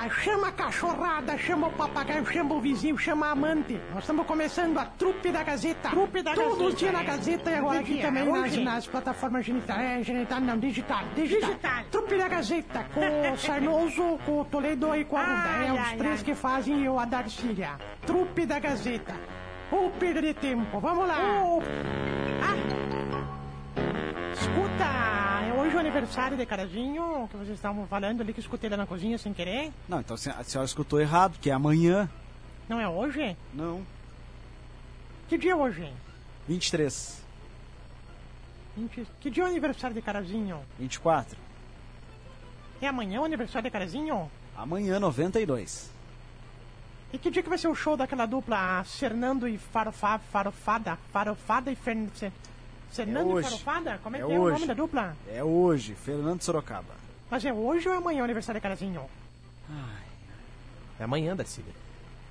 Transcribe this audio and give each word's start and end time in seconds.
lá, 0.00 0.08
chama 0.08 0.48
a 0.48 0.52
cachorrada, 0.52 1.36
chama 1.38 1.68
o 1.68 1.72
papagaio, 1.72 2.24
chama 2.26 2.54
o 2.54 2.60
vizinho, 2.60 2.96
chama 2.98 3.26
a 3.26 3.30
amante. 3.32 3.80
Nós 3.90 4.00
estamos 4.00 4.26
começando 4.26 4.78
a 4.78 4.86
trupe 4.86 5.30
da 5.30 5.42
Gazeta. 5.42 5.90
Trupe 5.90 6.22
da 6.22 6.34
Todos 6.34 6.50
Gazeta, 6.52 6.68
os 6.68 6.74
dias 6.76 6.92
na 6.92 7.00
é. 7.00 7.04
Gazeta 7.04 7.50
e 7.50 7.54
agora 7.54 7.80
aqui 7.80 7.92
dia? 7.94 8.02
também 8.02 8.24
nas, 8.24 8.56
nas 8.56 8.86
plataformas 8.86 9.44
genital. 9.44 9.78
É, 9.78 10.02
genital 10.02 10.40
não, 10.40 10.58
digital, 10.58 11.04
digital. 11.14 11.50
Digital. 11.50 11.84
Trupe 11.90 12.16
da 12.16 12.28
Gazeta, 12.28 12.86
com 12.94 13.32
o 13.32 13.36
Sarnoso, 13.38 14.18
com 14.24 14.40
o 14.40 14.44
Toledo 14.44 14.94
e 14.94 15.04
com 15.04 15.16
a 15.16 15.22
Ruda. 15.22 15.48
É 15.48 15.68
Ai, 15.68 15.80
os 15.80 15.92
três 15.98 16.18
ai. 16.20 16.24
que 16.24 16.34
fazem 16.34 16.84
eu 16.84 16.98
a 16.98 17.04
Darcília. 17.04 17.72
Trupe 18.06 18.46
da 18.46 18.58
Gazeta. 18.58 19.14
Ou 19.70 19.90
perder 19.90 20.34
tempo, 20.34 20.80
vamos 20.80 21.06
lá. 21.06 21.16
Ah. 22.42 22.80
Escuta, 24.32 24.84
o 24.84 25.19
aniversário 25.90 26.36
de 26.36 26.46
Carazinho, 26.46 27.28
que 27.30 27.36
vocês 27.36 27.56
estavam 27.56 27.86
falando 27.86 28.20
ali, 28.20 28.32
que 28.32 28.38
eu 28.40 28.42
escutei 28.42 28.70
lá 28.70 28.76
na 28.76 28.86
cozinha 28.86 29.18
sem 29.18 29.34
querer. 29.34 29.72
Não, 29.88 30.00
então 30.00 30.14
a 30.14 30.44
senhora- 30.44 30.64
escutou 30.64 31.00
errado, 31.00 31.36
que 31.40 31.50
é 31.50 31.52
amanhã. 31.52 32.08
Não 32.68 32.80
é 32.80 32.88
hoje? 32.88 33.36
Não. 33.52 33.84
Que 35.28 35.36
dia 35.36 35.52
é 35.52 35.56
hoje? 35.56 35.92
23, 36.46 37.22
20... 38.76 39.06
Que 39.20 39.30
dia 39.30 39.42
é 39.42 39.46
o 39.46 39.50
aniversário 39.50 39.94
de 39.94 40.00
Carazinho? 40.02 40.60
24. 40.78 41.36
É 42.80 42.86
amanhã 42.86 43.20
o 43.20 43.24
aniversário 43.24 43.64
de 43.68 43.70
Carazinho? 43.72 44.30
Amanhã, 44.56 44.98
92. 45.00 45.90
E 47.12 47.18
que 47.18 47.30
dia 47.30 47.42
que 47.42 47.48
vai 47.48 47.58
ser 47.58 47.66
o 47.68 47.74
show 47.74 47.96
daquela 47.96 48.24
dupla 48.26 48.84
Fernando 48.84 49.48
e 49.48 49.58
Farofa, 49.58 50.20
Farofada? 50.30 50.96
Farofada 51.12 51.70
e 51.72 51.74
Fern... 51.74 52.08
Fer- 52.90 53.04
Fernando 53.06 53.30
e 53.30 53.32
hoje. 53.34 53.48
Farofada? 53.50 53.98
Como 54.02 54.16
é, 54.16 54.20
É 54.20 54.26
que 54.26 54.32
é 54.32 54.38
o 54.38 54.42
hoje. 54.42 54.54
nome 54.54 54.66
da 54.66 54.74
dupla? 54.74 55.16
É 55.28 55.42
hoje, 55.44 55.94
Fernando 55.94 56.42
Sorocaba. 56.42 56.94
Mas 57.30 57.44
é 57.44 57.52
hoje 57.52 57.88
ou 57.88 57.94
é 57.94 57.98
amanhã 57.98 58.20
o 58.22 58.24
aniversário 58.24 58.58
de 58.58 58.62
Carazinho? 58.62 59.08
É 60.98 61.04
amanhã, 61.04 61.34
Darcília. 61.36 61.72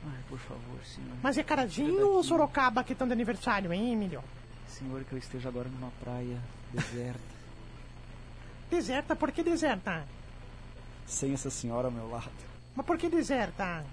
Ai, 0.05 0.19
por 0.29 0.37
favor, 0.39 0.79
senhor. 0.85 1.11
Mas 1.23 1.37
é 1.37 1.43
Carazinho 1.43 2.07
ou 2.09 2.23
Sorocaba 2.23 2.83
que 2.83 2.93
estão 2.93 3.07
de 3.07 3.13
aniversário, 3.13 3.71
hein, 3.73 3.93
Emílio? 3.93 4.23
Senhor, 4.67 5.03
que 5.03 5.13
eu 5.13 5.19
esteja 5.19 5.49
agora 5.49 5.67
numa 5.69 5.91
praia 6.03 6.37
deserta, 6.73 7.19
Deserta, 8.69 9.15
por 9.15 9.31
que 9.31 9.41
deserta? 9.43 10.03
sem 11.07 11.33
essa 11.33 11.49
senhora 11.49 11.87
ao 11.87 11.91
meu 11.91 12.07
lado. 12.07 12.29
Mas 12.75 12.85
por 12.85 12.95
que 12.97 13.09
deserta? 13.09 13.83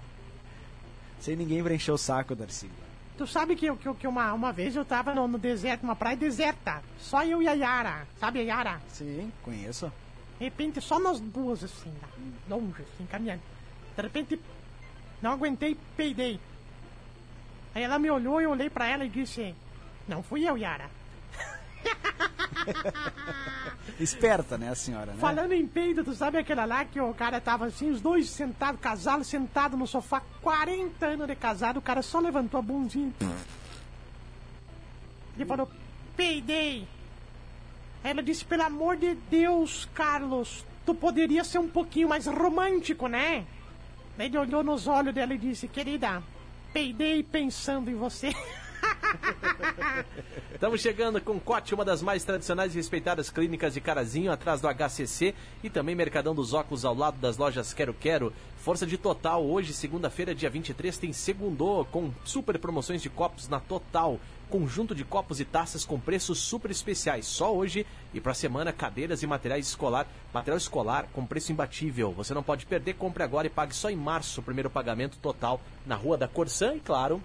Sem 1.19 1.35
ninguém 1.35 1.63
pra 1.63 1.73
encher 1.73 1.91
o 1.91 1.97
saco, 1.97 2.35
Darcília. 2.35 2.75
Tu 3.17 3.25
sabe 3.25 3.55
que, 3.55 3.75
que, 3.77 3.93
que 3.95 4.07
uma, 4.07 4.31
uma 4.33 4.53
vez 4.53 4.75
eu 4.75 4.85
tava 4.85 5.13
no, 5.13 5.27
no 5.27 5.39
deserto, 5.39 5.81
numa 5.81 5.95
praia 5.95 6.15
deserta. 6.15 6.83
Só 6.99 7.23
eu 7.23 7.41
e 7.41 7.47
a 7.47 7.53
Yara. 7.53 8.07
Sabe 8.19 8.39
a 8.39 8.43
Yara? 8.43 8.81
Sim, 8.89 9.31
conheço. 9.43 9.91
De 10.37 10.45
repente, 10.45 10.79
só 10.79 10.99
nós 10.99 11.19
duas, 11.19 11.63
assim, 11.63 11.91
lá, 11.99 12.09
longe, 12.47 12.83
assim, 12.83 13.07
caminhando. 13.07 13.41
De 13.95 14.01
repente, 14.03 14.39
não 15.19 15.31
aguentei, 15.31 15.75
peidei. 15.95 16.39
Aí 17.73 17.81
ela 17.81 17.97
me 17.97 18.11
olhou 18.11 18.39
e 18.39 18.43
eu 18.43 18.51
olhei 18.51 18.69
pra 18.69 18.87
ela 18.87 19.03
e 19.03 19.09
disse: 19.09 19.55
Não 20.07 20.21
fui 20.21 20.47
eu, 20.47 20.55
Yara. 20.55 20.87
Esperta, 23.99 24.57
né, 24.57 24.69
a 24.69 24.75
senhora, 24.75 25.13
né? 25.13 25.17
Falando 25.19 25.53
em 25.53 25.65
peido, 25.65 26.03
tu 26.03 26.13
sabe 26.13 26.37
aquela 26.37 26.65
lá 26.65 26.85
que 26.85 26.99
o 26.99 27.13
cara 27.13 27.41
tava 27.41 27.65
assim, 27.65 27.89
os 27.89 27.99
dois 27.99 28.29
sentados, 28.29 28.79
casado, 28.79 29.23
sentado 29.23 29.75
no 29.75 29.87
sofá, 29.87 30.21
40 30.41 31.05
anos 31.05 31.27
de 31.27 31.35
casado, 31.35 31.77
o 31.77 31.81
cara 31.81 32.03
só 32.03 32.19
levantou 32.19 32.59
a 32.59 32.61
bundinha. 32.61 33.11
Ele 35.35 35.45
falou: 35.45 35.69
Peidei. 36.15 36.87
Ela 38.03 38.21
disse: 38.23 38.43
Pelo 38.45 38.63
amor 38.63 38.97
de 38.97 39.15
Deus, 39.29 39.87
Carlos, 39.93 40.65
tu 40.85 40.93
poderia 40.95 41.43
ser 41.43 41.59
um 41.59 41.69
pouquinho 41.69 42.09
mais 42.09 42.25
romântico, 42.25 43.07
né? 43.07 43.45
Ele 44.17 44.37
olhou 44.37 44.63
nos 44.63 44.87
olhos 44.87 45.13
dela 45.13 45.33
e 45.33 45.37
disse: 45.37 45.67
Querida, 45.67 46.23
peidei 46.73 47.23
pensando 47.23 47.89
em 47.89 47.95
você. 47.95 48.33
Estamos 50.53 50.81
chegando 50.81 51.21
com 51.21 51.39
Cote, 51.39 51.73
uma 51.73 51.85
das 51.85 52.01
mais 52.01 52.23
tradicionais 52.23 52.73
e 52.73 52.77
respeitadas 52.77 53.29
clínicas 53.29 53.73
de 53.73 53.81
Carazinho, 53.81 54.31
atrás 54.31 54.61
do 54.61 54.67
HCC 54.67 55.33
e 55.63 55.69
também 55.69 55.95
Mercadão 55.95 56.33
dos 56.33 56.53
Óculos 56.53 56.85
ao 56.85 56.95
lado 56.95 57.17
das 57.19 57.37
lojas 57.37 57.73
Quero 57.73 57.93
Quero. 57.93 58.33
Força 58.57 58.85
de 58.85 58.97
Total, 58.97 59.43
hoje, 59.45 59.73
segunda-feira, 59.73 60.35
dia 60.35 60.49
23, 60.49 60.97
tem 60.97 61.13
Segundô, 61.13 61.85
com 61.91 62.11
super 62.25 62.57
promoções 62.59 63.01
de 63.01 63.09
copos 63.09 63.47
na 63.47 63.59
Total. 63.59 64.19
Conjunto 64.49 64.95
de 64.95 65.03
copos 65.03 65.41
e 65.41 65.45
taças 65.45 65.83
com 65.83 65.99
preços 65.99 66.39
super 66.39 66.71
especiais. 66.71 67.25
Só 67.25 67.53
hoje 67.53 67.85
e 68.13 68.21
para 68.21 68.33
semana, 68.33 68.71
cadeiras 68.71 69.21
e 69.21 69.27
materiais 69.27 69.67
escolar. 69.67 70.07
Material 70.33 70.57
escolar 70.57 71.07
com 71.13 71.25
preço 71.25 71.51
imbatível. 71.51 72.13
Você 72.13 72.33
não 72.33 72.41
pode 72.41 72.65
perder, 72.65 72.93
compre 72.95 73.23
agora 73.23 73.47
e 73.47 73.49
pague 73.49 73.75
só 73.75 73.89
em 73.89 73.95
março 73.95 74.39
o 74.39 74.43
primeiro 74.43 74.69
pagamento 74.69 75.17
total 75.17 75.59
na 75.85 75.95
Rua 75.95 76.17
da 76.17 76.29
Corsã 76.29 76.75
e, 76.75 76.79
claro, 76.79 77.21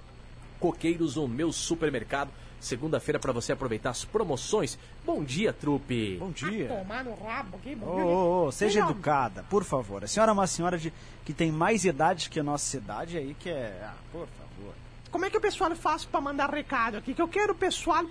Coqueiros, 0.63 1.17
o 1.17 1.27
meu 1.27 1.53
supermercado. 1.53 2.31
Segunda-feira 2.61 3.19
para 3.19 3.33
você 3.33 3.53
aproveitar 3.53 3.91
as 3.91 4.05
promoções. 4.05 4.79
Bom 5.05 5.25
dia, 5.25 5.53
trupe. 5.53 6.17
Bom 6.21 6.31
dia. 6.31 6.69
Tomar 6.69 7.05
no 7.05 7.13
rabo, 7.17 7.59
que 7.59 7.75
Ô, 7.75 7.85
ô, 7.89 8.47
ô, 8.47 8.53
seja 8.53 8.79
Melhor. 8.79 8.93
educada, 8.93 9.45
por 9.51 9.65
favor. 9.65 10.05
A 10.05 10.07
senhora 10.07 10.31
é 10.31 10.33
uma 10.33 10.47
senhora 10.47 10.79
de, 10.79 10.93
que 11.25 11.33
tem 11.33 11.51
mais 11.51 11.85
idade 11.85 12.31
que 12.31 12.39
a 12.39 12.43
nossa 12.45 12.77
idade 12.77 13.19
aí, 13.19 13.35
que 13.35 13.51
é. 13.51 13.77
Ah, 13.83 13.95
por 14.13 14.29
favor. 14.29 14.75
Como 15.11 15.25
é 15.25 15.31
que 15.31 15.37
o 15.37 15.41
pessoal 15.41 15.75
faz 15.75 16.05
pra 16.05 16.21
mandar 16.21 16.49
recado 16.51 16.99
aqui? 16.99 17.13
Que 17.13 17.21
eu 17.21 17.27
quero 17.27 17.53
o 17.53 17.57
pessoal 17.57 18.07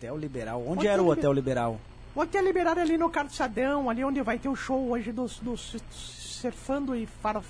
Hotel 0.01 0.17
Liberal. 0.17 0.61
Onde 0.65 0.79
Hotel 0.79 0.91
era 0.93 1.03
o 1.03 1.09
Hotel 1.09 1.31
Liberal? 1.33 1.79
O 2.15 2.19
Hotel 2.21 2.43
Liberal 2.43 2.75
é 2.75 2.81
ali 2.81 2.97
no 2.97 3.07
Calçadão, 3.09 3.87
ali 3.87 4.03
onde 4.03 4.19
vai 4.23 4.39
ter 4.39 4.49
o 4.49 4.55
show 4.55 4.89
hoje 4.89 5.11
dos, 5.11 5.37
dos 5.39 5.75
surfando 5.91 6.95
e 6.95 7.05
farof... 7.05 7.45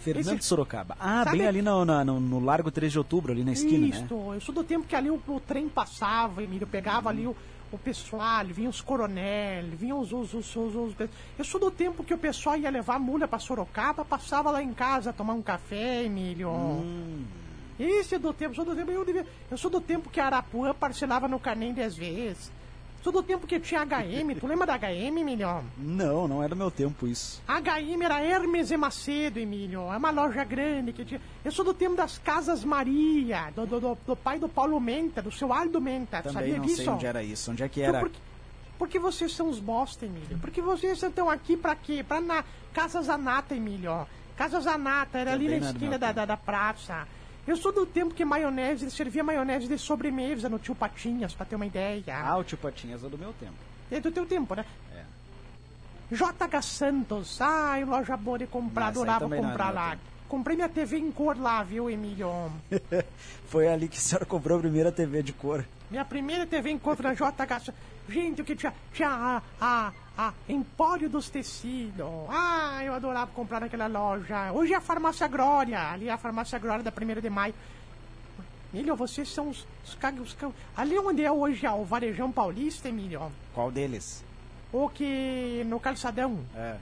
Fernando 0.00 0.38
Esse- 0.38 0.48
Sorocaba. 0.48 0.96
Ah, 0.98 1.24
Sabe- 1.24 1.36
bem 1.38 1.46
ali 1.46 1.60
no, 1.60 1.84
no, 1.84 2.18
no 2.18 2.40
Largo 2.40 2.70
3 2.70 2.90
de 2.90 2.96
Outubro, 2.98 3.32
ali 3.32 3.44
na 3.44 3.52
esquina, 3.52 3.86
Isto, 3.86 4.14
né? 4.14 4.36
eu 4.36 4.40
sou 4.40 4.54
do 4.54 4.64
tempo 4.64 4.86
que 4.86 4.96
ali 4.96 5.10
o, 5.10 5.20
o 5.28 5.38
trem 5.40 5.68
passava, 5.68 6.42
Emílio, 6.42 6.66
pegava 6.66 7.10
ali 7.10 7.26
o, 7.26 7.36
o 7.70 7.76
pessoal, 7.76 8.46
vinha 8.46 8.70
os 8.70 8.80
coronel, 8.80 9.64
vinham 9.76 10.00
os, 10.00 10.10
os, 10.10 10.32
os, 10.32 10.56
os- 10.56 10.74
os- 10.74 10.94
Eu 11.38 11.44
sou 11.44 11.60
do 11.60 11.70
tempo 11.70 12.02
que 12.02 12.14
o 12.14 12.18
pessoal 12.18 12.56
ia 12.56 12.70
levar 12.70 12.94
a 12.94 12.98
mulher 12.98 13.28
pra 13.28 13.38
Sorocaba, 13.38 14.02
passava 14.02 14.50
lá 14.50 14.62
em 14.62 14.72
casa 14.72 15.12
tomar 15.12 15.34
um 15.34 15.42
café, 15.42 16.04
Emílio. 16.04 16.48
Hum. 16.50 17.24
Esse 17.82 18.16
é 18.16 18.18
do 18.18 18.32
tempo, 18.34 18.54
sou 18.54 18.64
do 18.64 18.74
tempo, 18.76 18.90
eu, 18.90 19.04
devia, 19.04 19.26
eu 19.50 19.56
sou 19.56 19.70
do 19.70 19.80
tempo 19.80 20.10
que 20.10 20.20
a 20.20 20.26
Arapuã 20.26 20.74
parcelava 20.74 21.26
no 21.26 21.40
Carnem 21.40 21.72
10 21.72 21.96
vezes. 21.96 22.52
Sou 23.02 23.10
do 23.10 23.22
tempo 23.22 23.46
que 23.46 23.58
tinha 23.58 23.82
HM, 23.82 24.34
tu 24.38 24.46
lembra 24.46 24.66
da 24.66 24.74
HM, 24.76 25.16
Emílio? 25.20 25.64
Não, 25.78 26.28
não 26.28 26.42
é 26.42 26.48
do 26.48 26.54
meu 26.54 26.70
tempo 26.70 27.06
isso. 27.06 27.40
HM 27.48 28.02
era 28.04 28.20
Hermes 28.22 28.70
e 28.70 28.76
Macedo, 28.76 29.38
Emílio. 29.38 29.90
É 29.90 29.96
uma 29.96 30.10
loja 30.10 30.44
grande 30.44 30.92
que 30.92 31.02
tinha. 31.06 31.18
Eu 31.42 31.50
sou 31.50 31.64
do 31.64 31.72
tempo 31.72 31.96
das 31.96 32.18
Casas 32.18 32.62
Maria, 32.62 33.50
do, 33.56 33.64
do, 33.66 33.80
do- 33.80 33.98
do 34.06 34.14
pai 34.14 34.38
do 34.38 34.50
Paulo 34.50 34.78
Menta, 34.78 35.22
do 35.22 35.32
seu 35.32 35.50
Aldo 35.50 35.80
Menta. 35.80 36.18
Também 36.20 36.32
sabia 36.34 36.56
não 36.58 36.64
disso? 36.66 36.76
sei 36.76 36.88
onde 36.88 37.06
era 37.06 37.22
isso. 37.22 37.50
Onde 37.50 37.62
é 37.62 37.68
que 37.70 37.80
Então, 37.80 37.88
era? 37.94 38.00
por, 38.00 38.10
que- 38.10 38.20
por 38.78 38.88
que 38.88 38.98
vocês 38.98 39.32
são 39.34 39.48
os 39.48 39.58
bosta, 39.58 40.04
Emílio? 40.04 40.38
Porque 40.38 40.60
vocês 40.60 41.02
estão 41.02 41.30
aqui 41.30 41.56
pra 41.56 41.74
quê? 41.74 42.04
Pra 42.06 42.20
na 42.20 42.44
Casa 42.74 43.00
Zanata, 43.00 43.54
Emílio. 43.54 44.06
Casa 44.36 44.60
Zanata, 44.60 45.16
era 45.18 45.32
ali 45.32 45.44
Também 45.46 45.60
na 45.60 45.66
é 45.68 45.72
do 45.72 45.76
esquina 45.76 45.98
da, 45.98 46.12
da, 46.12 46.24
da 46.26 46.36
praça. 46.36 47.08
Eu 47.46 47.56
sou 47.56 47.72
do 47.72 47.86
tempo 47.86 48.14
que 48.14 48.24
maionese, 48.24 48.84
ele 48.84 48.90
servia 48.90 49.24
maionese 49.24 49.66
de 49.66 49.78
sobremesa 49.78 50.48
no 50.48 50.58
tio 50.58 50.74
Patinhas, 50.74 51.34
pra 51.34 51.46
ter 51.46 51.56
uma 51.56 51.66
ideia. 51.66 52.04
Ah, 52.08 52.36
o 52.36 52.44
tio 52.44 52.58
Patinhas 52.58 53.02
é 53.02 53.08
do 53.08 53.18
meu 53.18 53.32
tempo. 53.32 53.54
É 53.90 53.98
do 53.98 54.10
teu 54.10 54.26
tempo, 54.26 54.54
né? 54.54 54.64
É. 54.94 55.02
JH 56.14 56.62
Santos, 56.62 57.40
ai, 57.40 57.84
loja 57.84 58.16
boa 58.16 58.38
de 58.38 58.46
comprar, 58.46 58.88
adorava 58.88 59.34
é 59.34 59.38
comprar 59.40 59.70
lá. 59.70 59.90
tempo. 59.90 60.02
Comprei 60.28 60.54
minha 60.54 60.68
TV 60.68 60.96
em 60.98 61.10
cor 61.10 61.36
lá, 61.36 61.62
viu, 61.64 61.90
Emílio? 61.90 62.52
Foi 63.48 63.66
ali 63.66 63.88
que 63.88 63.98
a 63.98 64.00
senhora 64.00 64.24
comprou 64.24 64.58
a 64.58 64.60
primeira 64.60 64.92
TV 64.92 65.24
de 65.24 65.32
cor. 65.32 65.66
Minha 65.90 66.04
primeira 66.04 66.46
TV 66.46 66.70
em 66.70 66.78
cor 66.78 66.96
na 67.02 67.14
JH 67.14 67.64
Santos. 67.64 67.74
Gente, 68.08 68.40
o 68.40 68.44
que 68.44 68.54
tinha? 68.54 68.72
Tinha 68.92 69.08
a, 69.08 69.42
a, 69.60 69.92
a 70.20 70.34
Empório 70.46 71.08
dos 71.08 71.30
Tecidos. 71.30 72.26
Ah, 72.28 72.84
eu 72.84 72.92
adorava 72.92 73.30
comprar 73.32 73.58
naquela 73.58 73.86
loja. 73.86 74.52
Hoje 74.52 74.74
é 74.74 74.76
a 74.76 74.80
Farmácia 74.80 75.26
Glória, 75.26 75.80
ali 75.80 76.08
é 76.08 76.12
a 76.12 76.18
Farmácia 76.18 76.58
Glória 76.58 76.84
da 76.84 76.92
1 76.92 77.20
de 77.22 77.30
maio. 77.30 77.54
Emílio, 78.72 78.94
vocês 78.94 79.30
são 79.30 79.48
os, 79.48 79.66
os, 79.82 79.96
os 80.20 80.36
Ali 80.76 80.98
onde 80.98 81.24
é 81.24 81.32
hoje 81.32 81.66
ó, 81.66 81.76
o 81.76 81.86
Varejão 81.86 82.30
Paulista, 82.30 82.90
Emílio. 82.90 83.32
Qual 83.54 83.70
deles? 83.70 84.22
O 84.70 84.90
que 84.90 85.64
no 85.66 85.80
calçadão. 85.80 86.38
É. 86.54 86.76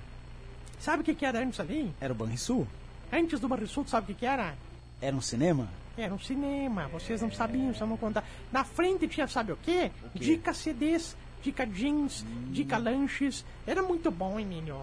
Sabe 0.80 1.02
o 1.02 1.04
que, 1.04 1.14
que 1.14 1.24
era 1.24 1.38
antes 1.38 1.60
ali? 1.60 1.94
Era 2.00 2.12
o 2.12 2.16
Banrisul? 2.16 2.66
Antes 3.12 3.38
do 3.38 3.46
Banrisul, 3.46 3.86
sabe 3.86 4.04
o 4.04 4.14
que, 4.14 4.20
que 4.20 4.26
era? 4.26 4.56
Era 5.00 5.14
um 5.14 5.22
cinema? 5.22 5.68
Era 5.96 6.12
um 6.12 6.18
cinema, 6.18 6.88
vocês 6.88 7.22
não 7.22 7.30
sabiam, 7.30 7.72
vocês 7.72 7.88
não 7.88 7.96
contar. 7.96 8.24
Na 8.52 8.64
frente 8.64 9.06
tinha, 9.06 9.28
sabe 9.28 9.52
o 9.52 9.56
quê? 9.56 9.90
quê? 10.12 10.18
Dica 10.18 10.52
CDs, 10.52 11.16
dica 11.42 11.66
jeans, 11.66 12.24
dica 12.50 12.78
lanches. 12.78 13.44
Era 13.66 13.82
muito 13.82 14.10
bom, 14.10 14.38
Emílio. 14.38 14.76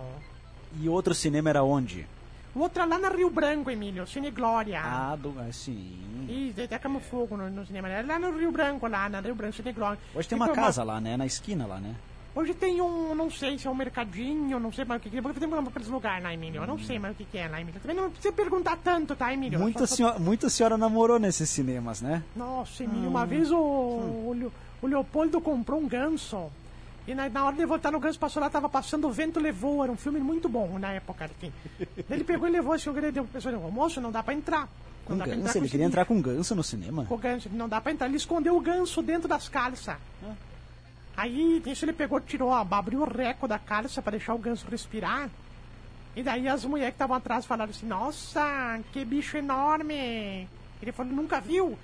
E 0.79 0.89
outro 0.89 1.13
cinema 1.13 1.49
era 1.49 1.63
onde? 1.63 2.05
O 2.53 2.59
outro 2.59 2.87
lá 2.87 2.97
na 2.97 3.09
Rio 3.09 3.29
Branco, 3.29 3.69
Emílio, 3.69 4.07
Cine 4.07 4.31
Glória. 4.31 4.79
Ah, 4.81 5.15
do, 5.19 5.33
ah, 5.39 5.51
sim. 5.51 6.25
Ih, 6.29 6.53
daí 6.55 6.67
tacamos 6.67 7.03
fogo 7.03 7.35
no, 7.35 7.49
no 7.49 7.65
cinema. 7.65 7.89
Era 7.89 8.07
lá 8.07 8.17
no 8.19 8.37
Rio 8.37 8.51
Branco, 8.51 8.87
lá 8.87 9.09
na 9.09 9.19
Rio 9.19 9.35
Branco, 9.35 9.55
Cine 9.55 9.73
Glória. 9.73 9.99
Hoje 10.13 10.27
tem 10.27 10.37
uma 10.37 10.49
casa 10.49 10.81
lá, 10.83 11.01
né? 11.01 11.17
Na 11.17 11.25
esquina 11.25 11.65
lá, 11.65 11.79
né? 11.79 11.93
Hoje 12.33 12.53
tem 12.53 12.81
um, 12.81 13.15
não 13.15 13.31
sei 13.31 13.57
se 13.57 13.65
é 13.65 13.69
um 13.69 13.75
mercadinho, 13.75 14.59
não 14.59 14.69
sei 14.71 14.83
mais 14.83 14.99
o 14.99 15.03
que 15.03 15.09
que 15.09 15.17
é, 15.17 15.21
porque 15.21 15.39
tem 15.39 15.49
aqueles 15.53 15.87
lugares 15.87 16.21
lá, 16.21 16.33
Emílio. 16.33 16.61
Eu 16.61 16.67
não 16.67 16.77
sei 16.77 16.99
mais 16.99 17.13
o 17.13 17.17
que 17.17 17.23
que 17.23 17.37
é 17.37 17.47
lá, 17.47 17.61
Emílio. 17.61 17.79
Também 17.79 17.95
não 17.95 18.09
precisa 18.09 18.33
perguntar 18.33 18.77
tanto, 18.83 19.15
tá, 19.15 19.33
Emílio? 19.33 19.57
Muita 19.57 19.79
Só- 19.79 19.85
só- 19.87 19.95
senhora, 19.95 20.19
muita 20.19 20.49
senhora 20.49 20.77
namorou 20.77 21.17
nesses 21.17 21.49
cinemas, 21.49 22.01
né? 22.01 22.21
Nossa, 22.35 22.83
Emílio, 22.83 23.09
uma 23.09 23.25
vez 23.25 23.51
o, 23.51 23.57
o, 23.57 24.35
Leo- 24.37 24.51
o 24.81 24.87
Leopoldo 24.87 25.39
comprou 25.41 25.79
um 25.79 25.87
ganso. 25.87 26.49
E 27.07 27.13
na, 27.13 27.29
na 27.29 27.45
hora 27.45 27.55
de 27.55 27.65
voltar 27.65 27.91
no 27.91 27.99
ganso, 27.99 28.17
passou 28.17 28.41
lá, 28.41 28.49
tava 28.49 28.67
passando 28.67 29.07
O 29.07 29.11
Vento 29.11 29.39
Levou. 29.39 29.83
Era 29.83 29.91
um 29.91 29.95
filme 29.97 30.19
muito 30.19 30.49
bom 30.49 30.79
na 30.79 30.91
época. 30.93 31.25
Assim. 31.25 31.51
Ele 32.09 32.23
pegou 32.23 32.47
e 32.47 32.51
levou 32.51 32.73
assim, 32.73 32.89
o 32.89 32.93
grande 32.93 33.13
deu 33.13 33.23
pro 33.25 33.33
pessoal, 33.33 33.71
moço, 33.71 34.01
não 34.01 34.11
dá 34.11 34.23
pra 34.23 34.33
entrar. 34.33 34.67
Com 35.05 35.13
Não 35.13 35.19
pra 35.19 35.27
ganso? 35.27 35.41
com 35.43 35.49
Ele 35.49 35.65
esse 35.65 35.71
queria 35.71 35.85
bicho." 35.85 35.93
entrar 35.93 36.05
com 36.05 36.19
ganso 36.19 36.55
no 36.55 36.63
cinema? 36.63 37.05
Com 37.05 37.13
o 37.13 37.17
ganso, 37.17 37.47
não 37.53 37.69
dá 37.69 37.79
pra 37.79 37.91
entrar. 37.91 38.07
Ele 38.07 38.17
escondeu 38.17 38.57
o 38.57 38.59
ganso 38.61 39.03
dentro 39.03 39.27
das 39.27 39.47
calças. 39.47 39.95
Aí, 41.15 41.61
nisso 41.65 41.85
ele 41.85 41.93
pegou, 41.93 42.19
tirou, 42.19 42.49
ó, 42.49 42.65
abriu 42.71 43.01
o 43.01 43.05
reco 43.09 43.47
da 43.47 43.57
calça 43.57 44.01
pra 44.01 44.11
deixar 44.11 44.33
o 44.33 44.37
ganso 44.37 44.65
respirar. 44.69 45.29
E 46.15 46.23
daí 46.23 46.47
as 46.47 46.65
mulheres 46.65 46.91
que 46.93 46.95
estavam 46.95 47.15
atrás 47.15 47.45
falaram 47.45 47.69
assim, 47.71 47.85
nossa, 47.85 48.79
que 48.91 49.05
bicho 49.05 49.37
enorme. 49.37 50.47
Ele 50.81 50.91
falou, 50.91 51.13
nunca 51.13 51.39
viu? 51.39 51.77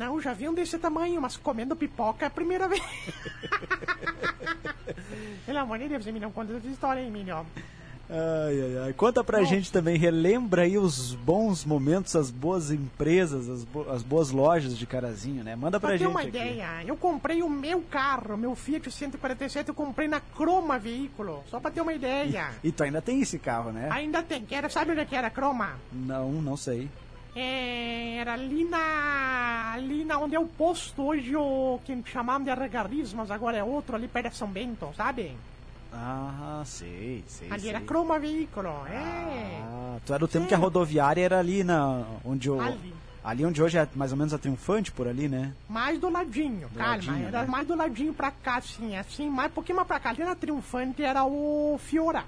Não, 0.00 0.18
já 0.18 0.32
vi 0.32 0.48
um 0.48 0.54
desse 0.54 0.78
tamanho, 0.78 1.20
mas 1.20 1.36
comendo 1.36 1.76
pipoca 1.76 2.24
é 2.24 2.28
a 2.28 2.30
primeira 2.30 2.66
vez. 2.66 2.80
Pelo 5.44 5.58
amor 5.58 5.78
de 5.78 5.88
Deus, 5.88 6.06
Emílio, 6.06 6.30
conta 6.30 6.54
essa 6.54 6.66
história, 6.68 7.02
Emílio. 7.02 7.36
Ai, 8.08 8.60
ai, 8.62 8.78
ai. 8.86 8.92
Conta 8.94 9.22
pra 9.22 9.40
Bom. 9.40 9.44
gente 9.44 9.70
também, 9.70 9.98
relembra 9.98 10.62
aí 10.62 10.78
os 10.78 11.14
bons 11.14 11.66
momentos, 11.66 12.16
as 12.16 12.30
boas 12.30 12.70
empresas, 12.70 13.46
as, 13.50 13.62
bo- 13.62 13.86
as 13.90 14.02
boas 14.02 14.30
lojas 14.30 14.76
de 14.76 14.86
Carazinho, 14.86 15.44
né? 15.44 15.54
Manda 15.54 15.78
pra 15.78 15.90
Pra 15.90 15.98
ter 15.98 16.04
gente 16.04 16.10
uma 16.10 16.20
aqui. 16.20 16.28
ideia, 16.30 16.82
eu 16.86 16.96
comprei 16.96 17.42
o 17.42 17.50
meu 17.50 17.82
carro, 17.82 18.38
meu 18.38 18.56
Fiat 18.56 18.90
147, 18.90 19.68
eu 19.68 19.74
comprei 19.74 20.08
na 20.08 20.18
Croma 20.18 20.78
Veículo, 20.78 21.44
só 21.50 21.60
pra 21.60 21.70
ter 21.70 21.82
uma 21.82 21.92
ideia. 21.92 22.52
E 22.64 22.72
tu 22.72 22.82
ainda 22.82 23.02
tem 23.02 23.20
esse 23.20 23.38
carro, 23.38 23.70
né? 23.70 23.88
Ainda 23.92 24.22
tem, 24.22 24.46
que 24.46 24.54
era, 24.54 24.70
sabe 24.70 24.92
onde 24.92 25.00
é 25.00 25.04
que 25.04 25.14
era 25.14 25.26
a 25.26 25.30
Croma? 25.30 25.74
Não, 25.92 26.32
não 26.32 26.56
sei. 26.56 26.88
É, 27.34 28.16
era 28.16 28.32
ali 28.34 28.64
na. 28.64 29.72
ali 29.74 30.04
na 30.04 30.18
onde 30.18 30.34
é 30.34 30.40
o 30.40 30.46
posto 30.46 31.02
hoje, 31.02 31.34
o 31.36 31.78
que 31.84 32.02
chamavam 32.06 32.42
de 32.44 32.50
Arregarismos, 32.50 33.30
agora 33.30 33.56
é 33.56 33.62
outro, 33.64 33.94
ali 33.94 34.08
perto 34.08 34.30
de 34.30 34.36
São 34.36 34.48
Bento, 34.48 34.88
sabe? 34.96 35.36
Ah, 35.92 36.62
sei, 36.64 37.24
sei. 37.26 37.50
ali 37.50 37.60
sei. 37.62 37.70
era 37.70 37.80
Croma 37.80 38.18
Veículo, 38.18 38.68
é. 38.86 39.60
Ah, 39.62 39.96
tu 40.04 40.12
era 40.12 40.20
do 40.20 40.28
tempo 40.28 40.44
Sim. 40.44 40.48
que 40.48 40.54
a 40.54 40.58
rodoviária 40.58 41.24
era 41.24 41.38
ali 41.38 41.64
na 41.64 42.04
onde 42.24 42.48
o 42.50 42.60
Ali. 42.60 42.94
ali 43.24 43.44
onde 43.44 43.60
hoje 43.62 43.78
é 43.78 43.88
mais 43.94 44.12
ou 44.12 44.18
menos 44.18 44.32
a 44.32 44.38
Triunfante 44.38 44.92
por 44.92 45.08
ali, 45.08 45.28
né? 45.28 45.52
Mais 45.68 45.98
do 45.98 46.08
ladinho, 46.08 46.68
calma, 46.76 46.92
ladinho, 46.94 47.26
era 47.26 47.42
né? 47.42 47.46
mais 47.48 47.66
do 47.66 47.74
ladinho 47.76 48.14
pra 48.14 48.30
cá, 48.30 48.56
assim, 48.56 48.96
assim, 48.96 49.28
mais 49.28 49.50
um 49.50 49.54
pouquinho 49.54 49.76
mais 49.76 49.88
pra 49.88 49.98
cá. 49.98 50.10
Ali 50.10 50.22
na 50.24 50.34
Triunfante 50.34 51.02
era 51.02 51.24
o 51.24 51.78
Fiora. 51.82 52.24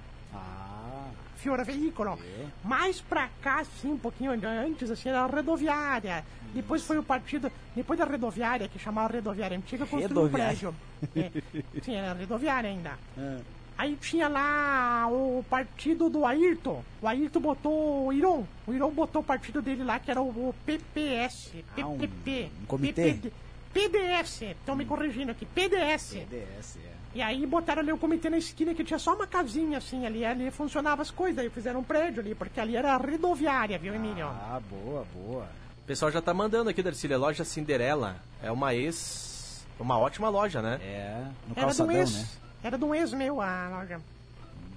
Fiora 1.42 1.64
Veículo. 1.64 2.18
É. 2.22 2.46
Mais 2.66 3.00
pra 3.00 3.28
cá, 3.42 3.60
assim, 3.60 3.90
um 3.92 3.98
pouquinho 3.98 4.30
antes, 4.30 4.90
assim, 4.90 5.08
era 5.08 5.22
a 5.22 5.26
rodoviária. 5.26 6.24
Depois 6.54 6.82
foi 6.84 6.98
o 6.98 7.02
partido, 7.02 7.50
depois 7.74 7.98
da 7.98 8.04
rodoviária, 8.04 8.68
que 8.68 8.78
chamava 8.78 9.14
rodoviária 9.14 9.56
antiga, 9.56 9.84
construiu 9.84 10.26
um 10.26 10.28
prédio. 10.30 10.74
É. 11.16 11.30
Sim, 11.82 11.94
era 11.96 12.12
rodoviária 12.12 12.70
ainda. 12.70 12.92
é. 13.18 13.38
Aí 13.78 13.96
tinha 13.96 14.28
lá 14.28 15.08
o 15.10 15.42
partido 15.48 16.08
do 16.10 16.24
Ayrton. 16.26 16.84
O 17.00 17.08
Ayrton 17.08 17.40
botou 17.40 18.06
o 18.06 18.12
Iron. 18.12 18.44
O 18.66 18.72
Iron 18.72 18.90
botou 18.90 19.22
o 19.22 19.24
partido 19.24 19.62
dele 19.62 19.82
lá, 19.82 19.98
que 19.98 20.10
era 20.10 20.20
o, 20.22 20.54
PPS. 20.64 21.50
Ah, 21.76 21.86
um- 21.86 21.98
PPP. 21.98 22.50
um 22.62 22.66
comitê? 22.66 23.02
PPD, 23.02 23.32
PDS. 23.72 24.42
Estão 24.42 24.76
me 24.76 24.84
corrigindo 24.84 25.30
aqui. 25.30 25.46
PDS. 25.46 26.14
PDS, 26.14 26.76
é. 26.76 26.92
E 27.14 27.20
aí 27.20 27.46
botaram 27.46 27.82
ali 27.82 27.92
o 27.92 27.98
comitê 27.98 28.30
na 28.30 28.38
esquina 28.38 28.74
que 28.74 28.82
tinha 28.82 28.98
só 28.98 29.14
uma 29.14 29.26
casinha 29.26 29.78
assim 29.78 30.06
ali, 30.06 30.24
ali 30.24 30.50
funcionava 30.50 31.02
as 31.02 31.10
coisas, 31.10 31.38
aí 31.38 31.50
fizeram 31.50 31.80
um 31.80 31.84
prédio 31.84 32.20
ali, 32.22 32.34
porque 32.34 32.58
ali 32.58 32.74
era 32.74 32.94
a 32.94 32.96
rodoviária, 32.96 33.78
viu, 33.78 33.94
Emílio? 33.94 34.26
Ah, 34.26 34.60
boa, 34.70 35.06
boa. 35.12 35.46
O 35.82 35.86
pessoal 35.86 36.10
já 36.10 36.22
tá 36.22 36.32
mandando 36.32 36.70
aqui, 36.70 36.82
Darcília, 36.82 37.18
loja 37.18 37.44
Cinderela. 37.44 38.16
É 38.42 38.50
uma 38.50 38.74
ex. 38.74 39.62
Uma 39.78 39.98
ótima 39.98 40.28
loja, 40.28 40.62
né? 40.62 40.78
É, 40.82 41.24
no 41.48 41.52
era 41.56 41.70
de 41.70 41.76
calçadão, 41.76 41.94
um 41.94 41.98
ex. 41.98 42.12
né? 42.14 42.28
Era 42.64 42.78
de 42.78 42.84
um 42.84 42.94
ex 42.94 43.12
meu 43.12 43.40
a 43.40 43.68
loja. 43.68 44.00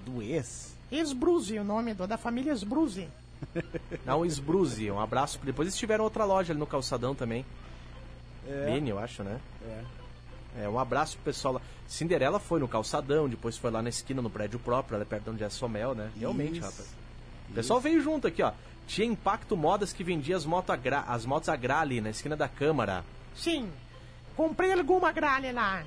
Do 0.04 0.20
ex. 0.20 0.74
Ex-Bruze, 0.90 1.58
o 1.58 1.64
nome 1.64 1.94
do, 1.94 2.06
da 2.06 2.18
família 2.18 2.50
Ex-Bruze. 2.50 3.08
Não, 4.04 4.24
Esbruze, 4.24 4.90
um 4.90 5.00
abraço. 5.00 5.38
Depois 5.42 5.66
eles 5.66 5.78
tiveram 5.78 6.04
outra 6.04 6.24
loja 6.24 6.52
ali 6.52 6.60
no 6.60 6.66
calçadão 6.66 7.14
também. 7.14 7.44
É. 8.48 8.70
Mini, 8.70 8.90
eu 8.90 8.98
acho, 8.98 9.22
né? 9.22 9.40
É. 9.62 9.84
É, 10.58 10.68
um 10.68 10.78
abraço 10.78 11.16
pro 11.16 11.24
pessoal 11.24 11.54
lá. 11.54 11.60
Cinderela 11.86 12.38
foi 12.38 12.58
no 12.58 12.66
calçadão, 12.66 13.28
depois 13.28 13.58
foi 13.58 13.70
lá 13.70 13.82
na 13.82 13.90
esquina, 13.90 14.22
no 14.22 14.30
prédio 14.30 14.58
próprio, 14.58 14.96
ali 14.96 15.04
perto 15.04 15.24
de 15.24 15.30
onde 15.30 15.44
é 15.44 15.48
Somel, 15.50 15.94
né? 15.94 16.10
Realmente, 16.18 16.58
Isso. 16.58 16.66
rapaz. 16.66 16.88
O 17.50 17.52
pessoal 17.52 17.80
veio 17.80 18.00
junto 18.00 18.26
aqui, 18.26 18.42
ó. 18.42 18.52
Tinha 18.86 19.06
Impacto 19.06 19.56
Modas 19.56 19.92
que 19.92 20.02
vendia 20.02 20.36
as, 20.36 20.46
moto 20.46 20.70
agra... 20.70 21.00
as 21.00 21.26
motos 21.26 21.48
Agra 21.48 21.80
ali, 21.80 22.00
na 22.00 22.10
esquina 22.10 22.36
da 22.36 22.48
Câmara. 22.48 23.04
Sim. 23.34 23.70
Comprei 24.36 24.72
alguma 24.72 25.12
gralha 25.12 25.52
lá. 25.52 25.82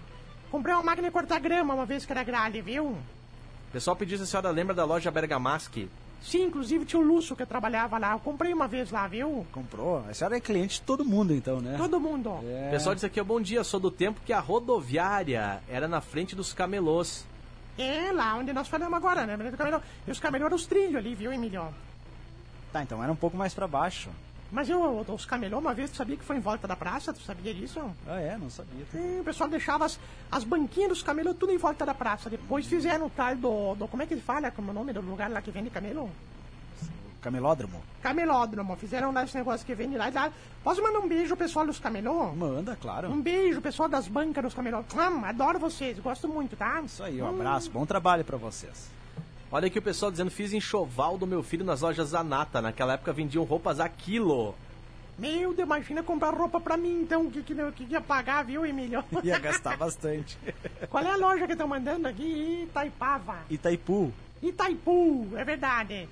Comprei 0.52 0.74
uma 0.74 0.84
máquina 0.84 1.08
de 1.08 1.14
cortar 1.14 1.40
grama 1.40 1.74
uma 1.74 1.86
vez 1.86 2.06
que 2.06 2.12
era 2.12 2.24
gralha, 2.24 2.62
viu? 2.62 2.86
O 2.88 3.72
pessoal 3.72 3.96
pediu 3.96 4.18
se 4.18 4.24
a 4.24 4.28
senhora 4.28 4.50
lembra 4.50 4.74
da 4.74 4.84
loja 4.86 5.12
Bergamaschi. 5.12 5.90
Sim, 6.22 6.44
inclusive 6.44 6.86
tinha 6.86 7.02
o 7.02 7.06
Lúcio 7.06 7.36
que 7.36 7.46
trabalhava 7.46 7.98
lá. 7.98 8.12
Eu 8.12 8.20
comprei 8.20 8.54
uma 8.54 8.68
vez 8.68 8.92
lá, 8.92 9.08
viu? 9.08 9.46
Comprou? 9.52 10.04
A 10.10 10.14
senhora 10.14 10.38
é 10.38 10.40
cliente 10.40 10.76
de 10.76 10.82
todo 10.82 11.06
mundo, 11.06 11.34
então, 11.34 11.62
né? 11.62 11.76
Todo 11.78 12.00
mundo. 12.00 12.30
É. 12.44 12.68
O 12.68 12.72
pessoal 12.72 12.94
disse 12.94 13.06
aqui, 13.06 13.22
bom 13.22 13.40
dia, 13.40 13.64
sou 13.64 13.80
do 13.80 13.90
tempo 13.90 14.20
que 14.26 14.34
a 14.34 14.40
rodoviária 14.40 15.62
era 15.68 15.88
na 15.88 16.02
frente 16.02 16.36
dos 16.36 16.54
camelôs. 16.54 17.26
É 17.78 18.12
lá 18.12 18.36
onde 18.36 18.52
nós 18.52 18.68
falamos 18.68 18.94
agora, 18.94 19.26
né? 19.26 19.38
E 20.06 20.12
os 20.12 20.20
camelô 20.20 20.46
eram 20.46 20.56
os 20.56 20.66
trilhos 20.66 20.98
ali, 20.98 21.16
viu, 21.16 21.32
Emílio? 21.32 21.68
Tá, 22.74 22.84
então 22.84 23.02
era 23.02 23.12
um 23.12 23.16
pouco 23.16 23.38
mais 23.38 23.54
pra 23.54 23.68
baixo. 23.68 24.10
Mas 24.52 24.68
eu, 24.68 25.06
os 25.08 25.26
camelô, 25.26 25.60
uma 25.60 25.74
vez, 25.74 25.92
tu 25.92 25.98
sabia 25.98 26.18
que 26.18 26.24
foi 26.24 26.38
em 26.38 26.40
volta 26.40 26.68
da 26.68 26.76
praça? 26.76 27.14
Tu 27.14 27.22
sabia 27.22 27.54
disso? 27.54 27.80
Ah, 28.08 28.20
é? 28.20 28.38
Não 28.38 28.50
sabia. 28.50 28.84
Sim, 28.92 29.20
o 29.20 29.24
pessoal 29.24 29.50
deixava 29.50 29.86
as, 29.86 30.00
as 30.32 30.44
banquinhas 30.44 30.90
dos 30.90 31.04
camelô 31.04 31.34
tudo 31.34 31.52
em 31.52 31.58
volta 31.58 31.86
da 31.86 31.94
praça. 31.94 32.30
Depois 32.30 32.66
fizeram 32.66 33.06
o 33.06 33.10
tal 33.10 33.36
do, 33.36 33.76
do. 33.76 33.88
Como 33.88 34.02
é 34.02 34.08
que 34.08 34.14
ele 34.14 34.22
fala? 34.22 34.50
Como 34.50 34.70
é 34.70 34.72
o 34.72 34.74
nome 34.74 34.92
do 34.92 35.02
lugar 35.02 35.30
lá 35.30 35.42
que 35.42 35.52
vende 35.52 35.70
camelo? 35.70 36.10
Camelódromo? 37.22 37.84
Camelódromo. 38.02 38.76
Fizeram 38.78 39.12
lá 39.12 39.24
esse 39.24 39.38
negócio 39.38 39.66
que 39.66 39.76
vende 39.76 39.98
lá 39.98 40.10
e 40.10 40.14
lá. 40.14 40.32
Posso 40.64 40.82
mandar 40.82 41.00
um 41.00 41.08
beijo, 41.08 41.36
pessoal 41.36 41.66
dos 41.66 41.78
camelô? 41.78 42.32
Manda, 42.34 42.76
claro. 42.76 43.10
Um 43.10 43.22
beijo, 43.22 43.62
pessoal 43.62 43.90
das 43.90 44.08
bancas 44.08 44.44
dos 44.44 44.54
camelô. 44.54 44.80
Hum, 44.80 45.26
adoro 45.26 45.60
vocês, 45.60 46.00
gosto 46.00 46.28
muito, 46.28 46.56
tá? 46.56 46.82
Isso 46.82 47.04
aí, 47.04 47.22
um 47.22 47.30
abraço, 47.30 47.70
bom 47.70 47.86
trabalho 47.86 48.24
pra 48.24 48.38
vocês. 48.38 48.90
Olha 49.52 49.66
aqui 49.66 49.80
o 49.80 49.82
pessoal 49.82 50.12
dizendo, 50.12 50.30
fiz 50.30 50.54
enxoval 50.54 51.18
do 51.18 51.26
meu 51.26 51.42
filho 51.42 51.66
nas 51.66 51.82
lojas 51.82 52.10
Zanata. 52.10 52.62
Naquela 52.62 52.94
época 52.94 53.12
vendiam 53.12 53.44
roupas 53.44 53.80
a 53.80 53.90
quilo. 53.90 54.54
Meu 55.18 55.54
Deus, 55.54 55.66
imagina 55.66 56.04
comprar 56.04 56.34
roupa 56.34 56.62
pra 56.62 56.78
mim, 56.78 57.02
então. 57.02 57.24
O 57.26 57.32
que, 57.32 57.42
que, 57.42 57.54
que 57.54 57.84
ia 57.92 58.00
pagar, 58.00 58.46
viu, 58.46 58.66
Emílio? 58.66 59.04
Ia 59.24 59.38
gastar 59.40 59.76
bastante. 59.76 60.38
Qual 60.90 61.04
é 61.04 61.12
a 61.12 61.18
loja 61.18 61.46
que 61.46 61.52
estão 61.54 61.68
mandando 61.68 62.08
aqui? 62.08 62.64
Itaipava. 62.70 63.38
Itaipu, 63.50 64.14
Itaipu, 64.42 65.28
é 65.36 65.44
verdade. 65.44 66.08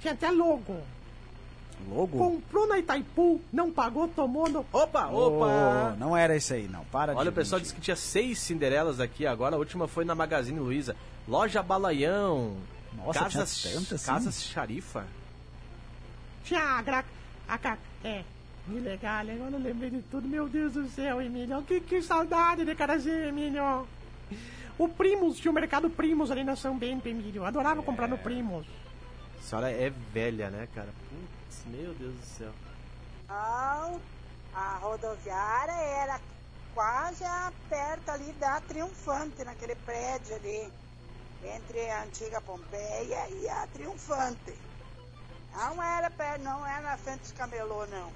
Tinha 0.00 0.12
até 0.12 0.30
logo. 0.30 0.76
logo? 1.88 2.16
Comprou 2.16 2.68
na 2.68 2.78
Itaipu, 2.78 3.40
não 3.52 3.72
pagou, 3.72 4.06
tomou 4.06 4.48
no. 4.48 4.60
Opa, 4.72 5.08
opa! 5.08 5.92
Oh, 5.92 5.98
não 5.98 6.16
era 6.16 6.36
isso 6.36 6.54
aí, 6.54 6.68
não. 6.68 6.84
Para 6.84 7.14
Olha, 7.14 7.24
de 7.24 7.28
o 7.30 7.32
pessoal 7.32 7.58
mentir. 7.58 7.62
disse 7.62 7.74
que 7.74 7.80
tinha 7.80 7.96
seis 7.96 8.38
Cinderelas 8.38 9.00
aqui 9.00 9.26
agora. 9.26 9.56
A 9.56 9.58
última 9.58 9.88
foi 9.88 10.04
na 10.04 10.14
Magazine 10.14 10.60
Luiza. 10.60 10.94
Loja 11.26 11.62
Balaião. 11.62 12.56
Nossa, 12.94 13.20
Casas, 13.20 13.58
tinha 13.58 13.74
tanta 13.74 13.94
assim? 13.94 14.06
Casas 14.06 14.42
Xarifa. 14.42 15.06
Tinha 16.44 16.62
a 16.62 16.82
gra... 16.82 17.04
a 17.48 17.58
ca... 17.58 17.78
É, 18.04 18.24
que 18.66 18.80
legal, 18.80 19.20
agora 19.20 19.52
eu 19.52 19.58
lembrei 19.58 19.90
de 19.90 20.02
tudo. 20.02 20.28
Meu 20.28 20.48
Deus 20.48 20.74
do 20.74 20.88
céu, 20.90 21.22
Emílio. 21.22 21.62
Que, 21.62 21.80
que 21.80 22.02
saudade 22.02 22.64
de 22.64 22.74
Carazinho, 22.74 23.28
Emílio. 23.28 23.86
O 24.78 24.88
Primos, 24.88 25.38
tinha 25.38 25.50
o 25.50 25.54
mercado 25.54 25.88
Primos 25.88 26.30
ali 26.30 26.44
na 26.44 26.56
São 26.56 26.76
Bento, 26.76 27.08
Emílio. 27.08 27.44
Adorava 27.44 27.82
comprar 27.82 28.08
no 28.08 28.18
Primos. 28.18 28.66
A 29.38 29.42
senhora 29.42 29.70
é 29.70 29.90
velha, 30.12 30.50
né, 30.50 30.68
cara? 30.74 30.88
Putz, 31.08 31.64
meu 31.66 31.92
Deus 31.94 32.14
do 32.14 32.24
céu. 32.24 32.52
Não, 33.28 34.00
a 34.54 34.78
rodoviária 34.78 35.72
era 35.72 36.20
quase 36.74 37.24
perto 37.68 38.10
ali 38.10 38.32
da 38.34 38.60
Triunfante, 38.60 39.44
naquele 39.44 39.74
prédio 39.76 40.36
ali. 40.36 40.72
Entre 41.44 41.90
a 41.90 42.02
antiga 42.04 42.40
Pompeia 42.40 43.28
e 43.30 43.48
a 43.48 43.66
Triunfante. 43.72 44.54
Não 45.54 45.82
era, 45.82 46.10
não 46.38 46.66
era 46.66 46.80
na 46.80 46.96
frente 46.96 47.20
dos 47.20 47.32
camelô, 47.32 47.86
não. 47.86 48.10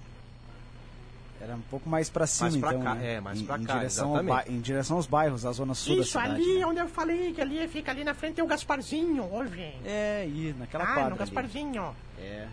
Era 1.38 1.54
um 1.54 1.60
pouco 1.62 1.86
mais 1.86 2.08
pra 2.08 2.26
cima, 2.26 2.48
Mais 2.48 2.60
pra 2.60 2.70
então. 2.70 2.82
cá, 2.82 2.94
né? 2.94 3.14
é, 3.14 3.20
mais 3.20 3.38
em, 3.38 3.44
pra 3.44 3.58
em 3.58 3.64
cá, 3.64 3.74
direção 3.74 4.08
ao 4.08 4.22
exatamente. 4.22 4.46
ba- 4.46 4.52
em 4.52 4.60
direção 4.60 4.96
aos 4.96 5.06
bairros, 5.06 5.44
a 5.44 5.52
zona 5.52 5.74
sul 5.74 6.00
Isso, 6.00 6.14
da 6.14 6.22
cidade. 6.24 6.40
ali 6.42 6.58
né? 6.60 6.66
onde 6.66 6.80
eu 6.80 6.88
falei 6.88 7.34
que 7.34 7.40
ali 7.42 7.68
fica 7.68 7.90
ali 7.90 8.04
na 8.04 8.14
frente 8.14 8.36
tem 8.36 8.44
o 8.44 8.46
Gasparzinho 8.46 9.22
hoje. 9.30 9.60
É, 9.84 10.24
e 10.26 10.54
naquela 10.58 10.84
ah, 10.84 10.86
quadra 10.86 11.02
no 11.02 11.10
ali. 11.10 11.18
Gasparzinho. 11.18 11.94
É, 12.18 12.48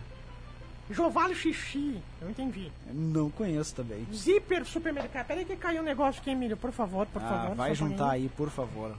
Jovalo 0.90 1.34
Xixi, 1.34 1.98
eu 2.20 2.28
entendi. 2.28 2.70
não 2.92 3.30
conheço 3.30 3.74
também. 3.74 4.06
Zíper 4.12 4.66
Supermercado. 4.66 5.26
Peraí 5.26 5.46
que 5.46 5.56
caiu 5.56 5.80
um 5.80 5.84
negócio 5.84 6.20
aqui, 6.20 6.30
Emílio, 6.30 6.58
por 6.58 6.70
favor, 6.72 7.06
por 7.06 7.22
ah, 7.22 7.26
favor. 7.26 7.54
vai 7.56 7.74
juntar 7.74 8.10
aí, 8.10 8.28
por 8.36 8.50
favor. 8.50 8.94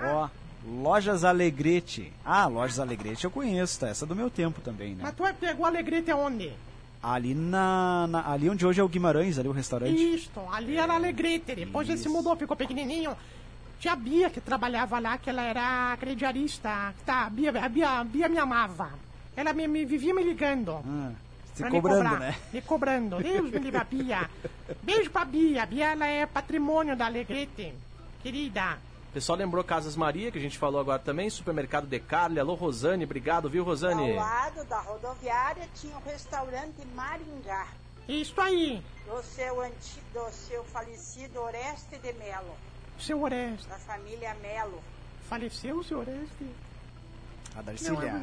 Ah. 0.00 0.12
Ó, 0.12 0.28
Lojas 0.66 1.24
Alegrete. 1.24 2.12
Ah, 2.24 2.46
Lojas 2.46 2.78
Alegrete 2.78 3.24
eu 3.24 3.30
conheço, 3.30 3.80
tá? 3.80 3.88
Essa 3.88 4.04
é 4.04 4.08
do 4.08 4.14
meu 4.16 4.30
tempo 4.30 4.60
também, 4.60 4.94
né? 4.94 5.00
Mas 5.02 5.14
tu 5.14 5.22
pegou 5.40 5.64
Alegrete 5.66 6.10
aonde? 6.10 6.52
Ali 7.02 7.34
na, 7.34 8.06
na- 8.06 8.30
ali 8.30 8.50
onde 8.50 8.66
hoje 8.66 8.78
é 8.80 8.84
o 8.84 8.88
Guimarães, 8.88 9.38
ali 9.38 9.48
o 9.48 9.52
restaurante. 9.52 9.94
Isto, 10.14 10.40
ali 10.52 10.76
era 10.76 10.94
Alegrete. 10.94 11.54
Depois 11.54 11.88
ele 11.88 11.96
se 11.98 12.08
mudou, 12.08 12.36
ficou 12.36 12.56
pequenininho. 12.56 13.16
Tinha 13.78 13.94
a 13.94 13.96
Bia 13.96 14.28
que 14.28 14.40
trabalhava 14.42 14.98
lá, 14.98 15.16
que 15.16 15.30
ela 15.30 15.40
era 15.42 15.96
crediarista. 15.98 16.92
Tá, 17.06 17.24
a 17.24 17.30
Bia, 17.30 17.50
a 17.64 17.68
Bia, 17.68 17.88
a 18.00 18.04
Bia 18.04 18.28
me 18.28 18.36
amava. 18.38 18.90
Ela 19.34 19.54
me, 19.54 19.66
me 19.66 19.86
vivia 19.86 20.12
me 20.12 20.22
ligando. 20.22 20.72
Ah, 20.86 21.12
se 21.54 21.62
cobrando, 21.64 21.72
me 21.72 21.80
cobrar, 22.10 22.20
né? 22.20 22.34
Me 22.52 22.60
cobrando. 22.60 23.16
Deus 23.22 23.50
me 23.50 23.58
livre 23.58 23.78
a 23.78 23.84
Bia. 23.84 24.30
Beijo 24.82 25.10
pra 25.10 25.24
Bia. 25.24 25.62
A 25.62 25.66
Bia 25.66 25.92
ela 25.92 26.06
é 26.06 26.26
patrimônio 26.26 26.94
da 26.94 27.06
Alegrete. 27.06 27.72
Querida. 28.22 28.76
O 29.10 29.12
pessoal 29.12 29.36
lembrou 29.36 29.64
Casas 29.64 29.96
Maria, 29.96 30.30
que 30.30 30.38
a 30.38 30.40
gente 30.40 30.56
falou 30.56 30.80
agora 30.80 31.00
também, 31.00 31.28
Supermercado 31.28 31.84
Decarle. 31.88 32.38
Alô, 32.38 32.54
Rosane, 32.54 33.02
obrigado, 33.04 33.50
viu, 33.50 33.64
Rosane? 33.64 34.10
Ao 34.12 34.16
lado 34.16 34.64
da 34.66 34.80
rodoviária 34.80 35.68
tinha 35.74 35.96
o 35.96 36.00
restaurante 36.04 36.86
Maringá, 36.94 37.66
Isso 38.08 38.40
aí. 38.40 38.80
do 39.08 39.20
seu, 39.24 39.60
anti, 39.60 40.00
do 40.14 40.30
seu 40.30 40.62
falecido 40.62 41.40
Oreste 41.40 41.98
de 41.98 42.12
Melo, 42.12 42.54
Seu 43.00 43.20
Oreste. 43.20 43.66
da 43.68 43.78
família 43.78 44.32
Melo. 44.40 44.80
Faleceu 45.28 45.78
o 45.78 45.84
seu 45.84 45.98
Oreste? 45.98 46.46
A 47.56 47.62
Darcília, 47.62 48.22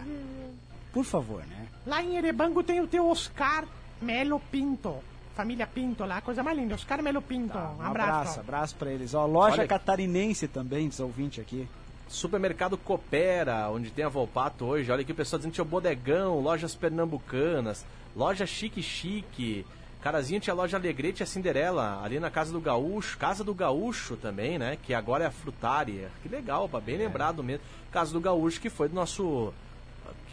por 0.94 1.04
favor, 1.04 1.46
né? 1.48 1.68
Lá 1.86 2.02
em 2.02 2.16
Erebango 2.16 2.64
tem 2.64 2.80
o 2.80 2.88
teu 2.88 3.10
Oscar 3.10 3.66
Melo 4.02 4.40
Pinto. 4.50 5.04
Família 5.38 5.68
Pinto 5.68 6.04
lá, 6.04 6.20
coisa 6.20 6.42
mais 6.42 6.58
linda. 6.58 6.74
Oscar 6.74 7.00
Melo 7.04 7.22
Pinto. 7.22 7.54
Tá, 7.54 7.70
um 7.70 7.78
um 7.78 7.82
abraço. 7.86 8.10
abraço, 8.12 8.40
abraço 8.40 8.76
pra 8.76 8.92
eles. 8.92 9.14
Ó, 9.14 9.24
loja 9.28 9.58
Olha- 9.60 9.68
catarinense 9.68 10.48
também, 10.48 10.90
diz 10.90 11.00
ouvinte 11.00 11.40
aqui. 11.40 11.68
Supermercado 12.10 12.76
Coopera, 12.76 13.70
onde 13.70 13.92
tem 13.92 14.04
a 14.04 14.10
Volpato 14.10 14.66
hoje. 14.66 14.92
Olha 14.92 15.02
aqui 15.02 15.12
o 15.12 15.16
pessoal 15.16 15.38
dizendo 15.38 15.52
que 15.52 15.56
tinha 15.56 15.64
o 15.64 15.68
Bodegão, 15.68 16.40
lojas 16.40 16.74
pernambucanas, 16.74 17.86
loja 18.16 18.48
Chique 18.48 18.82
Chique. 18.82 19.64
Carazinho 20.02 20.40
tinha 20.40 20.54
a 20.54 20.58
loja 20.58 20.78
Alegrete 20.78 21.22
e 21.22 21.24
a 21.24 21.28
Cinderela, 21.28 22.02
ali 22.04 22.20
na 22.20 22.32
Casa 22.32 22.52
do 22.52 22.60
Gaúcho. 22.62 23.18
Casa 23.18 23.44
do 23.44 23.54
Gaúcho 23.54 24.16
também, 24.16 24.58
né? 24.58 24.78
Que 24.82 24.94
agora 24.94 25.26
é 25.26 25.28
a 25.28 25.32
Frutária. 25.32 26.10
Que 26.24 26.30
legal, 26.30 26.68
pá, 26.68 26.80
bem 26.80 26.96
É. 26.96 27.00
lembrado 27.00 27.44
mesmo. 27.44 27.64
Casa 27.92 28.12
do 28.12 28.20
Gaúcho, 28.22 28.60
que 28.60 28.70
foi 28.72 28.88
do 28.90 28.96
nosso 28.96 29.54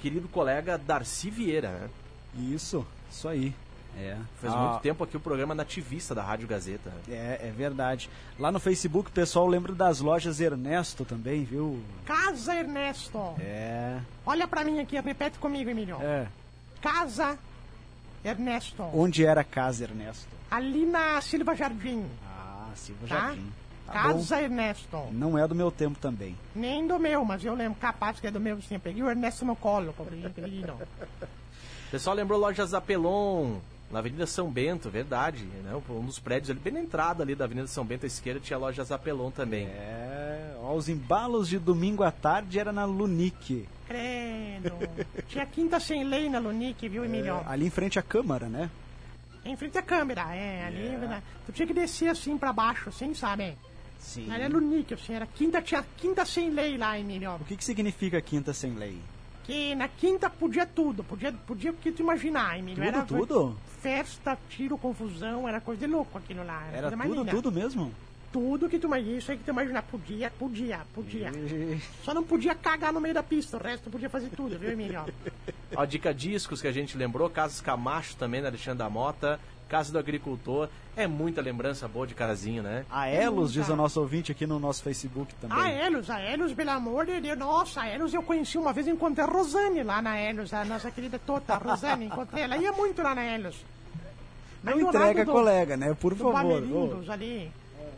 querido 0.00 0.28
colega 0.28 0.78
Darcy 0.78 1.28
Vieira, 1.28 1.68
né? 1.70 1.90
Isso, 2.54 2.86
isso 3.10 3.28
aí. 3.28 3.54
É. 3.96 4.16
Faz 4.40 4.52
Ah, 4.52 4.56
muito 4.56 4.80
tempo 4.82 5.04
aqui 5.04 5.16
o 5.16 5.20
programa 5.20 5.54
nativista 5.54 6.14
da 6.14 6.22
Rádio 6.22 6.48
Gazeta. 6.48 6.92
É, 7.08 7.40
é 7.48 7.52
verdade. 7.56 8.10
Lá 8.38 8.50
no 8.50 8.58
Facebook 8.58 9.08
o 9.10 9.12
pessoal 9.12 9.46
lembra 9.46 9.72
das 9.72 10.00
lojas 10.00 10.40
Ernesto 10.40 11.04
também, 11.04 11.44
viu? 11.44 11.82
Casa 12.04 12.54
Ernesto. 12.54 13.18
É. 13.40 14.00
Olha 14.26 14.46
pra 14.48 14.64
mim 14.64 14.80
aqui, 14.80 14.98
repete 15.00 15.38
comigo, 15.38 15.70
Emílio. 15.70 15.96
É. 16.00 16.26
Casa 16.80 17.38
Ernesto. 18.24 18.82
Onde 18.94 19.24
era 19.24 19.42
a 19.42 19.44
casa 19.44 19.84
Ernesto? 19.84 20.28
Ali 20.50 20.86
na 20.86 21.20
Silva 21.20 21.54
Jardim. 21.54 22.04
Ah, 22.26 22.70
Silva 22.74 23.06
Tá? 23.06 23.14
Jardim. 23.14 23.52
Tá 23.86 23.92
Casa 23.92 24.40
Ernesto. 24.40 24.88
bom. 24.90 25.10
Não 25.12 25.38
é 25.38 25.46
do 25.46 25.54
meu 25.54 25.70
tempo 25.70 25.98
também. 25.98 26.34
Nem 26.54 26.86
do 26.86 26.98
meu, 26.98 27.22
mas 27.24 27.44
eu 27.44 27.54
lembro, 27.54 27.78
capaz 27.78 28.18
que 28.18 28.26
é 28.26 28.30
do 28.30 28.40
meu 28.40 28.60
sim. 28.62 28.74
Eu 28.74 28.80
Peguei 28.80 29.02
o 29.02 29.10
Ernesto 29.10 29.44
no 29.44 29.54
colo, 29.54 29.94
pessoal 31.90 32.16
lembrou 32.16 32.40
lojas 32.40 32.72
Apelon, 32.74 33.58
na 33.94 34.00
Avenida 34.00 34.26
São 34.26 34.50
Bento, 34.50 34.90
verdade. 34.90 35.44
Né? 35.44 35.80
Um 35.88 36.04
dos 36.04 36.18
prédios 36.18 36.50
ali, 36.50 36.58
bem 36.58 36.72
na 36.72 36.80
entrada 36.80 37.22
ali 37.22 37.36
da 37.36 37.44
Avenida 37.44 37.68
São 37.68 37.84
Bento 37.84 38.04
à 38.04 38.06
esquerda, 38.08 38.40
tinha 38.40 38.58
lojas 38.58 38.90
Apelon 38.90 39.30
também. 39.30 39.68
É. 39.68 40.56
Ó, 40.60 40.74
os 40.74 40.88
embalos 40.88 41.48
de 41.48 41.60
domingo 41.60 42.02
à 42.02 42.10
tarde 42.10 42.58
era 42.58 42.72
na 42.72 42.84
Lunique. 42.84 43.68
Credo. 43.86 44.76
Tinha 45.28 45.46
quinta 45.46 45.78
sem 45.78 46.02
lei 46.02 46.28
na 46.28 46.40
Lunique, 46.40 46.88
viu, 46.88 47.04
Emílio? 47.04 47.34
É, 47.34 47.42
ali 47.46 47.66
em 47.66 47.70
frente 47.70 47.96
à 47.96 48.02
Câmara, 48.02 48.48
né? 48.48 48.68
Em 49.44 49.56
frente 49.56 49.78
à 49.78 49.82
câmera, 49.82 50.34
é, 50.34 50.66
ali, 50.66 50.88
é. 50.88 50.96
verdade. 50.98 51.22
Tu 51.46 51.52
tinha 51.52 51.66
que 51.66 51.74
descer 51.74 52.08
assim 52.08 52.36
pra 52.36 52.52
baixo, 52.52 52.88
assim, 52.88 53.14
sabe? 53.14 53.56
Sim. 54.00 54.32
Era 54.32 54.48
Lunique, 54.48 54.94
assim, 54.94 55.14
era 55.14 55.26
quinta, 55.26 55.62
tinha 55.62 55.84
quinta 55.96 56.24
sem 56.24 56.50
lei 56.50 56.76
lá, 56.76 56.98
Emílio. 56.98 57.34
O 57.36 57.44
que, 57.44 57.56
que 57.56 57.64
significa 57.64 58.20
quinta 58.20 58.52
sem 58.52 58.74
lei? 58.74 58.98
Que 59.44 59.74
na 59.74 59.88
quinta 59.88 60.30
podia 60.30 60.66
tudo, 60.66 61.04
podia, 61.04 61.32
podia 61.32 61.70
o 61.70 61.74
que 61.74 61.92
tu 61.92 62.02
imaginar, 62.02 62.58
Emílio. 62.58 62.82
Tudo, 62.82 62.88
era 62.88 63.02
tudo? 63.02 63.56
Festa, 63.80 64.38
tiro, 64.48 64.78
confusão, 64.78 65.46
era 65.46 65.60
coisa 65.60 65.86
de 65.86 65.92
louco 65.92 66.16
aquilo 66.16 66.44
lá. 66.44 66.66
Era 66.72 66.96
mais 66.96 67.10
tudo, 67.10 67.30
tudo 67.30 67.52
mesmo? 67.52 67.92
Tudo 68.32 68.68
que 68.68 68.78
tu 68.78 68.86
imaginar, 68.86 69.18
isso 69.18 69.30
aí 69.30 69.38
que 69.38 69.44
tu 69.44 69.50
imaginar, 69.50 69.82
podia, 69.82 70.30
podia, 70.30 70.80
podia. 70.94 71.30
Só 72.02 72.12
não 72.12 72.24
podia 72.24 72.54
cagar 72.54 72.92
no 72.92 73.00
meio 73.00 73.14
da 73.14 73.22
pista, 73.22 73.58
o 73.58 73.62
resto 73.62 73.90
podia 73.90 74.08
fazer 74.08 74.30
tudo, 74.30 74.58
viu, 74.58 74.72
Emílio? 74.72 75.04
Ó, 75.76 75.84
Dica 75.84 76.12
Discos 76.14 76.62
que 76.62 76.66
a 76.66 76.72
gente 76.72 76.96
lembrou, 76.96 77.28
Casas 77.28 77.60
Camacho 77.60 78.16
também, 78.16 78.40
na 78.40 78.48
Alexandre 78.48 78.78
da 78.78 78.90
Mota, 78.90 79.38
Casa 79.68 79.92
do 79.92 79.98
Agricultor. 79.98 80.68
É 80.96 81.06
muita 81.06 81.40
lembrança 81.40 81.88
boa 81.88 82.06
de 82.06 82.14
Carazinho, 82.14 82.62
né? 82.62 82.84
A 82.90 83.08
Elos, 83.08 83.52
diz 83.52 83.68
o 83.68 83.74
nosso 83.76 84.00
ouvinte 84.00 84.30
aqui 84.30 84.46
no 84.46 84.58
nosso 84.60 84.82
Facebook 84.82 85.34
também. 85.40 85.58
A 85.58 85.68
Helios, 85.86 86.08
a 86.08 86.20
Helios, 86.22 86.52
pelo 86.52 86.70
amor 86.70 87.06
de 87.06 87.20
Deus. 87.20 87.38
Nossa, 87.38 87.80
a 87.82 87.88
Helios 87.92 88.14
eu 88.14 88.22
conheci 88.22 88.56
uma 88.58 88.72
vez, 88.72 88.86
encontrei 88.86 89.24
a 89.24 89.28
Rosane 89.28 89.82
lá 89.82 90.00
na 90.00 90.20
Helios, 90.20 90.52
a 90.54 90.64
nossa 90.64 90.90
querida 90.90 91.18
Tota, 91.18 91.54
a 91.54 91.56
Rosane, 91.56 92.06
encontrei 92.06 92.44
ela. 92.44 92.56
ia 92.56 92.70
muito 92.72 93.02
lá 93.02 93.14
na 93.14 93.24
Helios. 93.24 93.56
Não 94.62 94.80
entrega, 94.80 95.24
do- 95.24 95.32
colega, 95.32 95.76
né? 95.76 95.94
Por 96.00 96.14
favor. 96.14 96.32
Bamerindos 96.32 97.10
ali. 97.10 97.50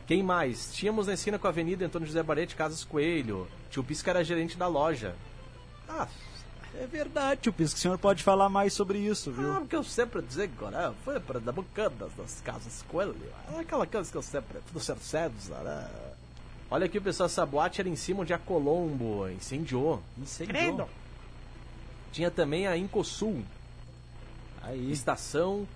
Quem 0.06 0.22
mais? 0.22 0.72
Tínhamos 0.74 1.06
na 1.06 1.14
esquina 1.14 1.38
com 1.38 1.46
a 1.46 1.50
Avenida 1.50 1.84
Antônio 1.84 2.06
José 2.06 2.22
Barete, 2.22 2.56
Casas 2.56 2.82
Coelho. 2.84 3.46
Tio 3.70 3.84
Pisca 3.84 4.10
era 4.10 4.24
gerente 4.24 4.56
da 4.56 4.66
loja. 4.68 5.14
Ah, 5.88 6.08
É 6.78 6.86
verdade, 6.86 7.40
tio 7.42 7.52
Pisco. 7.52 7.78
O 7.78 7.80
senhor 7.80 7.98
pode 7.98 8.22
falar 8.22 8.48
mais 8.48 8.72
sobre 8.72 8.98
isso, 8.98 9.32
viu? 9.32 9.52
Ah, 9.52 9.60
o 9.60 9.66
que 9.66 9.74
eu 9.76 9.82
sempre 9.82 10.22
digo, 10.22 10.68
né? 10.68 10.92
Foi 11.04 11.18
para 11.18 11.40
dar 11.40 11.52
bocadas 11.52 12.12
das 12.16 12.40
casas 12.42 12.84
Coelho. 12.88 13.16
É 13.54 13.60
aquela 13.60 13.86
coisa 13.86 14.10
que 14.10 14.16
eu 14.16 14.22
sempre. 14.22 14.58
Tudo 14.66 14.80
certo, 14.80 15.32
né? 15.64 15.88
Olha 16.70 16.86
aqui, 16.86 16.98
o 16.98 17.02
pessoal, 17.02 17.26
essa 17.26 17.46
boate 17.46 17.80
era 17.80 17.88
em 17.88 17.96
cima 17.96 18.22
onde 18.22 18.34
a 18.34 18.38
Colombo 18.38 19.28
incendiou. 19.28 20.02
Incendiou. 20.18 20.58
Credo. 20.58 20.88
Tinha 22.12 22.30
também 22.30 22.66
a 22.66 22.76
Incosul, 22.76 23.44
Aí, 24.62 24.90
estação. 24.90 25.66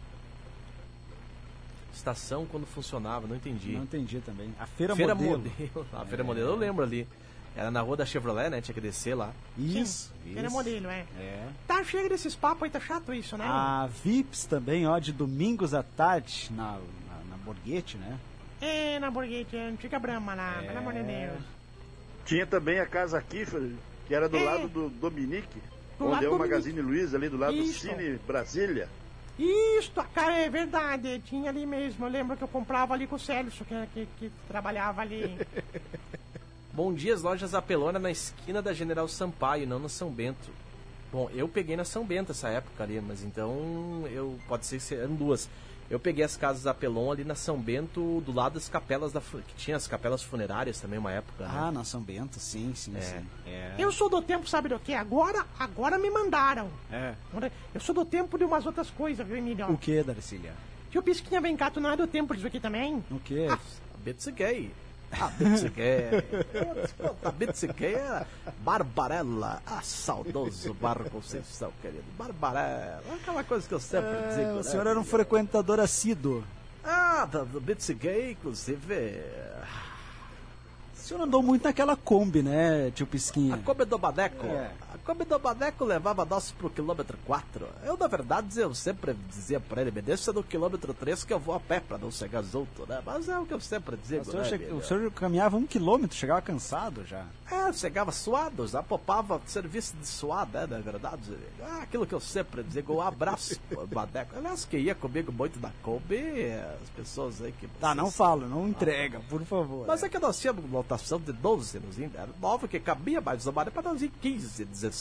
Estação 1.94 2.46
quando 2.46 2.66
funcionava, 2.66 3.26
não 3.26 3.36
entendi. 3.36 3.72
não 3.72 3.82
entendi 3.82 4.20
também. 4.20 4.52
A 4.58 4.66
Feira, 4.66 4.96
Feira 4.96 5.14
Modelo. 5.14 5.38
Modelo. 5.38 5.86
A 5.92 6.04
Feira 6.04 6.24
Modelo 6.24 6.48
eu 6.48 6.56
lembro 6.56 6.82
ali. 6.82 7.06
Era 7.56 7.70
na 7.70 7.80
rua 7.80 7.96
da 7.96 8.06
Chevrolet, 8.06 8.48
né? 8.48 8.60
Tinha 8.60 8.74
que 8.74 8.80
descer 8.80 9.14
lá. 9.14 9.32
Isso, 9.58 10.12
Sim, 10.24 10.30
isso. 10.30 10.38
Era 10.38 10.50
modelo, 10.50 10.88
é. 10.88 11.04
É. 11.18 11.48
Tá 11.66 11.82
cheio 11.84 12.08
desses 12.08 12.34
papos 12.34 12.62
aí, 12.64 12.70
tá 12.70 12.80
chato 12.80 13.12
isso, 13.12 13.36
né? 13.36 13.44
A 13.46 13.88
Vips 14.04 14.44
também, 14.44 14.86
ó, 14.86 14.98
de 14.98 15.12
domingos 15.12 15.74
à 15.74 15.82
tarde, 15.82 16.48
na, 16.52 16.72
na, 17.08 17.24
na 17.30 17.36
Borghetti, 17.44 17.96
né? 17.98 18.18
É, 18.60 18.98
na 19.00 19.10
Borghetti, 19.10 19.56
a 19.56 19.64
antiga 19.66 19.98
Brahma 19.98 20.34
lá, 20.34 20.62
pelo 20.64 20.78
amor 20.78 20.92
de 20.92 21.02
Deus. 21.02 21.42
Tinha 22.24 22.46
também 22.46 22.78
a 22.78 22.86
Casa 22.86 23.20
Kiffer, 23.20 23.72
que 24.06 24.14
era 24.14 24.28
do 24.28 24.36
É. 24.36 24.44
lado 24.44 24.68
do 24.68 24.88
Dominique, 24.88 25.60
Do 25.98 26.06
onde 26.06 26.24
é 26.24 26.28
o 26.28 26.38
Magazine 26.38 26.80
Luiza, 26.80 27.16
ali 27.16 27.28
do 27.28 27.36
lado 27.36 27.54
Isso. 27.56 27.86
do 27.86 27.90
Cine 27.90 28.18
Brasília. 28.26 28.88
Isto, 29.38 30.04
cara, 30.14 30.36
é 30.38 30.48
verdade, 30.50 31.18
tinha 31.26 31.50
ali 31.50 31.64
mesmo. 31.66 32.04
Eu 32.06 32.10
lembro 32.10 32.36
que 32.36 32.44
eu 32.44 32.48
comprava 32.48 32.92
ali 32.94 33.06
com 33.06 33.16
o 33.16 33.18
Celso, 33.18 33.64
que, 33.64 33.74
que, 33.94 34.08
que 34.18 34.32
trabalhava 34.46 35.00
ali. 35.00 35.36
Bom 36.72 36.92
dia, 36.92 37.14
as 37.14 37.22
lojas 37.22 37.54
Apelona 37.54 37.98
na 37.98 38.10
esquina 38.10 38.62
da 38.62 38.72
General 38.72 39.06
Sampaio, 39.08 39.66
não 39.66 39.78
na 39.78 39.88
São 39.88 40.08
Bento. 40.10 40.50
Bom, 41.12 41.28
eu 41.34 41.48
peguei 41.48 41.76
na 41.76 41.84
São 41.84 42.04
Bento 42.06 42.30
essa 42.30 42.48
época 42.48 42.84
ali, 42.84 43.00
mas 43.00 43.22
então 43.24 44.04
eu 44.12 44.38
pode 44.46 44.64
ser 44.66 44.76
que 44.76 44.82
sejam 44.84 45.12
duas. 45.14 45.48
Eu 45.90 45.98
peguei 45.98 46.24
as 46.24 46.36
casas 46.36 46.68
Apelon 46.68 47.10
ali 47.10 47.24
na 47.24 47.34
São 47.34 47.58
Bento, 47.58 48.20
do 48.20 48.32
lado 48.32 48.54
das 48.54 48.68
capelas 48.68 49.10
da 49.12 49.20
que 49.20 49.54
tinha 49.56 49.76
as 49.76 49.88
capelas 49.88 50.22
funerárias 50.22 50.78
também 50.80 51.00
uma 51.00 51.10
época. 51.10 51.44
né? 51.44 51.50
Ah, 51.52 51.72
na 51.72 51.82
São 51.82 52.00
Bento, 52.00 52.38
sim, 52.38 52.72
sim, 52.76 52.96
É. 52.96 53.00
sim. 53.00 53.26
É. 53.48 53.74
Eu 53.76 53.90
sou 53.90 54.08
do 54.08 54.22
tempo, 54.22 54.48
sabe 54.48 54.68
do 54.68 54.78
que? 54.78 54.94
Agora, 54.94 55.44
agora 55.58 55.98
me 55.98 56.08
mandaram. 56.08 56.70
É. 56.92 57.14
Eu 57.74 57.80
sou 57.80 57.92
do 57.92 58.04
tempo 58.04 58.38
de 58.38 58.44
umas 58.44 58.64
outras 58.64 58.88
coisas, 58.90 59.26
viu, 59.26 59.36
Emílio? 59.36 59.68
O 59.68 59.76
que, 59.76 60.00
Darcília? 60.04 60.52
Tio 60.92 61.02
Pisquinha, 61.02 61.40
vem 61.40 61.56
cá, 61.56 61.68
tu 61.72 61.80
não 61.80 61.90
é 61.90 61.96
do 61.96 62.06
tempo 62.06 62.32
disso 62.36 62.46
aqui 62.46 62.60
também? 62.60 63.02
O 63.10 63.18
que? 63.18 63.48
A 63.48 63.58
Bento 63.98 64.22
se 64.22 64.30
gay. 64.30 64.70
A 65.12 65.26
Bitsigay. 65.28 66.10
A 67.24 67.30
Bitsigay 67.30 67.94
era 67.94 68.26
Barbarella. 68.60 69.60
Ah, 69.66 69.80
saudoso 69.82 70.72
Barro 70.74 71.08
Conceição, 71.10 71.72
querido. 71.82 72.04
Barbarella. 72.16 73.02
Aquela 73.20 73.42
coisa 73.44 73.66
que 73.66 73.74
eu 73.74 73.80
sempre 73.80 74.10
digo. 74.34 74.40
É, 74.40 74.52
o 74.52 74.56
né? 74.56 74.62
senhor 74.62 74.86
era 74.86 74.98
um 74.98 75.04
frequentador 75.04 75.80
assíduo. 75.80 76.44
Ah, 76.84 77.26
da- 77.30 77.44
do 77.44 77.60
Bitsigay, 77.60 78.32
inclusive. 78.32 79.22
O 80.94 80.98
senhor 81.12 81.22
andou 81.24 81.42
muito 81.42 81.64
naquela 81.64 81.96
Kombi, 81.96 82.40
né, 82.42 82.92
tio 82.94 83.06
Pisquinha? 83.06 83.56
A 83.56 83.58
Kombi 83.58 83.84
do 83.84 83.98
Badeco. 83.98 84.46
É. 84.46 84.70
A 84.94 84.98
Kombi 85.10 85.24
do 85.24 85.40
Badeco 85.40 85.84
levava 85.84 86.24
nós 86.24 86.52
pro 86.52 86.70
quilômetro 86.70 87.18
4. 87.26 87.66
Eu, 87.84 87.96
na 87.96 88.06
verdade, 88.06 88.60
eu 88.60 88.72
sempre 88.72 89.12
dizia 89.28 89.58
pra 89.58 89.80
ele, 89.82 89.90
me 89.90 90.00
deixa 90.00 90.32
no 90.32 90.40
quilômetro 90.40 90.94
3 90.94 91.24
que 91.24 91.32
eu 91.32 91.38
vou 91.40 91.52
a 91.52 91.58
pé 91.58 91.80
pra 91.80 91.98
não 91.98 92.12
chegar 92.12 92.44
junto, 92.44 92.86
né? 92.86 93.02
Mas 93.04 93.28
é 93.28 93.36
o 93.36 93.44
que 93.44 93.52
eu 93.52 93.58
sempre 93.58 93.96
digo, 93.96 94.22
O 94.22 94.24
senhor, 94.24 94.42
né, 94.44 94.48
che- 94.48 94.72
o 94.72 94.80
senhor 94.84 95.10
caminhava 95.10 95.56
um 95.56 95.66
quilômetro, 95.66 96.16
chegava 96.16 96.40
cansado 96.40 97.04
já. 97.04 97.26
É, 97.50 97.72
chegava 97.72 98.12
suado, 98.12 98.68
já 98.68 98.84
popava 98.84 99.40
serviço 99.46 99.96
de 99.96 100.06
suado, 100.06 100.52
né, 100.52 100.66
na 100.68 100.78
verdade. 100.78 101.36
Ah, 101.60 101.80
aquilo 101.82 102.06
que 102.06 102.14
eu 102.14 102.20
sempre 102.20 102.62
digo, 102.62 102.94
um 102.94 103.00
abraço 103.00 103.58
pro 103.68 103.84
Badeco. 103.88 104.36
Aliás, 104.38 104.64
que 104.64 104.78
ia 104.78 104.94
comigo 104.94 105.32
muito 105.32 105.58
na 105.58 105.72
Kombi, 105.82 106.52
as 106.80 106.88
pessoas 106.90 107.42
aí 107.42 107.50
que... 107.50 107.66
Tá, 107.80 107.96
não 107.96 108.12
fala, 108.12 108.46
não 108.46 108.68
entrega, 108.68 109.18
por 109.28 109.42
favor. 109.44 109.88
Mas 109.88 110.04
é 110.04 110.08
que 110.08 110.20
nós 110.20 110.38
tínhamos 110.38 110.70
lotação 110.70 111.18
de 111.18 111.32
12 111.32 111.80
nos 111.80 111.98
era 111.98 112.28
9 112.40 112.68
que 112.68 112.78
cabia, 112.78 113.20
mas 113.20 113.44
o 113.46 113.52
Mané 113.52 113.70
para 113.72 113.90
nós 113.90 114.00
ir 114.02 114.08
15, 114.20 114.64
16. 114.64 114.99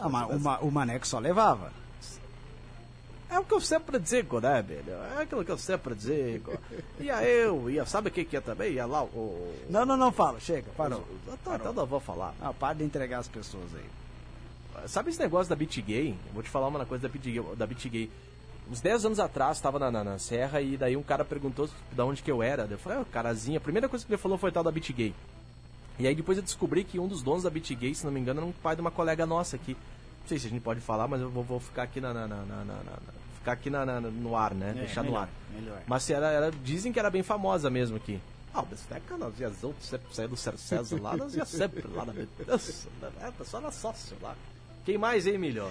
Ah, 0.00 0.08
mas 0.08 0.28
o, 0.30 0.40
ma- 0.40 0.58
o 0.60 0.70
Maneco 0.70 1.06
só 1.06 1.18
levava. 1.18 1.72
É 3.28 3.38
o 3.38 3.44
que 3.44 3.54
eu 3.54 3.60
sempre 3.60 3.96
digo, 4.00 4.40
né, 4.40 4.60
velho? 4.60 4.92
É 5.16 5.22
aquilo 5.22 5.44
que 5.44 5.52
eu 5.52 5.58
sempre 5.58 5.94
digo. 5.94 6.52
Ia 6.98 7.22
eu, 7.22 7.70
ia, 7.70 7.86
sabe 7.86 8.10
quem 8.10 8.24
que 8.24 8.34
ia 8.34 8.40
também? 8.42 8.72
Ia 8.72 8.86
lá 8.86 9.04
o. 9.04 9.54
Não, 9.68 9.86
não, 9.86 9.96
não 9.96 10.10
fala, 10.10 10.40
chega, 10.40 10.68
parou. 10.76 11.04
Então, 11.32 11.54
então 11.54 11.72
não 11.72 11.86
vou 11.86 12.00
falar. 12.00 12.34
Ah, 12.40 12.52
para 12.52 12.74
de 12.74 12.84
entregar 12.84 13.20
as 13.20 13.28
pessoas 13.28 13.68
aí. 13.76 14.88
Sabe 14.88 15.10
esse 15.10 15.20
negócio 15.20 15.48
da 15.48 15.54
BitGay? 15.54 16.10
Eu 16.10 16.32
Vou 16.32 16.42
te 16.42 16.48
falar 16.50 16.66
uma 16.66 16.84
coisa 16.84 17.02
da 17.06 17.08
BitGay. 17.08 17.40
Da 17.56 17.66
BitGay. 17.66 18.10
Uns 18.68 18.80
10 18.80 19.04
anos 19.04 19.20
atrás, 19.20 19.58
estava 19.58 19.78
na, 19.78 19.90
na, 19.92 20.02
na 20.02 20.18
Serra 20.18 20.60
e 20.60 20.76
daí 20.76 20.96
um 20.96 21.02
cara 21.02 21.24
perguntou 21.24 21.68
da 21.92 22.04
onde 22.04 22.22
que 22.22 22.30
eu 22.30 22.42
era. 22.42 22.66
Eu 22.68 22.78
falei, 22.78 22.98
ah, 22.98 23.04
carazinha. 23.12 23.58
A 23.58 23.60
primeira 23.60 23.88
coisa 23.88 24.04
que 24.04 24.10
ele 24.12 24.18
falou 24.20 24.38
foi 24.38 24.50
tal 24.50 24.64
da 24.64 24.70
BitGay. 24.72 25.14
E 25.98 26.06
aí 26.06 26.14
depois 26.14 26.38
eu 26.38 26.42
descobri 26.44 26.82
que 26.84 26.98
um 26.98 27.06
dos 27.06 27.22
donos 27.22 27.42
da 27.42 27.50
BitGay, 27.50 27.94
se 27.94 28.04
não 28.04 28.12
me 28.12 28.20
engano, 28.20 28.40
era 28.40 28.46
um 28.46 28.52
pai 28.52 28.74
de 28.74 28.80
uma 28.80 28.90
colega 28.90 29.26
nossa 29.26 29.56
aqui. 29.56 29.74
Não 30.22 30.28
sei 30.28 30.38
se 30.38 30.46
a 30.46 30.50
gente 30.50 30.62
pode 30.62 30.80
falar, 30.80 31.06
mas 31.08 31.20
eu 31.20 31.28
vou, 31.30 31.42
vou 31.44 31.60
ficar 31.60 31.82
aqui 31.82 32.00
na, 32.00 32.14
na- 32.14 32.26
na- 32.26 32.36
na- 32.44 32.64
na- 32.64 32.74
na- 32.74 33.12
ficar 33.38 33.52
aqui 33.52 33.68
na- 33.70 33.84
na- 33.84 34.00
no 34.00 34.36
ar, 34.36 34.54
né? 34.54 34.72
Deixar 34.74 35.02
no 35.02 35.10
melhor, 35.10 35.22
ar. 35.22 35.28
melhor. 35.54 35.82
Mas 35.86 36.08
era, 36.08 36.30
era- 36.30 36.50
dizem 36.50 36.92
que 36.92 36.98
era 36.98 37.10
bem 37.10 37.22
famosa 37.22 37.68
mesmo 37.68 37.96
aqui. 37.96 38.20
Ah, 38.54 38.64
mas 38.68 38.80
é 38.90 38.98
que 39.00 39.14
nós 39.14 39.38
ia 39.38 39.50
sempre 39.80 40.12
saía 40.12 40.28
do 40.28 40.36
Cercesa 40.36 41.00
lá, 41.00 41.16
nós 41.16 41.34
ia 41.34 41.44
sempre 41.44 41.86
lá 41.86 42.04
na 42.04 42.12
Nossa, 42.46 42.88
é, 43.20 43.28
o 43.28 43.32
pessoal 43.32 43.62
era 43.62 43.72
sócio 43.72 44.16
lá. 44.20 44.34
Quem 44.84 44.98
mais, 44.98 45.26
hein, 45.26 45.34
Emílio? 45.34 45.70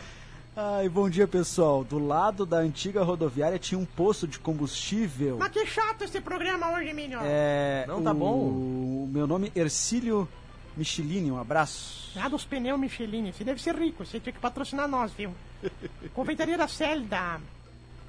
Ai, 0.55 0.89
bom 0.89 1.09
dia, 1.09 1.27
pessoal. 1.27 1.83
Do 1.83 1.97
lado 1.99 2.45
da 2.45 2.57
antiga 2.57 3.01
rodoviária 3.03 3.57
tinha 3.57 3.79
um 3.79 3.85
posto 3.85 4.27
de 4.27 4.39
combustível. 4.39 5.37
Mas 5.39 5.51
que 5.51 5.65
chato 5.65 6.03
esse 6.03 6.19
programa 6.19 6.71
hoje, 6.73 6.89
Emílio. 6.89 7.19
É, 7.23 7.85
Não, 7.87 8.01
tá 8.03 8.11
o- 8.11 8.15
bom. 8.15 8.35
O 8.47 9.09
meu 9.11 9.25
nome 9.25 9.51
é 9.55 9.59
Ercílio 9.61 10.27
Michelini, 10.75 11.31
um 11.31 11.39
abraço. 11.39 12.11
Lá 12.15 12.27
dos 12.27 12.43
pneus 12.43 12.79
Michelin. 12.79 13.31
Você 13.31 13.43
deve 13.43 13.61
ser 13.61 13.75
rico. 13.75 14.05
Você 14.05 14.19
tinha 14.19 14.33
que 14.33 14.39
patrocinar 14.39 14.87
nós, 14.87 15.13
viu? 15.13 15.33
Confeitaria 16.13 16.57
da 16.57 16.67
Celda. 16.67 17.39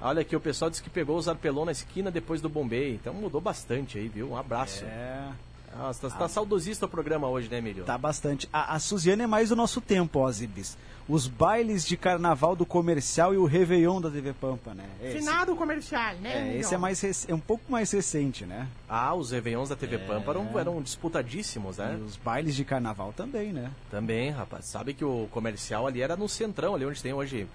Olha 0.01 0.21
aqui, 0.21 0.35
o 0.35 0.39
pessoal 0.41 0.69
disse 0.69 0.81
que 0.83 0.89
pegou 0.89 1.15
os 1.17 1.27
arpelão 1.29 1.63
na 1.63 1.71
esquina 1.71 2.09
depois 2.11 2.41
do 2.41 2.49
Bombay. 2.49 2.95
Então 2.95 3.13
mudou 3.13 3.39
bastante 3.39 3.97
aí, 3.97 4.07
viu? 4.09 4.31
Um 4.31 4.35
abraço. 4.37 4.83
É, 4.83 5.29
Nossa, 5.77 6.09
tá, 6.09 6.15
tá 6.17 6.27
saudosista 6.27 6.85
o 6.87 6.89
programa 6.89 7.29
hoje, 7.29 7.47
né, 7.49 7.59
Emílio? 7.59 7.85
tá 7.85 7.97
bastante. 7.99 8.49
A, 8.51 8.75
a 8.75 8.79
Suziane 8.79 9.21
é 9.21 9.27
mais 9.27 9.49
do 9.49 9.55
nosso 9.55 9.79
tempo, 9.79 10.19
ó, 10.19 10.31
Zibis. 10.31 10.75
Os 11.09 11.27
bailes 11.27 11.85
de 11.85 11.97
carnaval 11.97 12.55
do 12.55 12.65
comercial 12.65 13.33
e 13.33 13.37
o 13.37 13.45
Réveillon 13.45 13.99
da 13.99 14.09
TV 14.09 14.31
Pampa, 14.33 14.73
né? 14.73 14.85
Esse, 15.01 15.17
Finado 15.19 15.55
comercial, 15.55 16.15
né, 16.15 16.53
é, 16.55 16.57
esse 16.59 16.73
é, 16.73 16.77
mais 16.77 17.01
rec- 17.01 17.25
é 17.27 17.33
um 17.33 17.39
pouco 17.39 17.69
mais 17.69 17.91
recente, 17.91 18.45
né? 18.45 18.67
Ah, 18.87 19.13
os 19.13 19.31
Réveillons 19.31 19.67
da 19.69 19.75
TV 19.75 19.97
Pampa 19.97 20.31
eram, 20.31 20.59
eram 20.59 20.81
disputadíssimos, 20.81 21.77
né? 21.77 21.97
E 21.99 22.03
os 22.03 22.15
bailes 22.15 22.55
de 22.55 22.63
carnaval 22.63 23.11
também, 23.11 23.51
né? 23.51 23.71
Também, 23.89 24.29
rapaz. 24.29 24.65
Sabe 24.65 24.93
que 24.93 25.03
o 25.03 25.27
comercial 25.31 25.85
ali 25.87 26.01
era 26.01 26.15
no 26.15 26.29
centrão, 26.29 26.75
ali 26.75 26.85
onde 26.85 27.01
tem 27.01 27.11
hoje 27.13 27.45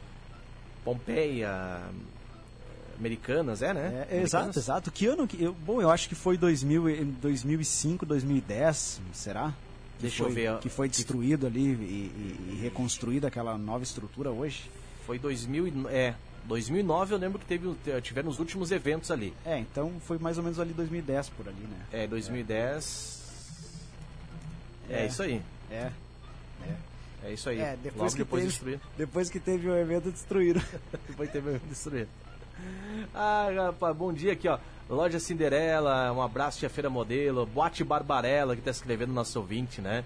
Pompeia, 0.85 1.81
Americanas, 2.99 3.63
é, 3.63 3.75
né? 3.75 4.07
É, 4.11 4.19
é, 4.19 4.23
exato, 4.23 4.59
exato. 4.59 4.91
Que 4.91 5.07
ano 5.07 5.27
que. 5.27 5.43
Eu, 5.43 5.53
bom, 5.53 5.81
eu 5.83 5.91
acho 5.91 6.09
que 6.09 6.15
foi 6.15 6.37
2000, 6.37 6.89
e- 6.91 7.05
2005, 7.05 8.07
2010, 8.07 9.01
será? 9.13 9.53
Deixa 10.01 10.23
eu 10.23 10.27
foi- 10.27 10.35
ver, 10.35 10.49
ó. 10.53 10.59
Que 10.59 10.69
foi 10.69 10.89
destruído 10.89 11.47
ali 11.47 11.61
e, 11.61 11.73
e- 11.73 12.51
e 12.53 12.61
reconstruída 12.63 13.29
aquela 13.29 13.57
nova 13.57 13.83
estrutura 13.85 14.31
hoje. 14.31 14.71
Foi 15.07 15.19
2000 15.19 15.67
e- 15.69 15.73
é, 15.89 16.15
2009 16.45 17.15
eu 17.15 17.19
lembro 17.19 17.39
que 17.39 17.47
teve, 17.47 17.75
te- 17.85 18.01
tiveram 18.03 18.29
os 18.29 18.39
últimos 18.39 18.71
eventos 18.71 19.11
ali. 19.11 19.33
É, 19.45 19.59
então 19.59 19.93
foi 20.01 20.19
mais 20.19 20.37
ou 20.39 20.45
menos 20.45 20.61
ali 20.61 20.73
2010 20.73 21.29
por 21.31 21.49
ali, 21.49 21.57
né? 21.61 21.79
É, 21.93 22.07
2010. 22.07 23.23
É, 24.89 25.03
É. 25.03 25.07
isso 25.07 25.23
aí. 25.23 25.43
É. 25.71 25.91
É 27.25 27.33
isso 27.33 27.49
aí. 27.49 27.59
É, 27.59 27.77
depois 27.83 27.97
Logo 28.03 28.13
que 28.13 28.19
depois 28.19 28.43
teve- 28.43 28.53
destruído. 28.53 28.81
Depois 28.97 29.31
que 29.31 29.41
teve 29.41 29.69
o 29.69 29.77
evento 29.77 30.13
destruído. 30.13 30.63
Depois 31.09 31.29
teve 31.31 31.59
destruído. 31.69 32.09
Ah, 33.13 33.49
rapaz, 33.67 33.97
bom 33.97 34.13
dia 34.13 34.33
aqui, 34.33 34.47
ó. 34.47 34.59
Loja 34.89 35.19
Cinderela, 35.19 36.13
um 36.13 36.23
abraço, 36.23 36.61
tia 36.61 36.71
Feira 36.71 36.89
Modelo, 36.89 37.45
Boate 37.45 37.83
Barbarella, 37.83 38.55
que 38.55 38.63
tá 38.63 38.71
escrevendo 38.71 39.13
nosso 39.13 39.39
ouvinte, 39.41 39.81
né? 39.81 40.05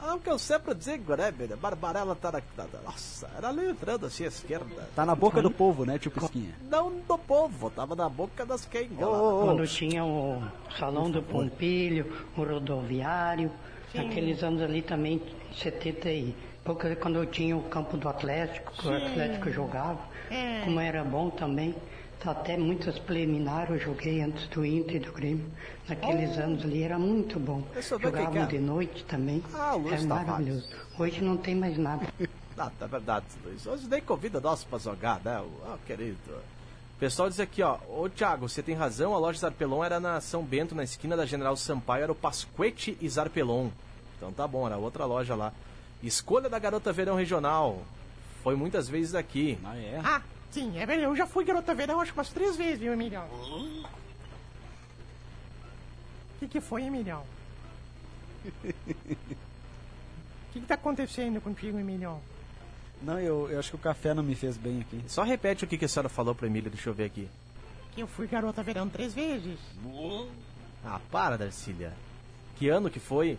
Ah, 0.00 0.14
o 0.14 0.20
que 0.20 0.30
eu 0.30 0.38
sempre 0.38 0.74
digo, 0.74 1.16
né, 1.16 1.30
velho? 1.32 1.56
Barbarella 1.56 2.14
tá 2.14 2.30
na. 2.30 2.40
Nossa, 2.84 3.28
era 3.36 3.48
ali 3.48 3.68
entrando 3.70 4.06
assim 4.06 4.24
à 4.24 4.28
esquerda. 4.28 4.88
Tá 4.94 5.04
na 5.04 5.14
boca 5.16 5.42
do 5.42 5.50
povo, 5.50 5.84
né, 5.84 5.98
tio 5.98 6.10
Pisquinha? 6.10 6.54
Não 6.70 7.00
do 7.00 7.18
povo, 7.18 7.70
tava 7.70 7.96
na 7.96 8.08
boca 8.08 8.44
das 8.46 8.64
quengas. 8.64 9.00
lá. 9.00 9.18
Quando 9.18 9.66
tinha 9.66 10.04
o 10.04 10.40
Salão 10.78 11.10
do 11.10 11.20
Pompilho, 11.22 12.06
o 12.36 12.42
rodoviário, 12.44 13.50
naqueles 13.94 14.40
anos 14.42 14.60
ali 14.62 14.82
também, 14.82 15.20
70 15.56 16.10
e 16.10 16.36
pouco, 16.62 16.82
quando 16.96 17.16
eu 17.16 17.26
tinha 17.26 17.56
o 17.56 17.62
campo 17.64 17.96
do 17.96 18.08
Atlético, 18.08 18.70
que 18.72 18.86
o 18.86 18.94
Atlético 18.94 19.50
jogava, 19.50 19.98
É. 20.30 20.60
como 20.64 20.78
era 20.78 21.02
bom 21.02 21.28
também. 21.30 21.74
Até 22.24 22.56
muitas 22.56 22.98
preliminares 22.98 23.70
eu 23.70 23.78
joguei 23.78 24.20
antes 24.20 24.46
do 24.48 24.64
Inter 24.64 24.96
e 24.96 24.98
do 24.98 25.12
Grêmio. 25.12 25.46
Naqueles 25.88 26.36
anos 26.36 26.64
ali 26.64 26.82
era 26.82 26.98
muito 26.98 27.38
bom. 27.38 27.62
Jogavam 27.80 28.42
é. 28.42 28.46
de 28.46 28.58
noite 28.58 29.04
também. 29.04 29.42
Ah, 29.54 29.76
o 29.76 29.78
Luiz 29.78 30.04
é 30.04 30.06
Tavares. 30.06 30.26
maravilhoso. 30.26 30.68
Hoje 30.98 31.22
não 31.22 31.36
tem 31.36 31.54
mais 31.54 31.78
nada. 31.78 32.06
Ah, 32.60 32.72
tá 32.76 32.88
verdade, 32.88 33.24
Luiz. 33.44 33.64
Hoje 33.68 33.86
nem 33.86 34.00
convida 34.00 34.40
nós 34.40 34.64
pra 34.64 34.80
jogar, 34.80 35.20
né? 35.24 35.40
Ah, 35.64 35.78
querido. 35.86 36.18
O 36.28 36.98
pessoal 36.98 37.28
diz 37.28 37.38
aqui, 37.38 37.62
ó. 37.62 37.78
Ô, 37.88 38.08
Thiago, 38.08 38.48
você 38.48 38.60
tem 38.64 38.74
razão. 38.74 39.14
A 39.14 39.18
loja 39.18 39.38
Zarpelon 39.38 39.84
era 39.84 40.00
na 40.00 40.20
São 40.20 40.42
Bento, 40.42 40.74
na 40.74 40.82
esquina 40.82 41.16
da 41.16 41.24
General 41.24 41.56
Sampaio. 41.56 42.02
Era 42.02 42.10
o 42.10 42.16
Pasquete 42.16 42.98
e 43.00 43.08
Zarpelon. 43.08 43.68
Então 44.16 44.32
tá 44.32 44.44
bom, 44.48 44.66
era 44.66 44.76
outra 44.76 45.04
loja 45.04 45.36
lá. 45.36 45.52
Escolha 46.02 46.48
da 46.48 46.58
Garota 46.58 46.92
Verão 46.92 47.14
Regional. 47.14 47.82
Foi 48.42 48.56
muitas 48.56 48.88
vezes 48.88 49.14
aqui. 49.14 49.56
Ah, 49.64 49.76
é? 49.76 50.00
Ah, 50.02 50.22
sim, 50.50 50.76
é 50.78 50.86
verdade. 50.86 51.02
Eu 51.02 51.16
já 51.16 51.26
fui 51.26 51.44
garota 51.44 51.74
verão 51.74 52.00
acho 52.00 52.12
que 52.12 52.18
umas 52.18 52.30
três 52.30 52.56
vezes, 52.56 52.78
viu, 52.80 52.92
Emílio? 52.92 53.20
O 53.20 53.84
que, 56.40 56.48
que 56.48 56.60
foi, 56.60 56.84
Emílio? 56.84 57.18
O 58.44 58.50
que, 60.52 60.60
que 60.60 60.66
tá 60.66 60.74
acontecendo 60.74 61.40
contigo, 61.40 61.78
Emílio? 61.78 62.18
Não, 63.02 63.18
eu, 63.20 63.48
eu 63.50 63.58
acho 63.58 63.70
que 63.70 63.76
o 63.76 63.80
café 63.80 64.12
não 64.14 64.22
me 64.22 64.34
fez 64.34 64.56
bem 64.56 64.80
aqui. 64.80 65.02
Só 65.08 65.22
repete 65.22 65.64
o 65.64 65.68
que, 65.68 65.78
que 65.78 65.84
a 65.84 65.88
senhora 65.88 66.08
falou 66.08 66.34
pro 66.34 66.46
Emílio, 66.46 66.70
deixa 66.70 66.88
eu 66.90 66.94
ver 66.94 67.04
aqui. 67.04 67.28
Que 67.94 68.02
eu 68.02 68.06
fui 68.06 68.26
garota 68.26 68.62
verão 68.62 68.88
três 68.88 69.12
vezes. 69.14 69.58
Ah, 70.84 71.00
para, 71.10 71.36
Darcília. 71.36 71.92
Que 72.56 72.68
ano 72.68 72.90
que 72.90 72.98
foi? 73.00 73.38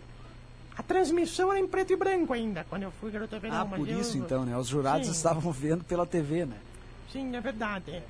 A 0.76 0.82
transmissão 0.82 1.50
era 1.50 1.60
em 1.60 1.66
preto 1.66 1.92
e 1.92 1.96
branco 1.96 2.32
ainda, 2.32 2.64
quando 2.68 2.84
eu 2.84 2.90
fui 2.92 3.10
garota 3.10 3.38
verão. 3.38 3.56
Ah, 3.56 3.64
mas 3.66 3.80
por 3.80 3.88
eu- 3.88 4.00
isso 4.00 4.16
então, 4.16 4.44
né? 4.46 4.56
Os 4.56 4.66
jurados 4.68 5.06
Sim. 5.08 5.12
estavam 5.12 5.52
vendo 5.52 5.84
pela 5.84 6.06
TV, 6.06 6.46
né? 6.46 6.56
Sim, 7.12 7.34
é 7.36 7.40
verdade. 7.40 8.02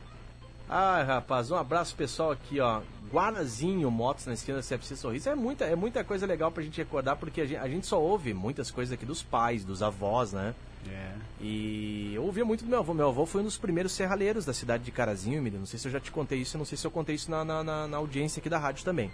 Ai, 0.69 1.03
rapaz, 1.05 1.51
um 1.51 1.57
abraço 1.57 1.97
pessoal 1.97 2.31
aqui, 2.31 2.61
ó. 2.61 2.81
Guarazinho 3.13 3.91
Motos 3.91 4.27
na 4.27 4.35
esquina 4.35 4.59
da 4.59 4.63
CFC 4.63 4.95
Sorriso. 4.95 5.29
É 5.29 5.35
muita, 5.35 5.65
é 5.65 5.75
muita 5.75 6.05
coisa 6.05 6.27
legal 6.27 6.53
pra 6.53 6.63
gente 6.63 6.79
recordar, 6.79 7.17
porque 7.17 7.41
a 7.41 7.47
gente, 7.47 7.59
a 7.59 7.69
gente 7.69 7.87
só 7.87 8.01
ouve 8.01 8.33
muitas 8.33 8.71
coisas 8.71 8.93
aqui 8.93 9.05
dos 9.05 9.21
pais, 9.23 9.65
dos 9.65 9.83
avós, 9.83 10.33
né? 10.33 10.55
É. 10.89 11.13
E 11.41 12.13
eu 12.15 12.23
ouvia 12.25 12.45
muito 12.45 12.65
do 12.65 12.71
meu 12.71 12.79
avô. 12.79 12.95
Meu 12.95 13.09
avô 13.09 13.27
foi 13.27 13.41
um 13.41 13.45
dos 13.45 13.59
primeiros 13.59 13.91
serralheiros 13.93 14.45
da 14.45 14.53
cidade 14.53 14.85
de 14.85 14.93
Carazinho, 14.93 15.39
Emílio. 15.39 15.59
Não 15.59 15.67
sei 15.67 15.79
se 15.79 15.89
eu 15.89 15.93
já 15.93 15.99
te 15.99 16.13
contei 16.13 16.39
isso, 16.39 16.57
não 16.57 16.65
sei 16.65 16.79
se 16.79 16.87
eu 16.87 16.91
contei 16.91 17.17
isso 17.17 17.31
na, 17.31 17.45
na, 17.45 17.65
na- 17.65 17.89
na 17.89 17.97
audiência 17.97 18.39
aqui 18.39 18.49
da 18.49 18.59
rádio 18.59 18.85
também. 18.85 19.11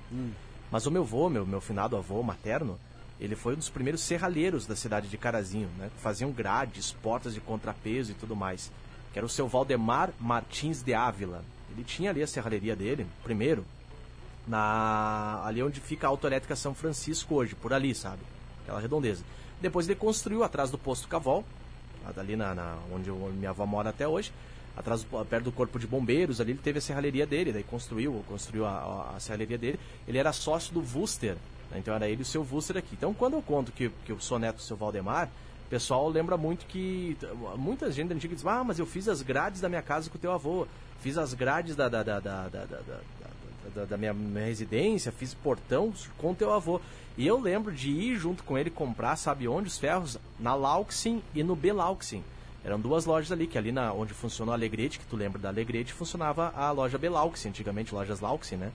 Mas 0.71 0.85
o 0.85 0.91
meu 0.91 1.03
avô, 1.03 1.31
meu, 1.31 1.47
meu 1.47 1.61
finado 1.61 1.97
avô 1.97 2.23
materno, 2.23 2.79
ele 3.19 3.35
foi 3.35 3.55
um 3.55 3.57
dos 3.57 3.71
primeiros 3.71 4.03
serralheiros 4.03 4.67
da 4.67 4.77
cidade 4.77 5.09
de 5.09 5.17
Carazinho, 5.17 5.71
né? 5.79 5.89
Faziam 6.03 6.31
grades, 6.33 6.93
portas 6.93 7.33
de 7.33 7.41
contrapeso 7.41 8.11
e 8.11 8.15
tudo 8.15 8.37
mais. 8.37 8.71
Que 9.17 9.21
era 9.21 9.25
o 9.25 9.31
seu 9.31 9.49
Valdemar 9.49 10.11
Martins 10.21 10.83
de 10.83 10.93
Ávila. 10.93 11.43
Ele 11.73 11.83
tinha 11.85 12.11
ali 12.11 12.23
a 12.23 12.27
serralheria 12.27 12.77
dele, 12.77 13.07
primeiro. 13.25 13.65
na 14.47 15.41
ali 15.43 15.63
onde 15.63 15.81
fica 15.81 16.07
a 16.07 16.11
autoelétrica 16.11 16.55
São 16.55 16.75
Francisco 16.75 17.35
hoje, 17.35 17.55
por 17.55 17.73
ali, 17.73 17.95
sabe? 17.95 18.21
Aquela 18.63 18.79
redondeza. 18.79 19.25
Depois 19.59 19.87
ele 19.89 19.99
construiu 19.99 20.45
atrás 20.45 20.71
do 20.71 20.77
posto 20.77 21.09
Cavol, 21.09 21.47
ali 22.15 22.37
na, 22.37 22.55
na- 22.55 22.77
onde, 22.93 23.11
minha 23.11 23.49
avó 23.51 23.65
mora 23.65 23.89
até 23.89 24.07
hoje, 24.07 24.31
atrás 24.77 25.03
do- 25.03 25.25
perto 25.25 25.45
do 25.45 25.53
corpo 25.53 25.79
de 25.79 25.87
bombeiros, 25.87 26.39
ali 26.39 26.53
ele 26.53 26.61
teve 26.63 26.79
a 26.79 26.83
serralheria 26.83 27.27
dele, 27.27 27.53
daí 27.55 27.63
construiu, 27.65 28.23
construiu 28.29 28.67
a, 28.67 28.71
a, 29.13 29.17
a 29.17 29.21
serralheria 29.21 29.57
dele. 29.57 29.81
Ele 30.07 30.19
era 30.19 30.31
sócio 30.31 30.75
do 30.75 30.81
Wuster, 30.95 31.37
né? 31.71 31.79
então 31.79 31.95
era 31.95 32.07
ele 32.07 32.21
o 32.21 32.25
seu 32.27 32.47
Wuster 32.49 32.77
aqui. 32.77 32.91
Então 32.93 33.15
quando 33.15 33.33
eu 33.33 33.41
conto 33.43 33.73
que, 33.73 33.89
que 34.05 34.13
eu 34.13 34.21
sou 34.21 34.39
neto 34.39 34.57
do 34.57 34.63
seu 34.63 34.77
Valdemar, 34.77 35.31
o 35.67 35.69
pessoal 35.69 36.09
lembra 36.09 36.37
muito 36.37 36.65
que 36.67 37.17
muita 37.57 37.91
gente 37.91 38.13
antiga 38.13 38.35
diz: 38.35 38.47
"Ah, 38.47 38.63
mas 38.65 38.79
eu 38.79 38.87
fiz 38.87 39.09
as 39.09 39.21
grades 39.23 39.61
da 39.61 39.69
minha 39.69 39.83
casa 39.83 40.09
com 40.09 40.17
o 40.17 40.21
teu 40.21 40.33
avô, 40.33 40.67
fiz 41.01 41.19
as 41.19 41.35
grades 41.35 41.75
da 41.77 41.89
da, 41.89 42.03
da, 42.03 42.21
da, 42.21 42.49
da, 42.49 42.65
da- 42.65 42.81
da- 43.75 43.85
da- 43.85 43.97
minha, 43.97 44.15
minha 44.15 44.47
residência, 44.47 45.11
fiz 45.13 45.35
portão 45.35 45.93
com 46.17 46.31
o 46.31 46.35
teu 46.35 46.53
avô. 46.53 46.81
E 47.19 47.27
eu 47.27 47.39
lembro 47.41 47.73
de 47.73 47.91
ir 47.91 48.17
junto 48.17 48.45
com 48.45 48.57
ele 48.57 48.71
comprar, 48.71 49.17
sabe 49.17 49.49
onde, 49.49 49.69
os 49.69 49.77
ferros? 49.79 50.19
Na 50.39 50.55
Lauxin 50.55 51.21
e 51.35 51.43
no 51.43 51.57
Belauxin. 51.57 52.23
Eram 52.65 52.79
duas 52.81 53.05
lojas 53.07 53.31
ali, 53.33 53.47
que 53.47 53.57
ali 53.59 53.73
na, 53.73 53.93
onde 53.93 54.13
funcionou 54.13 54.53
a 54.53 54.57
Alegrete, 54.57 54.99
que 54.99 55.07
tu 55.07 55.17
lembra 55.17 55.39
da 55.39 55.49
Alegrete, 55.49 55.93
funcionava 55.93 56.53
a 56.57 56.71
loja 56.71 56.97
Belauxin, 56.99 57.49
antigamente 57.49 57.95
lojas 57.95 58.21
Lauxin, 58.21 58.57
né? 58.57 58.71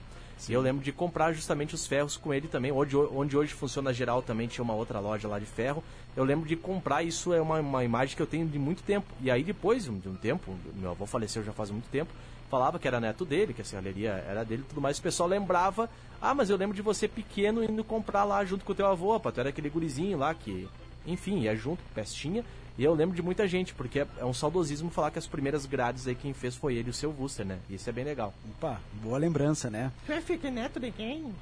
E 0.48 0.52
eu 0.52 0.60
lembro 0.60 0.82
de 0.82 0.90
comprar 0.90 1.32
justamente 1.32 1.74
os 1.74 1.86
ferros 1.86 2.16
com 2.16 2.34
ele 2.34 2.48
também, 2.48 2.72
onde, 2.72 2.96
onde 2.96 3.36
hoje 3.36 3.52
funciona 3.54 3.90
a 3.90 3.92
geral 3.92 4.22
também 4.22 4.48
tinha 4.48 4.64
uma 4.64 4.74
outra 4.74 4.98
loja 4.98 5.28
lá 5.28 5.38
de 5.38 5.46
ferro. 5.46 5.84
Eu 6.16 6.24
lembro 6.24 6.46
de 6.46 6.56
comprar, 6.56 7.02
isso 7.02 7.32
é 7.32 7.40
uma, 7.40 7.60
uma 7.60 7.84
imagem 7.84 8.14
que 8.14 8.22
eu 8.22 8.26
tenho 8.26 8.46
de 8.46 8.58
muito 8.58 8.82
tempo. 8.82 9.06
E 9.20 9.30
aí 9.30 9.42
depois 9.42 9.84
de 9.84 9.90
um 10.08 10.14
tempo, 10.14 10.54
meu 10.74 10.90
avô 10.90 11.06
faleceu 11.06 11.42
já 11.42 11.52
faz 11.52 11.70
muito 11.70 11.88
tempo, 11.88 12.12
falava 12.50 12.78
que 12.78 12.86
era 12.86 13.00
neto 13.00 13.24
dele, 13.24 13.54
que 13.54 13.62
a 13.62 13.64
serralheria 13.64 14.24
era 14.28 14.44
dele 14.44 14.62
e 14.62 14.68
tudo 14.68 14.80
mais. 14.80 14.98
O 14.98 15.02
pessoal 15.02 15.28
lembrava, 15.28 15.88
ah, 16.20 16.34
mas 16.34 16.50
eu 16.50 16.56
lembro 16.56 16.76
de 16.76 16.82
você 16.82 17.08
pequeno 17.08 17.64
indo 17.64 17.82
comprar 17.82 18.24
lá 18.24 18.44
junto 18.44 18.64
com 18.64 18.72
o 18.72 18.74
teu 18.74 18.86
avô, 18.86 19.18
pá, 19.18 19.32
tu 19.32 19.40
era 19.40 19.48
aquele 19.48 19.70
gurizinho 19.70 20.18
lá 20.18 20.34
que, 20.34 20.68
enfim, 21.06 21.40
ia 21.40 21.56
junto, 21.56 21.82
pestinha. 21.94 22.44
E 22.76 22.84
eu 22.84 22.94
lembro 22.94 23.14
de 23.14 23.22
muita 23.22 23.46
gente, 23.46 23.74
porque 23.74 24.00
é, 24.00 24.06
é 24.18 24.24
um 24.24 24.32
saudosismo 24.34 24.90
falar 24.90 25.10
que 25.10 25.18
as 25.18 25.26
primeiras 25.26 25.66
grades 25.66 26.06
aí 26.06 26.14
quem 26.14 26.32
fez 26.32 26.54
foi 26.54 26.74
ele 26.74 26.88
e 26.88 26.90
o 26.90 26.94
seu 26.94 27.10
Wuster, 27.10 27.44
né? 27.44 27.58
Isso 27.68 27.88
é 27.88 27.92
bem 27.92 28.04
legal. 28.04 28.34
Opa, 28.50 28.80
boa 29.02 29.18
lembrança, 29.18 29.70
né? 29.70 29.90
Tu 30.06 30.12
é 30.12 30.20
filho 30.20 30.50
neto 30.50 30.78
de 30.78 30.90
quem? 30.90 31.34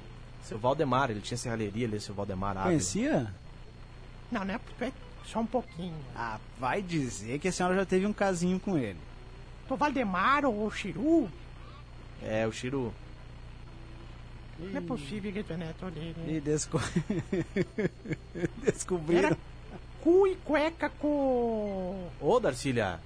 Seu 0.43 0.57
Valdemar, 0.57 1.11
ele 1.11 1.21
tinha 1.21 1.37
serralheria 1.37 1.87
ali, 1.87 1.99
seu 1.99 2.15
Valdemar 2.15 2.51
Ávila. 2.51 2.65
Conhecia? 2.65 3.33
Não, 4.31 4.45
não 4.45 4.53
é 4.53 4.57
porque 4.57 4.85
é 4.85 4.91
só 5.25 5.39
um 5.39 5.45
pouquinho. 5.45 5.95
Ah, 6.15 6.39
vai 6.57 6.81
dizer 6.81 7.39
que 7.39 7.47
a 7.47 7.51
senhora 7.51 7.75
já 7.75 7.85
teve 7.85 8.05
um 8.05 8.13
casinho 8.13 8.59
com 8.59 8.77
ele. 8.77 8.99
Tu 9.67 9.75
Valdemar 9.75 10.45
ou 10.45 10.69
Chiru? 10.71 11.29
É, 12.23 12.47
o 12.47 12.51
Chiru. 12.51 12.93
Não 14.59 14.77
é 14.77 14.81
possível 14.81 15.31
que 15.31 15.43
tu 15.43 15.53
é 15.53 15.57
neto 15.57 15.89
dele. 15.89 16.15
E 16.27 16.39
desco... 16.39 16.79
descobriram. 18.63 19.29
Era 19.29 19.37
cu 20.01 20.27
e 20.27 20.35
cueca 20.35 20.89
com. 20.89 22.09
Ô, 22.19 22.39
Darcília, 22.39 22.99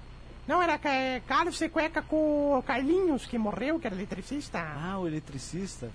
Não, 0.46 0.62
era 0.62 0.78
é, 0.88 1.20
Carlos 1.20 1.60
e 1.60 1.68
cueca 1.68 2.02
com 2.02 2.58
o 2.58 2.62
Carlinhos, 2.62 3.26
que 3.26 3.38
morreu, 3.38 3.78
que 3.78 3.86
era 3.86 3.96
eletricista. 3.96 4.58
Ah, 4.60 4.98
o 4.98 5.06
eletricista. 5.06 5.90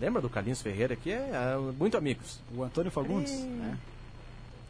Lembra 0.00 0.20
do 0.22 0.30
Carlinhos 0.30 0.62
Ferreira, 0.62 0.96
que 0.96 1.10
é, 1.10 1.30
é 1.32 1.72
muito 1.78 1.96
amigos. 1.96 2.40
O 2.54 2.62
Antônio 2.62 2.90
Fagundes. 2.90 3.30
Sim. 3.32 3.46
né? 3.46 3.78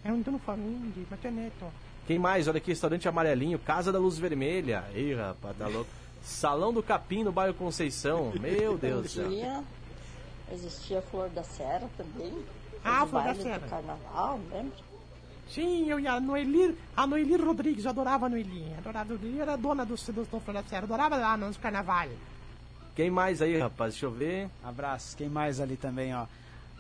É 0.05 0.11
dono 0.11 0.39
família, 0.39 1.05
mas 1.11 1.25
é 1.25 1.31
neto. 1.31 1.67
Quem 2.07 2.19
mais? 2.19 2.49
Olha 2.49 2.59
aqui, 2.59 2.71
restaurante 2.71 3.07
amarelinho, 3.09 3.59
Casa 3.59 3.93
da 3.93 3.99
Luz 3.99 4.19
Vermelha. 4.19 4.85
Ih, 4.95 5.15
rapaz, 5.15 5.57
tá 5.59 5.67
louco. 5.67 5.91
Salão 6.23 6.73
do 6.73 6.83
Capim 6.83 7.23
no 7.23 7.33
bairro 7.33 7.55
Conceição. 7.55 8.33
Meu 8.41 8.77
Deus 8.79 9.03
do 9.03 9.09
céu. 9.09 9.65
Existia 10.53 11.03
Flor 11.03 11.29
da 11.29 11.43
Serra 11.43 11.89
também. 11.97 12.33
Ah, 12.83 13.07
Flor 13.07 13.25
da 13.25 13.35
Serra. 13.35 13.59
do 13.59 13.69
carnaval, 13.69 14.41
lembra? 14.51 14.73
Sim, 15.51 15.89
eu 15.89 15.99
ia 15.99 16.13
a 16.13 16.21
Noelir, 16.21 16.75
a 16.97 17.07
Noelir 17.07 17.43
Rodrigues, 17.43 17.85
eu 17.85 17.91
adorava 17.91 18.27
a 18.27 18.29
Noelir. 18.29 18.79
Adorava 18.79 19.13
a 19.13 19.17
Noelir, 19.17 19.41
era 19.41 19.57
dona 19.57 19.85
do, 19.85 19.95
do, 19.95 20.25
do 20.25 20.41
Flor 20.41 20.55
da 20.55 20.63
Serra, 20.63 20.85
adorava 20.85 21.17
lá 21.17 21.37
nos 21.37 21.57
carnaval. 21.57 22.09
Quem 22.99 23.13
mais 23.13 23.41
aí, 23.41 23.57
rapaz? 23.57 23.93
Deixa 23.93 24.07
eu 24.07 24.11
ver. 24.11 24.51
Abraço. 24.61 25.17
Quem 25.17 25.29
mais 25.29 25.61
ali 25.61 25.77
também, 25.77 26.13
ó? 26.13 26.27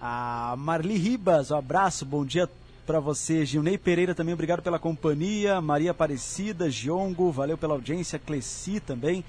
A 0.00 0.56
Marli 0.58 0.96
Ribas, 0.96 1.52
um 1.52 1.56
abraço, 1.56 2.04
bom 2.04 2.24
dia 2.24 2.50
pra 2.84 2.98
você. 2.98 3.46
Gilney 3.46 3.78
Pereira 3.78 4.16
também, 4.16 4.34
obrigado 4.34 4.60
pela 4.60 4.80
companhia. 4.80 5.60
Maria 5.60 5.92
Aparecida, 5.92 6.68
Giongo, 6.68 7.30
valeu 7.30 7.56
pela 7.56 7.74
audiência. 7.74 8.18
Cleci 8.18 8.80
também. 8.80 9.24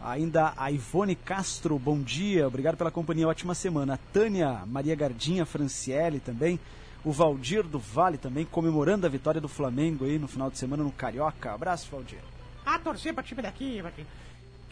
Ainda 0.00 0.52
a 0.56 0.68
Ivone 0.68 1.14
Castro, 1.14 1.78
bom 1.78 2.00
dia, 2.00 2.48
obrigado 2.48 2.76
pela 2.76 2.90
companhia, 2.90 3.28
ótima 3.28 3.54
semana. 3.54 3.94
A 3.94 4.12
Tânia, 4.12 4.64
Maria 4.66 4.96
Gardinha, 4.96 5.46
Franciele 5.46 6.18
também. 6.18 6.58
O 7.04 7.12
Valdir 7.12 7.62
do 7.62 7.78
Vale 7.78 8.18
também, 8.18 8.44
comemorando 8.44 9.06
a 9.06 9.08
vitória 9.08 9.40
do 9.40 9.46
Flamengo 9.46 10.04
aí 10.04 10.18
no 10.18 10.26
final 10.26 10.50
de 10.50 10.58
semana 10.58 10.82
no 10.82 10.90
Carioca. 10.90 11.52
Abraço, 11.52 11.88
Valdir. 11.88 12.18
Ah, 12.64 12.80
torcer 12.80 13.14
pra 13.14 13.22
time 13.22 13.42
daqui, 13.42 13.78
pra 13.78 13.90
aqui. 13.90 14.04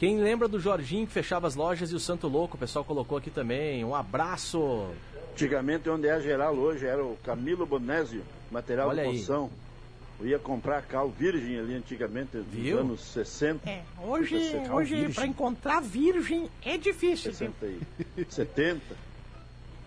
Quem 0.04 0.18
lembra 0.18 0.46
do 0.46 0.60
Jorginho 0.60 1.06
que 1.06 1.14
fechava 1.14 1.46
as 1.46 1.54
lojas 1.54 1.90
e 1.90 1.94
o 1.94 1.98
Santo 1.98 2.28
Louco, 2.28 2.56
o 2.56 2.60
pessoal 2.60 2.84
colocou 2.84 3.16
aqui 3.16 3.30
também. 3.30 3.82
Um 3.82 3.94
abraço. 3.94 4.86
Antigamente, 5.32 5.88
onde 5.88 6.06
é 6.06 6.12
a 6.12 6.20
geral 6.20 6.54
hoje, 6.54 6.84
era 6.84 7.02
o 7.02 7.16
Camilo 7.24 7.64
Bonésio, 7.64 8.22
material 8.50 8.88
Olha 8.88 8.96
de 8.96 9.00
aí. 9.00 9.06
construção. 9.14 9.50
Eu 10.20 10.26
ia 10.26 10.38
comprar 10.38 10.82
cal 10.82 11.08
virgem 11.08 11.58
ali 11.58 11.74
antigamente, 11.74 12.36
nos 12.36 12.46
Viu? 12.48 12.80
anos 12.80 13.00
60. 13.00 13.66
É, 13.66 13.82
hoje, 14.02 14.36
hoje 14.70 15.08
pra 15.14 15.26
encontrar 15.26 15.80
virgem 15.80 16.50
é 16.62 16.76
difícil, 16.76 17.32
viu? 17.32 17.54
60 17.62 17.66
e 18.18 18.26
70. 18.28 18.82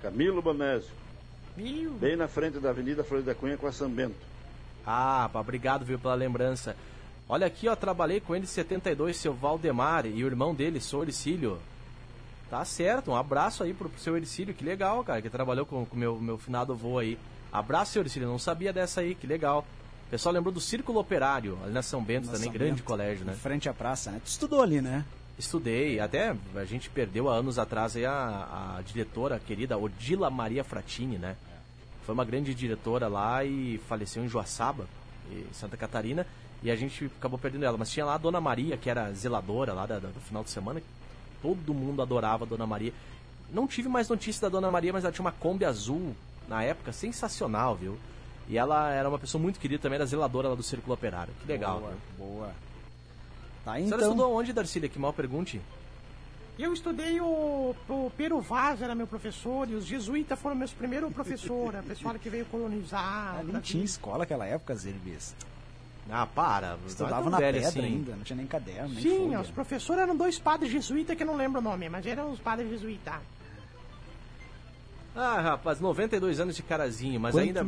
Camilo 0.02 0.42
Bonésio, 0.42 0.90
Viu? 1.56 1.92
bem 1.92 2.16
na 2.16 2.28
frente 2.28 2.58
da 2.58 2.72
Avenida 2.72 3.04
Flor 3.04 3.22
da 3.22 3.36
Cunha 3.36 3.56
com 3.56 3.68
a 3.68 3.72
São 3.72 3.88
Bento. 3.88 4.16
Ah, 4.84 5.30
obrigado, 5.36 5.86
viu, 5.86 6.00
pela 6.00 6.16
lembrança. 6.16 6.76
Olha 7.30 7.46
aqui, 7.48 7.68
ó, 7.68 7.76
trabalhei 7.76 8.22
com 8.22 8.34
ele 8.36 8.46
em 8.46 8.48
72, 8.48 9.18
seu 9.18 9.34
Valdemar 9.34 10.06
e 10.06 10.24
o 10.24 10.28
irmão 10.28 10.56
dele, 10.56 10.80
seu 10.80 11.02
Ericílio. 11.02 11.60
Tá 12.50 12.64
certo, 12.64 13.12
um 13.12 13.16
abraço 13.16 13.64
aí 13.64 13.74
pro, 13.74 13.90
pro 13.90 14.00
seu 14.00 14.16
Ericílio, 14.16 14.54
que 14.54 14.64
legal, 14.64 15.04
cara, 15.04 15.22
que 15.22 15.30
trabalhou 15.30 15.66
com 15.66 15.84
o 15.84 15.88
meu, 15.98 16.18
meu 16.18 16.38
finado 16.38 16.72
avô 16.72 16.98
aí. 16.98 17.18
Abraço, 17.52 17.94
seu 17.94 18.02
Ericílio, 18.02 18.30
não 18.30 18.40
sabia 18.40 18.72
dessa 18.72 19.02
aí, 19.02 19.14
que 19.14 19.28
legal. 19.28 19.66
O 20.08 20.10
pessoal 20.10 20.34
lembrou 20.34 20.54
do 20.54 20.62
Círculo 20.62 21.00
Operário, 21.00 21.58
ali 21.64 21.74
na 21.74 21.82
São 21.82 22.02
Bento 22.02 22.28
Na 22.28 22.34
também, 22.34 22.46
São 22.46 22.54
grande 22.54 22.76
Bento, 22.76 22.84
colégio, 22.84 23.26
né? 23.26 23.34
Frente 23.34 23.68
à 23.68 23.74
praça, 23.74 24.12
né? 24.12 24.22
Tu 24.24 24.28
estudou 24.28 24.62
ali, 24.62 24.80
né? 24.80 25.04
Estudei, 25.38 26.00
até 26.00 26.34
a 26.56 26.66
gente 26.66 26.90
perdeu 26.90 27.30
há 27.30 27.36
anos 27.36 27.60
atrás 27.60 27.98
aí 27.98 28.06
a, 28.06 28.78
a 28.78 28.82
diretora 28.82 29.38
querida 29.38 29.78
Odila 29.78 30.30
Maria 30.30 30.64
Fratini, 30.64 31.18
né? 31.18 31.36
Foi 32.06 32.14
uma 32.14 32.24
grande 32.24 32.56
diretora 32.56 33.10
lá 33.10 33.44
e 33.44 33.82
faleceu 33.90 34.24
em 34.24 34.30
Joaçaba, 34.30 34.88
Santa 35.54 35.78
Catarina, 35.78 36.26
e 36.64 36.72
a 36.72 36.76
gente 36.76 37.06
acabou 37.18 37.38
perdendo 37.40 37.66
ela. 37.66 37.78
Mas 37.78 37.90
tinha 37.92 38.06
lá 38.06 38.16
a 38.16 38.18
Dona 38.18 38.42
Maria, 38.42 38.78
que 38.78 38.90
era 38.90 39.12
zeladora 39.14 39.74
lá 39.74 39.86
da- 39.86 40.00
da- 40.00 40.10
do 40.10 40.20
final 40.20 40.44
de 40.44 40.50
semana, 40.50 40.82
todo 41.42 41.74
mundo 41.74 42.02
adorava 42.02 42.46
a 42.46 42.48
Dona 42.48 42.66
Maria. 42.66 42.94
Não 43.52 43.68
tive 43.68 43.88
mais 43.88 44.10
notícia 44.10 44.42
da 44.42 44.50
Dona 44.50 44.70
Maria, 44.72 44.92
mas 44.92 45.04
ela 45.04 45.14
tinha 45.14 45.24
uma 45.26 45.32
Kombi 45.32 45.64
azul 45.66 46.16
na 46.48 46.64
época, 46.64 46.92
sensacional, 46.92 47.76
viu? 47.76 47.98
E 48.50 48.58
ela 48.58 48.90
era 48.92 49.08
uma 49.10 49.20
pessoa 49.20 49.42
muito 49.42 49.60
querida 49.60 49.82
também, 49.82 49.96
era 49.98 50.06
zeladora 50.06 50.50
lá 50.50 50.56
do 50.56 50.64
Círculo 50.64 50.94
Operário. 50.94 51.34
Que 51.42 51.48
legal. 51.48 51.80
Boa, 51.80 51.92
viu? 51.92 52.00
boa. 52.26 52.52
Tá, 53.66 53.74
A 53.74 53.76
senhora 53.76 53.96
então. 53.98 54.00
estudou 54.12 54.34
onde, 54.34 54.54
Darcília? 54.54 54.88
Que 54.90 54.98
mal 54.98 55.12
pergunte. 55.14 55.62
Eu 56.58 56.74
estudei 56.74 57.22
o, 57.22 57.76
o 57.88 58.12
Pero 58.18 58.42
Vaz, 58.42 58.82
era 58.82 58.96
meu 58.96 59.06
professor, 59.06 59.70
e 59.70 59.76
os 59.76 59.86
jesuítas 59.86 60.40
foram 60.40 60.56
meus 60.56 60.72
primeiros 60.72 61.14
professores, 61.14 61.80
a 61.80 61.84
pessoal 61.84 62.16
que 62.16 62.30
veio 62.30 62.46
colonizar. 62.46 63.38
Ah, 63.40 63.44
nem 63.44 63.62
tinha 63.62 63.84
escola 63.84 64.20
naquela 64.20 64.46
época, 64.46 64.76
Zerbis. 64.76 65.36
Ah, 66.10 66.26
para. 66.26 66.78
Estudava 66.88 67.30
na 67.30 67.38
pedra 67.38 67.68
assim. 67.68 67.82
ainda, 67.82 68.16
não 68.16 68.24
tinha 68.24 68.38
nem 68.38 68.48
caderno, 68.48 68.90
nem 68.90 69.04
Sim, 69.04 69.18
folha. 69.26 69.42
os 69.42 69.52
professores 69.52 70.02
eram 70.02 70.16
dois 70.16 70.40
padres 70.40 70.72
jesuítas 70.72 71.16
que 71.16 71.24
eu 71.24 71.28
não 71.28 71.36
lembro 71.36 71.60
o 71.60 71.64
nome, 71.64 71.90
mas 71.90 72.06
eram 72.06 72.32
os 72.32 72.40
padres 72.40 72.70
jesuítas. 72.70 73.16
Ah, 75.16 75.42
rapaz, 75.42 75.80
92 75.80 76.40
anos 76.40 76.56
de 76.56 76.64
carazinho, 76.64 77.20
mas 77.20 77.34
quanto, 77.34 77.44
ainda. 77.46 77.66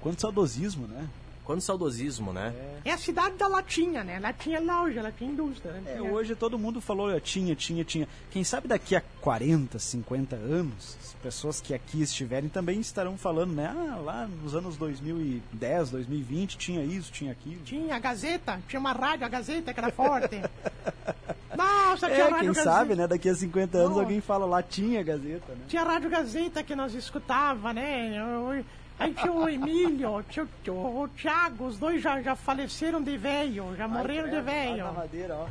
Quanto 0.00 0.20
saudosismo, 0.20 0.86
né? 0.86 1.06
Quanto 1.46 1.60
saudosismo, 1.62 2.32
né? 2.32 2.52
É 2.84 2.90
a 2.90 2.98
cidade 2.98 3.36
da 3.36 3.46
latinha, 3.46 4.02
né? 4.02 4.18
Lá 4.18 4.32
tinha 4.32 4.60
loja, 4.60 5.00
lá 5.00 5.12
tinha 5.12 5.30
indústria. 5.30 5.72
né? 5.74 5.94
É, 5.96 6.02
hoje 6.02 6.34
todo 6.34 6.58
mundo 6.58 6.80
falou, 6.80 7.08
"Eu 7.08 7.20
tinha, 7.20 7.54
tinha, 7.54 7.84
tinha. 7.84 8.08
Quem 8.32 8.42
sabe 8.42 8.66
daqui 8.66 8.96
a 8.96 9.02
40, 9.20 9.78
50 9.78 10.34
anos, 10.34 10.96
as 11.00 11.14
pessoas 11.22 11.60
que 11.60 11.72
aqui 11.72 12.02
estiverem 12.02 12.48
também 12.48 12.80
estarão 12.80 13.16
falando, 13.16 13.52
né? 13.54 13.66
Ah, 13.74 13.96
lá 13.96 14.26
nos 14.42 14.56
anos 14.56 14.76
2010, 14.76 15.90
2020 15.90 16.58
tinha 16.58 16.82
isso, 16.84 17.12
tinha 17.12 17.30
aquilo. 17.30 17.62
Tinha 17.62 17.94
a 17.94 17.98
Gazeta, 18.00 18.60
tinha 18.68 18.80
uma 18.80 18.92
rádio, 18.92 19.24
a 19.24 19.28
Gazeta, 19.28 19.72
que 19.72 19.78
era 19.80 19.92
forte. 19.92 20.40
Nossa, 21.56 22.06
tinha 22.08 22.18
É, 22.18 22.22
rádio 22.24 22.38
quem 22.38 22.48
Gazeta. 22.48 22.64
sabe, 22.70 22.94
né? 22.96 23.06
Daqui 23.06 23.28
a 23.28 23.34
50 23.34 23.78
anos 23.78 23.90
Nossa. 23.90 24.00
alguém 24.02 24.20
fala 24.20 24.44
lá, 24.46 24.62
tinha 24.62 25.02
Gazeta, 25.02 25.52
né? 25.52 25.60
Tinha 25.68 25.82
a 25.82 25.84
Rádio 25.84 26.10
Gazeta 26.10 26.62
que 26.62 26.74
nós 26.74 26.92
escutava, 26.94 27.72
né? 27.72 28.14
Eu- 28.18 28.64
Aí 28.98 29.12
tinha 29.12 29.32
o 29.32 29.48
Emílio, 29.48 30.24
tinha 30.28 30.46
o, 30.68 31.02
o 31.02 31.08
Thiago, 31.08 31.66
os 31.66 31.78
dois 31.78 32.02
já, 32.02 32.22
já 32.22 32.34
faleceram 32.34 33.02
de 33.02 33.16
velho, 33.16 33.76
já 33.76 33.86
morreram 33.86 34.24
de 34.24 34.30
credo, 34.30 34.44
velho. 34.44 34.84
na 34.84 34.92
madeira, 34.92 35.34
ó. 35.36 35.46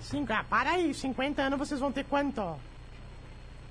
Cinco, 0.00 0.32
ah, 0.32 0.44
para 0.48 0.70
aí, 0.70 0.94
50 0.94 1.42
anos 1.42 1.58
vocês 1.58 1.80
vão 1.80 1.90
ter 1.92 2.04
quanto? 2.04 2.56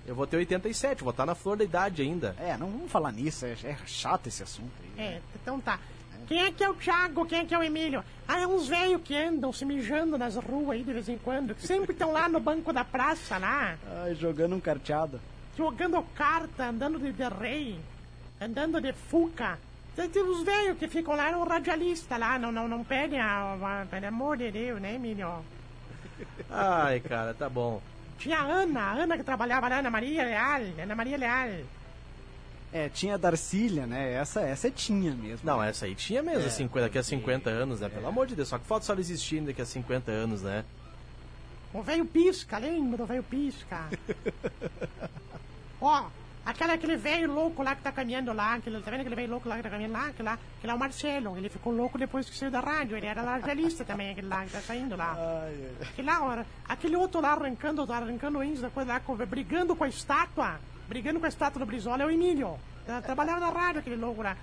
Eu 0.06 0.16
vou 0.16 0.28
ter 0.28 0.38
87, 0.38 1.04
vou 1.04 1.12
estar 1.12 1.26
na 1.26 1.34
flor 1.36 1.58
da 1.58 1.64
idade 1.64 2.02
ainda. 2.02 2.36
É, 2.40 2.58
não 2.58 2.70
vamos 2.70 2.92
falar 2.92 3.12
nisso, 3.12 3.46
é, 3.46 3.56
é 3.64 3.78
chato 3.86 4.28
esse 4.28 4.44
assunto 4.44 4.72
aí. 4.84 5.04
É, 5.06 5.22
então 5.36 5.60
tá. 5.60 5.80
Quem 6.28 6.44
é 6.44 6.52
que 6.52 6.64
é 6.64 6.70
o 6.70 6.76
Thiago? 6.76 7.26
Quem 7.26 7.40
é 7.40 7.46
que 7.46 7.56
é 7.56 7.58
o 7.58 7.64
Emílio? 7.64 8.04
Ah, 8.28 8.40
é 8.40 8.46
uns 8.46 8.68
velhos 8.68 9.02
que 9.04 9.16
andam 9.16 9.52
se 9.52 9.66
mijando 9.66 10.18
nas 10.18 10.36
ruas 10.36 10.72
aí 10.72 10.84
de 10.84 10.94
vez 10.94 11.10
em 11.10 11.18
quando. 11.18 11.56
que 11.56 11.66
Sempre 11.66 11.94
estão 11.94 12.12
lá 12.12 12.30
no 12.30 12.40
banco 12.40 12.72
da 12.72 12.86
praça, 12.86 13.38
lá. 13.40 13.76
Ai, 14.04 14.14
jogando 14.14 14.56
um 14.56 14.60
carteado. 14.60 15.20
Jogando 15.58 16.04
carta, 16.14 16.68
andando 16.68 17.00
de, 17.00 17.12
de 17.12 17.28
rei, 17.28 17.80
andando 18.40 18.82
de 18.82 18.94
fuca. 18.94 19.58
Tem, 19.96 20.24
os 20.24 20.44
velhos 20.44 20.78
que 20.78 20.88
ficam 20.88 21.16
lá 21.16 21.32
no 21.32 21.44
radialista 21.44 22.18
lá, 22.18 22.40
não, 22.40 22.52
não, 22.52 22.68
não 22.68 22.84
pedem 22.84 23.20
a, 23.20 23.54
a, 23.54 23.86
pelo 23.86 24.08
amor 24.08 24.38
de 24.38 24.50
Deus, 24.52 24.82
né, 24.82 24.96
Emílio? 24.96 25.44
Ai, 26.50 27.00
cara, 27.02 27.34
tá 27.34 27.50
bom. 27.50 27.82
Tinha 28.18 28.40
a 28.40 28.44
Ana, 28.44 28.82
a 28.82 28.92
Ana 28.94 29.18
que 29.18 29.24
trabalhava 29.24 29.68
lá, 29.68 29.80
Ana 29.80 29.90
Maria 29.90 30.24
Leal, 30.24 30.62
Ana 30.82 30.96
Maria 30.96 31.18
Leal. 31.18 31.66
É, 32.72 32.88
tinha 32.88 33.16
a 33.16 33.18
Darcília, 33.18 33.88
né? 33.88 34.14
Essa, 34.14 34.42
essa 34.42 34.68
é 34.68 34.72
tinha 34.72 35.14
mesmo. 35.14 35.40
Não, 35.44 35.62
essa 35.62 35.86
aí 35.86 35.96
tinha 35.96 36.22
mesmo, 36.22 36.46
É, 36.46 36.50
50, 36.50 36.86
daqui 36.86 36.98
a 37.00 37.04
50 37.04 37.50
anos, 37.50 37.80
né? 37.80 37.90
Pelo 37.90 38.08
amor 38.08 38.28
de 38.28 38.36
Deus, 38.36 38.48
só 38.48 38.60
que 38.60 38.68
falta 38.68 38.86
só 38.86 38.94
ela 38.94 39.02
existir 39.02 39.42
daqui 39.42 39.62
a 39.62 39.66
50 39.66 40.12
anos, 40.12 40.44
né? 40.44 40.64
O 41.74 41.82
velho 41.82 42.06
pisca, 42.06 42.58
lembra 42.58 42.98
do 42.98 43.06
velho 43.06 43.24
pisca? 43.24 43.90
Ó, 45.82 46.06
aquele, 46.50 46.72
aquele 46.74 46.96
velho 46.98 47.32
louco 47.34 47.64
lá 47.64 47.76
que 47.76 47.82
tá 47.82 47.92
caminhando 47.92 48.32
lá, 48.34 48.56
aquele, 48.56 48.82
tá 48.82 48.92
vendo 48.92 49.02
aquele 49.02 49.16
velho 49.16 49.32
louco 49.32 49.48
lá 49.50 49.58
que 49.58 49.64
tá 49.64 49.70
caminhando 49.70 49.94
lá? 49.94 50.08
Aquele 50.08 50.24
lá, 50.30 50.34
aquele 50.34 50.68
lá 50.68 50.74
é 50.74 50.76
o 50.76 50.80
Marcelo, 50.80 51.38
ele 51.38 51.50
ficou 51.50 51.74
louco 51.74 51.98
depois 51.98 52.30
que 52.30 52.36
saiu 52.38 52.52
da 52.52 52.60
rádio, 52.60 52.98
ele 52.98 53.06
era 53.08 53.22
radialista 53.22 53.84
também, 53.86 54.12
aquele 54.12 54.28
lá 54.28 54.44
que 54.46 54.52
tá 54.52 54.62
saindo 54.62 54.96
lá. 54.96 55.16
Aquele 55.82 56.08
lá, 56.08 56.22
ó, 56.24 56.44
aquele 56.68 56.96
outro 56.96 57.22
lá 57.22 57.32
arrancando, 57.34 57.86
tá 57.88 57.98
arrancando 57.98 58.44
índios 58.44 58.62
da 58.62 58.70
coisa 58.70 58.94
lá, 58.94 59.02
brigando 59.26 59.76
com 59.76 59.84
a 59.84 59.88
estátua, 59.90 60.60
brigando 60.88 61.20
com 61.20 61.26
a 61.26 61.30
estátua 61.30 61.60
do 61.60 61.66
Brizola 61.66 62.04
é 62.04 62.06
o 62.06 62.12
Emílio. 62.12 62.60
Tá- 62.86 63.02
Trabalhava 63.02 63.40
na 63.40 63.50
rádio 63.50 63.80
aquele 63.82 63.96
louco 63.96 64.22
lá. 64.22 64.36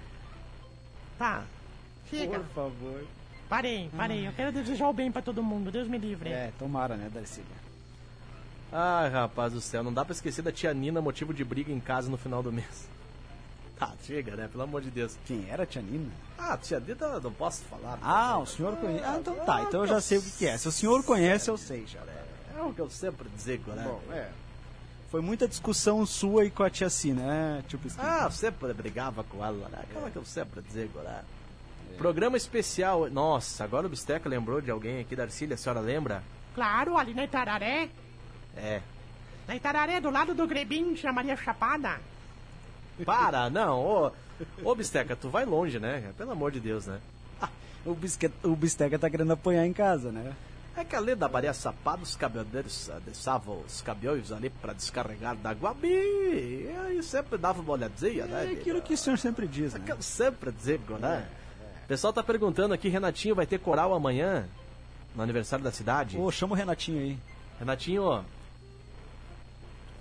Tá, 1.18 1.42
chega. 2.10 2.38
Por 2.40 2.48
favor. 2.54 3.04
Parei, 3.48 3.88
parei, 3.96 4.26
eu 4.26 4.32
quero 4.32 4.50
desejar 4.52 4.88
o 4.88 4.92
bem 4.92 5.10
pra 5.12 5.22
todo 5.22 5.42
mundo, 5.42 5.70
Deus 5.70 5.86
me 5.86 5.98
livre. 5.98 6.30
É, 6.30 6.52
tomara, 6.58 6.96
né, 6.96 7.08
Darcília? 7.12 7.65
Ai, 8.72 9.08
rapaz 9.08 9.52
do 9.52 9.60
céu, 9.60 9.82
não 9.82 9.92
dá 9.92 10.04
pra 10.04 10.12
esquecer 10.12 10.42
da 10.42 10.52
tia 10.52 10.74
Nina, 10.74 11.00
motivo 11.00 11.32
de 11.32 11.44
briga 11.44 11.72
em 11.72 11.80
casa 11.80 12.10
no 12.10 12.16
final 12.16 12.42
do 12.42 12.52
mês. 12.52 12.88
Tá, 13.78 13.92
chega, 14.04 14.34
né? 14.34 14.48
Pelo 14.50 14.64
amor 14.64 14.80
de 14.80 14.90
Deus. 14.90 15.18
Quem 15.26 15.50
era 15.50 15.64
a 15.64 15.66
Tia 15.66 15.82
Nina? 15.82 16.10
Ah, 16.38 16.56
tia 16.56 16.80
Nina, 16.80 17.20
não 17.20 17.30
posso 17.30 17.62
falar. 17.64 17.98
Ah, 18.00 18.38
o 18.38 18.46
senhor 18.46 18.74
conhece. 18.76 19.04
Ah, 19.04 19.18
então 19.20 19.34
tá, 19.44 19.62
então 19.64 19.82
eu 19.82 19.86
já 19.86 20.00
sei 20.00 20.16
o 20.16 20.22
que, 20.22 20.30
que 20.30 20.46
é. 20.46 20.56
Se 20.56 20.66
o 20.66 20.72
senhor 20.72 21.04
conhece, 21.04 21.50
eu 21.50 21.58
sei 21.58 21.86
já. 21.86 22.00
É 22.56 22.62
o 22.62 22.72
que 22.72 22.80
eu 22.80 22.88
sempre 22.88 23.28
digo, 23.44 23.72
né? 23.72 23.84
Bom, 23.86 24.00
é. 24.14 24.30
Foi 25.10 25.20
muita 25.20 25.46
discussão 25.46 26.04
sua 26.06 26.46
e 26.46 26.50
com 26.50 26.62
a 26.62 26.70
tia 26.70 26.88
Cina, 26.88 27.22
né, 27.22 27.64
tio 27.68 27.78
Pisquinho? 27.78 28.08
Ah, 28.08 28.24
eu 28.24 28.30
sempre 28.30 28.72
brigava 28.72 29.22
com 29.22 29.44
ela, 29.44 29.68
né? 29.68 29.80
Aquela 29.82 30.10
que 30.10 30.16
eu 30.16 30.24
sempre 30.24 30.62
digo, 30.72 30.98
né? 31.00 31.22
Programa 31.96 32.36
especial. 32.36 33.08
Nossa, 33.10 33.62
agora 33.62 33.86
o 33.86 33.90
Bisteca 33.90 34.28
lembrou 34.28 34.60
de 34.60 34.70
alguém 34.70 35.00
aqui 35.00 35.14
da 35.14 35.24
Arcília, 35.24 35.54
a 35.54 35.58
senhora 35.58 35.80
lembra? 35.80 36.22
Claro, 36.54 36.96
ali 36.96 37.14
na 37.14 37.24
Itararé, 37.24 37.90
É. 38.56 38.80
na 39.46 39.56
Itararé, 39.56 40.00
do 40.00 40.10
lado 40.10 40.34
do 40.34 40.46
Grebin, 40.46 40.94
tinha 40.94 41.12
Maria 41.12 41.36
Chapada. 41.36 42.00
Para, 43.04 43.50
não, 43.50 43.78
ô, 43.78 44.12
ô 44.64 44.74
Bisteca, 44.74 45.14
tu 45.14 45.28
vai 45.28 45.44
longe, 45.44 45.78
né? 45.78 46.12
Pelo 46.16 46.32
amor 46.32 46.50
de 46.50 46.60
Deus, 46.60 46.86
né? 46.86 47.00
O, 47.84 47.94
bisque... 47.94 48.30
o 48.42 48.56
Bisteca 48.56 48.98
tá 48.98 49.08
querendo 49.08 49.32
apanhar 49.32 49.64
em 49.64 49.72
casa, 49.72 50.10
né? 50.10 50.34
É 50.76 50.84
que 50.84 50.94
além 50.94 51.16
da 51.16 51.28
Maria 51.28 51.54
Chapada, 51.54 52.02
os 52.02 52.16
caminhoneiros 52.16 52.90
ah, 52.90 53.00
deixavam 53.02 53.62
os 53.66 53.80
caminhões 53.80 54.30
ali 54.30 54.50
pra 54.50 54.74
descarregar 54.74 55.36
da 55.36 55.52
Guabi. 55.52 55.88
E 55.88 56.74
aí 56.84 57.02
sempre 57.02 57.38
dava 57.38 57.62
uma 57.62 57.72
olhadinha, 57.72 58.26
né? 58.26 58.48
É 58.48 58.52
aquilo 58.52 58.82
que 58.82 58.92
o 58.92 58.98
senhor 58.98 59.16
sempre 59.16 59.46
diz, 59.46 59.74
É 59.74 59.78
que 59.78 59.86
né? 59.88 59.92
eu 59.96 60.02
sempre 60.02 60.52
digo, 60.52 60.98
né? 60.98 61.26
O 61.84 61.88
pessoal 61.88 62.12
tá 62.12 62.22
perguntando 62.22 62.74
aqui, 62.74 62.88
Renatinho 62.88 63.34
vai 63.34 63.46
ter 63.46 63.58
coral 63.58 63.94
amanhã? 63.94 64.46
No 65.14 65.22
aniversário 65.22 65.64
da 65.64 65.70
cidade? 65.70 66.18
Ô, 66.18 66.30
chama 66.30 66.52
o 66.52 66.56
Renatinho 66.56 66.98
aí. 67.00 67.18
Renatinho, 67.58 68.22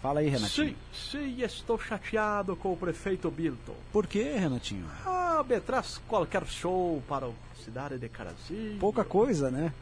Fala 0.06 0.20
aí, 0.20 0.30
Renatinho. 0.30 0.68
sim, 0.68 0.76
sim, 0.94 1.42
estou 1.42 1.80
chateado 1.80 2.56
com 2.56 2.72
o 2.72 2.78
prefeito 2.78 3.32
Bilton. 3.32 3.74
Por 3.92 4.06
que, 4.06 4.22
Renatinho? 4.22 4.86
Ah, 5.04 5.44
me 5.50 5.60
traz 5.60 6.00
qualquer 6.08 6.46
show 6.46 7.02
para 7.08 7.26
a 7.26 7.32
cidade 7.64 7.98
de 7.98 8.08
Carazinho. 8.08 8.78
Pouca 8.80 9.04
coisa, 9.04 9.50
né? 9.50 9.74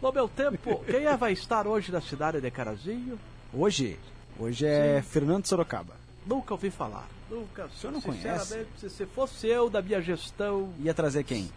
No 0.00 0.12
meu 0.12 0.28
tempo, 0.28 0.78
quem 0.86 1.06
é 1.06 1.16
vai 1.16 1.32
estar 1.32 1.66
hoje 1.66 1.90
na 1.90 2.00
cidade 2.00 2.40
de 2.40 2.48
Carazinho? 2.52 3.18
Hoje, 3.52 3.98
hoje 4.38 4.64
é 4.64 5.02
Fernando 5.02 5.44
Sorocaba. 5.44 5.94
Nunca 6.24 6.54
ouvi 6.54 6.70
falar. 6.70 7.08
Nunca. 7.28 7.64
O 7.64 7.70
senhor 7.70 7.92
não 7.94 8.00
conhece? 8.00 8.64
Se, 8.78 8.88
se 8.88 9.06
fosse 9.06 9.48
eu 9.48 9.68
da 9.68 9.82
minha 9.82 10.00
gestão, 10.00 10.72
Ia 10.78 10.94
trazer 10.94 11.24
quem? 11.24 11.50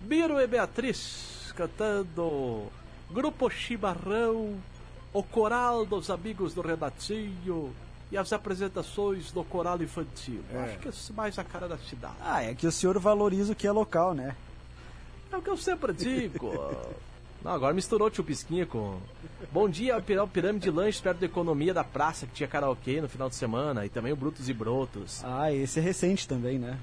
Biro 0.00 0.40
e 0.40 0.46
Beatriz 0.46 1.52
cantando 1.54 2.72
Grupo 3.10 3.50
Chimarrão, 3.50 4.56
o 5.14 5.22
coral 5.22 5.86
dos 5.86 6.10
amigos 6.10 6.52
do 6.52 6.60
Renatinho 6.60 7.72
e 8.12 8.18
as 8.18 8.32
apresentações 8.32 9.32
do 9.32 9.42
coral 9.44 9.80
infantil. 9.80 10.42
É. 10.52 10.58
Acho 10.58 10.78
que 10.78 10.88
é 10.88 10.92
mais 11.16 11.38
a 11.38 11.44
cara 11.44 11.66
da 11.68 11.78
cidade. 11.78 12.14
Ah, 12.20 12.42
é 12.42 12.52
que 12.54 12.66
o 12.66 12.72
senhor 12.72 12.98
valoriza 12.98 13.52
o 13.52 13.56
que 13.56 13.66
é 13.66 13.72
local, 13.72 14.12
né? 14.12 14.36
É 15.32 15.36
o 15.36 15.40
que 15.42 15.48
eu 15.48 15.56
sempre 15.56 15.92
digo. 15.92 16.50
Não, 17.42 17.52
agora 17.52 17.74
misturou 17.74 18.08
o 18.08 18.10
tio 18.10 18.24
Pisquinha 18.24 18.64
com. 18.64 18.98
Bom 19.52 19.68
dia, 19.68 20.00
Pir- 20.00 20.26
Pirâmide 20.28 20.64
de 20.64 20.70
Lanches 20.70 21.00
perto 21.00 21.18
da 21.18 21.26
economia 21.26 21.74
da 21.74 21.84
praça, 21.84 22.26
que 22.26 22.32
tinha 22.32 22.48
karaokê 22.48 23.00
no 23.02 23.08
final 23.08 23.28
de 23.28 23.34
semana, 23.34 23.84
e 23.84 23.90
também 23.90 24.12
o 24.12 24.16
Brutos 24.16 24.48
e 24.48 24.54
Brotos. 24.54 25.22
Ah, 25.22 25.52
esse 25.52 25.78
é 25.78 25.82
recente 25.82 26.26
também, 26.26 26.58
né? 26.58 26.78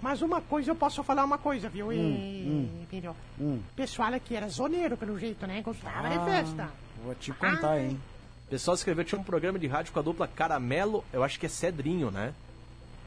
Mas 0.00 0.22
uma 0.22 0.40
coisa, 0.40 0.70
eu 0.70 0.76
posso 0.76 1.02
falar 1.02 1.24
uma 1.24 1.38
coisa, 1.38 1.68
viu, 1.68 1.92
e... 1.92 2.68
filho? 2.90 3.16
Hum. 3.40 3.58
O 3.72 3.74
pessoal 3.74 4.12
aqui 4.14 4.36
era 4.36 4.46
zoneiro, 4.48 4.96
pelo 4.96 5.18
jeito, 5.18 5.46
né? 5.48 5.60
Gostava 5.62 6.08
de 6.08 6.14
Ah. 6.18 6.24
festa. 6.24 6.70
Vou 7.04 7.14
te 7.14 7.32
contar, 7.32 7.78
hein? 7.78 8.00
O 8.46 8.50
pessoal 8.50 8.74
escreveu, 8.74 9.04
tinha 9.04 9.20
um 9.20 9.24
programa 9.24 9.58
de 9.58 9.66
rádio 9.66 9.92
com 9.92 9.98
a 9.98 10.02
dupla 10.02 10.26
Caramelo, 10.26 11.04
eu 11.12 11.22
acho 11.22 11.38
que 11.38 11.44
é 11.44 11.48
Cedrinho, 11.48 12.10
né? 12.10 12.32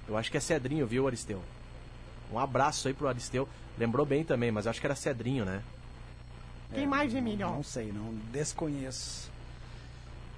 Eu 0.07 0.15
acho 0.15 0.29
que 0.29 0.37
é 0.37 0.39
Cedrinho, 0.39 0.85
viu, 0.85 1.07
Aristeu? 1.07 1.41
Um 2.31 2.37
abraço 2.37 2.87
aí 2.87 2.93
pro 2.93 3.07
Aristeu. 3.07 3.47
Lembrou 3.77 4.05
bem 4.05 4.23
também, 4.23 4.51
mas 4.51 4.65
eu 4.65 4.69
acho 4.69 4.79
que 4.79 4.85
era 4.85 4.95
Cedrinho, 4.95 5.45
né? 5.45 5.63
Quem 6.73 6.85
mais, 6.85 7.13
Emílio? 7.15 7.47
Não 7.47 7.63
sei, 7.63 7.91
não 7.91 8.13
desconheço. 8.31 9.31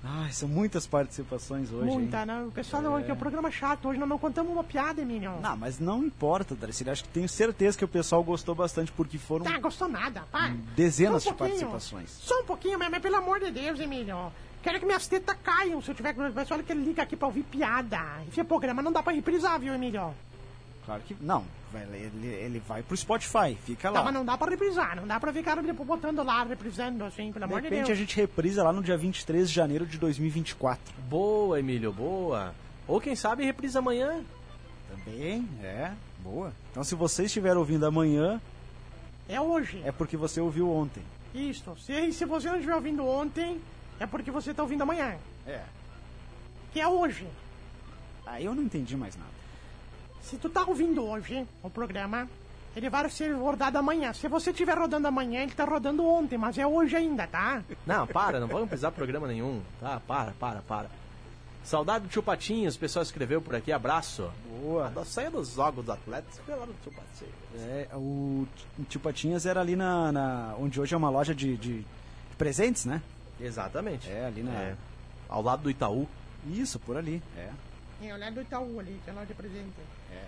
Ai, 0.03 0.31
são 0.31 0.47
muitas 0.47 0.87
participações 0.87 1.71
hoje, 1.71 1.85
Muita, 1.91 2.19
hein? 2.21 2.25
né? 2.25 2.43
O 2.47 2.51
pessoal 2.51 2.81
não, 2.81 3.03
que 3.03 3.11
é 3.11 3.13
um 3.13 3.17
programa 3.17 3.51
chato. 3.51 3.89
Hoje 3.89 3.99
nós 3.99 4.07
não 4.07 4.17
contamos 4.17 4.51
uma 4.51 4.63
piada, 4.63 5.01
Emílio. 5.01 5.33
Não, 5.41 5.57
mas 5.57 5.77
não 5.77 6.03
importa, 6.03 6.55
Darcy. 6.55 6.89
Acho 6.89 7.03
que 7.03 7.09
tenho 7.09 7.27
certeza 7.27 7.77
que 7.77 7.83
o 7.83 7.87
pessoal 7.87 8.23
gostou 8.23 8.55
bastante 8.55 8.91
porque 8.93 9.17
foram 9.17 9.43
Tá, 9.43 9.57
gostou 9.59 9.89
nada, 9.89 10.23
pá. 10.31 10.53
dezenas 10.75 11.25
um 11.25 11.31
de 11.31 11.37
participações. 11.37 12.09
Só 12.11 12.39
um 12.41 12.45
pouquinho, 12.45 12.79
mas, 12.79 12.89
mas 12.89 13.01
pelo 13.01 13.17
amor 13.17 13.39
de 13.41 13.51
Deus, 13.51 13.77
Emílio. 13.79 14.31
Quero 14.63 14.79
que 14.79 14.85
minhas 14.85 15.05
tetas 15.07 15.35
caiam 15.43 15.81
se 15.81 15.91
eu 15.91 15.95
tiver 15.95 16.13
com 16.13 16.31
pessoal 16.31 16.61
que 16.61 16.73
liga 16.73 17.03
aqui 17.03 17.15
pra 17.17 17.27
ouvir 17.27 17.43
piada. 17.43 17.99
Esse 18.29 18.43
programa 18.43 18.81
não 18.81 18.91
dá 18.91 19.03
pra 19.03 19.11
reprisar, 19.13 19.59
viu, 19.59 19.73
Emílio? 19.73 20.13
Claro 20.85 21.01
que 21.05 21.15
não. 21.19 21.45
Vai- 21.71 21.83
Ele, 21.83 22.27
ele 22.27 22.59
vai 22.67 22.81
pro 22.83 22.95
Spotify, 22.97 23.55
fica 23.65 23.89
Tá, 23.91 23.99
lá. 23.99 24.03
mas 24.05 24.13
não 24.13 24.25
dá 24.25 24.37
pra 24.37 24.49
reprisar. 24.49 24.95
Não 24.95 25.05
dá 25.07 25.19
pra 25.19 25.31
ficar 25.33 25.55
botando 25.61 26.23
lá, 26.23 26.43
reprisando 26.43 27.03
assim, 27.05 27.31
pelo 27.31 27.45
De 27.47 27.51
amor 27.51 27.61
de 27.61 27.67
repente 27.69 27.83
a 27.83 27.85
Deus. 27.87 27.97
gente 27.99 28.15
reprisa 28.15 28.63
lá 28.63 28.71
no 28.73 28.81
dia 28.83 28.97
23 28.97 29.49
de 29.49 29.55
janeiro 29.55 29.85
de 29.85 29.97
2024. 29.97 30.81
Boa, 31.09 31.59
Emílio, 31.59 31.91
boa. 31.93 32.53
Ou 32.87 32.99
quem 32.99 33.15
sabe 33.15 33.43
reprisa 33.45 33.79
amanhã. 33.79 34.23
Também, 34.89 35.47
é, 35.61 35.91
boa. 36.19 36.51
Então 36.71 36.83
se 36.83 36.95
você 36.95 37.25
estiver 37.25 37.55
ouvindo 37.55 37.85
amanhã, 37.85 38.41
É 39.27 39.39
hoje. 39.39 39.81
é 39.85 39.91
porque 39.91 40.17
você 40.17 40.41
ouviu 40.41 40.69
ontem. 40.71 41.03
Isso. 41.33 41.75
Se, 41.79 42.11
se 42.11 42.25
você 42.25 42.47
não 42.49 42.55
estiver 42.55 42.73
ouvindo 42.75 43.05
ontem, 43.05 43.61
é 43.99 44.07
porque 44.07 44.31
você 44.31 44.51
tá 44.53 44.63
ouvindo 44.63 44.81
amanhã. 44.81 45.15
É. 45.45 45.61
Que 46.73 46.79
é 46.81 46.87
hoje. 46.87 47.27
Aí 48.25 48.45
eu 48.45 48.55
não 48.55 48.63
entendi 48.63 48.95
mais 48.97 49.15
nada. 49.15 49.29
Se 50.23 50.37
tu 50.37 50.49
tá 50.49 50.63
ouvindo 50.65 51.03
hoje 51.03 51.45
o 51.63 51.69
programa, 51.69 52.27
ele 52.75 52.89
vai 52.89 53.09
ser 53.09 53.31
rodado 53.33 53.77
amanhã. 53.77 54.13
Se 54.13 54.27
você 54.27 54.51
estiver 54.51 54.77
rodando 54.77 55.07
amanhã, 55.07 55.41
ele 55.41 55.51
tá 55.53 55.65
rodando 55.65 56.05
ontem, 56.05 56.37
mas 56.37 56.57
é 56.57 56.65
hoje 56.67 56.95
ainda, 56.95 57.25
tá? 57.27 57.63
Não, 57.85 58.05
para, 58.05 58.39
não 58.39 58.47
vamos 58.47 58.69
pisar 58.69 58.91
programa 58.91 59.27
nenhum. 59.27 59.61
Tá, 59.79 59.99
para, 60.05 60.31
para, 60.39 60.61
para. 60.61 60.87
Saudade 61.63 62.05
do 62.05 62.09
tio 62.09 62.23
Patinhos, 62.23 62.75
o 62.75 62.79
pessoal 62.79 63.03
escreveu 63.03 63.41
por 63.41 63.53
aqui, 63.55 63.71
abraço. 63.71 64.29
Boa. 64.61 64.89
Da 64.89 65.03
saia 65.05 65.29
dos 65.29 65.53
jogos 65.53 65.85
dos 65.85 65.93
atletas, 65.93 66.39
foi 66.45 66.55
lá 66.55 66.65
no 66.65 66.73
tio 66.81 66.91
Patinhos. 66.91 67.33
É, 67.55 67.87
o 67.95 68.47
Tio 68.87 68.99
Patinhas 68.99 69.45
era 69.45 69.59
ali 69.59 69.75
na, 69.75 70.11
na- 70.11 70.55
onde 70.59 70.79
hoje 70.79 70.93
é 70.93 70.97
uma 70.97 71.09
loja 71.09 71.33
de, 71.35 71.57
de- 71.57 71.79
de 71.81 71.85
presentes, 72.37 72.85
né? 72.85 73.01
Exatamente. 73.39 74.09
É, 74.09 74.25
ali 74.25 74.41
na- 74.43 74.51
É, 74.53 74.75
ao 75.27 75.41
lado 75.41 75.63
do 75.63 75.69
Itaú. 75.69 76.07
Isso, 76.47 76.79
por 76.79 76.95
ali. 76.95 77.21
É. 77.37 77.49
É, 78.01 78.13
olhar 78.13 78.31
do 78.31 78.41
Itaú 78.41 78.79
ali, 78.79 78.99
que 79.03 79.09
é 79.09 79.13
lá 79.13 79.23
de 79.25 79.33
presente. 79.33 79.73
É. 80.11 80.23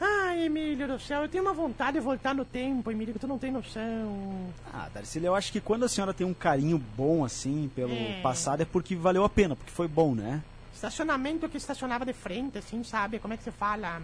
Ai, 0.00 0.22
Ai, 0.32 0.44
Emílio 0.46 0.88
do 0.88 0.98
céu, 0.98 1.22
eu 1.22 1.28
tenho 1.28 1.44
uma 1.44 1.52
vontade 1.52 1.92
de 1.98 2.00
voltar 2.00 2.34
no 2.34 2.44
tempo, 2.44 2.90
Emílio, 2.90 3.12
que 3.12 3.20
tu 3.20 3.28
não 3.28 3.38
tem 3.38 3.52
noção. 3.52 4.50
Ah, 4.72 4.88
Darcília, 4.92 5.28
eu 5.28 5.34
acho 5.34 5.52
que 5.52 5.60
quando 5.60 5.84
a 5.84 5.88
senhora 5.88 6.12
tem 6.14 6.26
um 6.26 6.34
carinho 6.34 6.78
bom 6.78 7.24
assim 7.24 7.70
pelo 7.74 7.92
É. 7.92 8.20
passado 8.22 8.62
é 8.62 8.64
porque 8.64 8.96
valeu 8.96 9.22
a 9.24 9.28
pena, 9.28 9.54
porque 9.54 9.70
foi 9.70 9.86
bom, 9.86 10.14
né? 10.14 10.42
Estacionamento 10.74 11.48
que 11.48 11.56
estacionava 11.58 12.04
de 12.04 12.12
frente, 12.12 12.58
assim, 12.58 12.82
sabe? 12.82 13.18
Como 13.18 13.32
é 13.34 13.36
que 13.36 13.44
você 13.44 13.52
fala? 13.52 14.00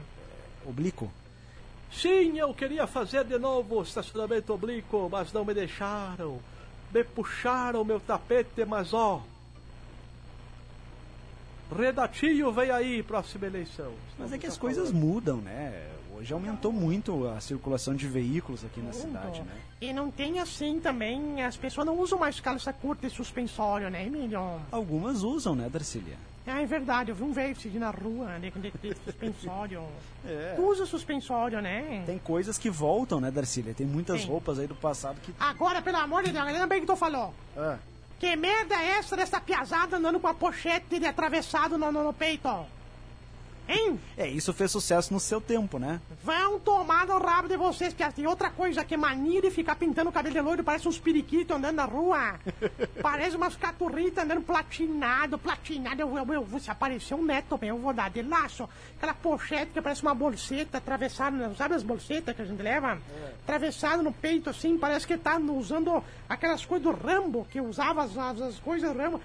Oblíquo. 0.65 1.11
Sim, 1.91 2.39
eu 2.39 2.53
queria 2.53 2.87
fazer 2.87 3.25
de 3.25 3.39
novo 3.39 3.79
o 3.79 3.83
estacionamento 3.83 4.53
oblíquo, 4.53 5.09
mas 5.11 5.33
não 5.33 5.45
me 5.45 5.55
deixaram. 5.55 6.39
Me 6.93 7.03
puxaram 7.03 7.85
meu 7.85 7.99
tapete, 7.99 8.65
mas 8.65 8.93
ó. 8.93 9.23
Redatinho 11.71 12.53
vem 12.53 12.71
aí, 12.71 13.03
próxima 13.03 13.47
eleição. 13.47 13.93
Mas 14.19 14.33
é 14.33 14.39
que 14.39 14.47
as 14.47 14.55
Estamos 14.55 14.75
coisas 14.75 14.91
falando. 14.91 15.07
mudam, 15.07 15.37
né? 15.39 15.87
Hoje 16.17 16.33
aumentou 16.33 16.73
muito 16.73 17.29
a 17.29 17.41
circulação 17.41 17.95
de 17.95 18.09
veículos 18.09 18.65
aqui 18.65 18.81
na 18.81 18.93
cidade, 18.93 19.41
né? 19.43 19.53
E 19.81 19.93
não 19.93 20.11
tem 20.11 20.41
assim 20.41 20.81
também, 20.81 21.45
as 21.45 21.57
pessoas 21.57 21.87
não 21.87 21.97
usam 21.97 22.19
mais 22.19 22.41
calça 22.41 22.73
curta 22.73 23.07
e 23.07 23.11
suspensório, 23.11 23.89
né, 23.89 24.05
Emílio? 24.05 24.41
Algumas 24.73 25.23
usam, 25.23 25.55
né, 25.55 25.69
Darcília? 25.69 26.17
Ah, 26.45 26.63
é 26.63 26.67
verdade, 26.67 27.11
eu 27.11 27.15
vi 27.15 27.23
um 27.23 27.33
velho 27.33 27.55
seguir 27.55 27.79
na 27.79 27.91
rua, 27.91 28.39
né, 28.39 28.51
com 28.51 28.59
de, 28.59 28.73
de 28.83 28.95
suspensório. 29.05 29.83
É. 30.27 30.55
Tu 30.57 30.63
usa 30.63 30.85
suspensório, 30.85 31.63
né? 31.63 32.03
Tem 32.05 32.19
coisas 32.19 32.59
que 32.59 32.69
voltam, 32.69 33.21
né, 33.21 33.31
Darcília? 33.31 33.73
Tem 33.73 33.87
muitas 33.87 34.21
Tem. 34.21 34.29
roupas 34.29 34.59
aí 34.59 34.67
do 34.67 34.75
passado 34.75 35.19
que. 35.23 35.33
Agora, 35.39 35.81
pelo 35.81 35.97
amor 35.97 36.23
de 36.25 36.33
Deus, 36.33 36.45
lembra 36.45 36.67
bem 36.67 36.81
que 36.81 36.87
tu 36.87 36.97
falou. 36.97 37.33
Ah, 37.57 37.79
Que 38.19 38.35
merda 38.35 38.75
é 38.75 38.99
essa 38.99 39.17
dessa 39.17 39.41
piazada 39.41 39.97
andando 39.97 40.19
com 40.19 40.27
a 40.27 40.35
pochete 40.35 40.99
de 40.99 41.07
atravessado 41.07 41.79
no, 41.79 41.93
no, 41.93 42.03
no 42.03 42.13
peito? 42.13 42.49
Hein? 43.69 44.01
É, 44.17 44.27
isso 44.27 44.53
fez 44.55 44.71
sucesso 44.71 45.13
no 45.13 45.21
seu 45.21 45.43
tempo, 45.43 45.79
né? 45.79 46.01
Vão 46.25 46.59
tomar 46.59 47.07
no 47.07 47.19
rabo 47.19 47.49
de 47.49 47.57
vocês, 47.57 47.93
que 47.93 48.13
tem 48.13 48.27
outra 48.27 48.51
coisa 48.51 48.83
que 48.83 48.95
é 48.95 48.97
mania 48.97 49.43
de 49.43 49.51
ficar 49.51 49.77
pintando 49.77 50.09
o 50.09 50.13
cabelo 50.13 50.35
de 50.35 50.41
loiro, 50.41 50.65
parece 50.65 50.89
uns 50.89 50.99
periquitos 50.99 51.55
andando 51.55 51.77
na 51.77 51.85
rua. 51.85 52.41
parece 53.03 53.37
umas 53.37 53.57
caturritas 53.57 54.25
andando 54.25 54.41
platinado, 54.41 55.39
platinado. 55.39 56.01
Eu, 56.01 56.17
eu, 56.17 56.47
eu, 56.51 56.59
se 56.59 56.71
aparecer 56.71 57.15
um 57.15 57.23
neto 57.23 57.59
meu, 57.61 57.77
eu 57.77 57.83
vou 57.83 57.93
dar 57.93 58.11
de 58.11 58.23
laço. 58.23 58.67
Aquela 58.97 59.13
pochete 59.13 59.73
que 59.73 59.83
parece 59.83 60.01
uma 60.03 60.15
bolseta 60.15 60.79
atravessada, 60.79 61.55
sabe 61.55 61.75
as 61.75 61.83
bolsetas 61.83 62.35
que 62.35 62.41
a 62.41 62.45
gente 62.47 62.63
leva? 62.63 62.99
Atravessado 63.45 64.03
no 64.03 64.13
peito 64.13 64.49
assim, 64.49 64.79
parece 64.79 65.07
que 65.07 65.19
tá 65.19 65.37
usando 65.37 66.03
aquelas 66.27 66.65
coisas 66.65 66.87
do 66.87 66.93
Rambo, 66.93 67.47
que 67.51 67.61
usava 67.61 68.03
as, 68.03 68.17
as, 68.17 68.41
as 68.41 68.59
coisas 68.59 68.91
do 68.91 68.99
Rambo. 68.99 69.21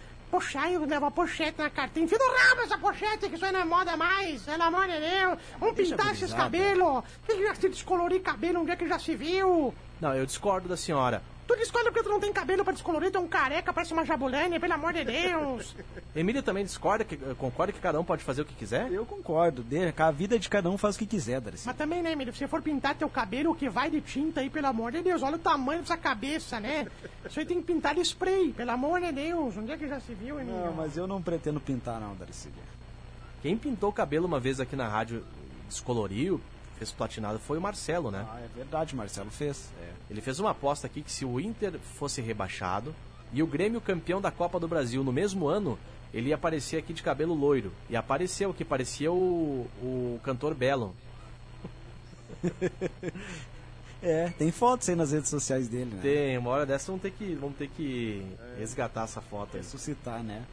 Eu 0.72 0.86
levo 0.86 1.06
a 1.06 1.12
pochete 1.12 1.60
na 1.60 1.69
carteira. 1.69 2.06
Enfia 2.06 2.17
no 2.17 2.50
rabo 2.50 2.62
essa 2.62 2.78
pochete, 2.78 3.30
que 3.30 3.36
isso 3.36 3.46
aí 3.46 3.52
não 3.52 3.62
é 3.62 3.65
moda 3.65 3.96
mais. 3.96 4.41
Pelo 4.43 4.63
amor 4.63 4.88
de 4.88 5.00
Deus. 5.00 5.39
Vamos 5.60 5.76
Deixa 5.76 5.96
pintar 5.96 6.13
esses 6.13 6.34
cabelos. 6.34 7.04
Quem 7.28 7.38
que 7.38 7.43
já 7.43 7.56
se 7.56 7.69
descolorir 7.69 8.22
cabelo 8.22 8.62
onde 8.62 8.72
é 8.72 8.76
que 8.76 8.88
já 8.88 8.98
se 8.98 9.15
viu? 9.15 9.74
Não, 10.02 10.15
eu 10.15 10.26
discordo 10.26 10.67
da 10.67 10.76
senhora. 10.76 11.22
Tu 11.45 11.58
discorda 11.58 11.91
porque 11.91 12.03
tu 12.03 12.10
não 12.10 12.19
tem 12.19 12.32
cabelo 12.32 12.63
pra 12.63 12.73
descolorir, 12.73 13.12
tu 13.12 13.17
é 13.17 13.21
um 13.21 13.27
careca, 13.27 13.73
parece 13.73 13.93
uma 13.93 14.06
jabulane, 14.06 14.60
pelo 14.60 14.73
amor 14.73 14.93
de 14.93 15.03
Deus. 15.03 15.75
Emília 16.15 16.41
também 16.41 16.63
discorda, 16.63 17.03
que, 17.03 17.17
concorda 17.36 17.73
que 17.73 17.79
cada 17.79 17.99
um 17.99 18.03
pode 18.03 18.23
fazer 18.23 18.43
o 18.43 18.45
que 18.45 18.53
quiser? 18.53 18.91
Eu 18.91 19.06
concordo. 19.06 19.65
A 19.97 20.12
vida 20.12 20.39
de 20.39 20.49
cada 20.49 20.69
um 20.69 20.77
faz 20.77 20.95
o 20.95 20.99
que 20.99 21.06
quiser, 21.06 21.41
Darcy. 21.41 21.65
Mas 21.65 21.75
também, 21.75 22.01
né, 22.01 22.13
Emílio, 22.13 22.32
se 22.34 22.39
você 22.39 22.47
for 22.47 22.62
pintar 22.62 22.95
teu 22.95 23.10
cabelo, 23.10 23.51
o 23.51 23.56
que 23.56 23.69
vai 23.69 23.89
de 23.89 23.99
tinta 23.99 24.41
aí, 24.41 24.49
pelo 24.49 24.67
amor 24.67 24.91
de 24.91 25.01
Deus, 25.01 25.21
olha 25.21 25.36
o 25.36 25.39
tamanho 25.39 25.82
dessa 25.82 25.97
cabeça, 25.97 26.60
né? 26.60 26.88
Isso 27.27 27.39
aí 27.39 27.45
tem 27.45 27.58
que 27.58 27.65
pintar 27.65 27.95
de 27.95 28.01
spray, 28.01 28.53
pelo 28.53 28.71
amor 28.71 29.01
de 29.01 29.12
Deus. 29.12 29.58
Onde 29.58 29.71
é 29.71 29.77
que 29.77 29.88
já 29.88 29.99
se 29.99 30.13
viu, 30.13 30.39
Emílio? 30.39 30.65
Não, 30.65 30.73
mas 30.73 30.95
eu 30.95 31.08
não 31.08 31.21
pretendo 31.21 31.60
pintar, 31.60 31.99
não, 31.99 32.15
Darcy. 32.15 32.49
Quem 33.41 33.58
pintou 33.58 33.89
o 33.89 33.93
cabelo 33.93 34.25
uma 34.25 34.39
vez 34.39 34.60
aqui 34.60 34.75
na 34.75 34.88
rádio, 34.88 35.23
descoloriu, 35.67 36.39
fez 36.77 36.91
platinado, 36.91 37.39
foi 37.39 37.57
o 37.57 37.62
Marcelo, 37.62 38.12
né? 38.12 38.25
Ah, 38.29 38.39
é 38.39 38.47
verdade, 38.55 38.95
Marcelo 38.95 39.29
fez. 39.29 39.71
É. 39.81 39.89
Ele 40.09 40.21
fez 40.21 40.39
uma 40.39 40.51
aposta 40.51 40.88
aqui 40.88 41.01
que 41.01 41.12
se 41.12 41.25
o 41.25 41.39
Inter 41.39 41.79
fosse 41.79 42.21
rebaixado 42.21 42.93
e 43.31 43.41
o 43.41 43.47
Grêmio 43.47 43.81
campeão 43.81 44.21
da 44.21 44.31
Copa 44.31 44.59
do 44.59 44.67
Brasil 44.67 45.03
no 45.03 45.12
mesmo 45.12 45.47
ano, 45.47 45.77
ele 46.13 46.29
ia 46.29 46.36
aparecer 46.36 46.77
aqui 46.77 46.93
de 46.93 47.01
cabelo 47.01 47.33
loiro. 47.33 47.71
E 47.89 47.95
apareceu, 47.95 48.53
que 48.53 48.63
parecia 48.63 49.12
o, 49.12 49.67
o 49.81 50.19
cantor 50.23 50.53
Belo. 50.53 50.95
É, 54.05 54.27
tem 54.38 54.51
fotos 54.51 54.89
aí 54.89 54.95
nas 54.97 55.13
redes 55.13 55.29
sociais 55.29 55.69
dele, 55.69 55.95
né? 55.95 56.01
Tem, 56.01 56.38
uma 56.38 56.49
hora 56.49 56.65
dessa 56.65 56.88
vamos 56.88 57.01
ter 57.01 57.12
que, 57.12 57.36
vamos 57.36 57.55
ter 57.55 57.69
que 57.69 58.21
resgatar 58.59 59.05
essa 59.05 59.21
foto 59.21 59.55
aí. 59.55 59.62
Ressuscitar, 59.62 60.21
né? 60.21 60.43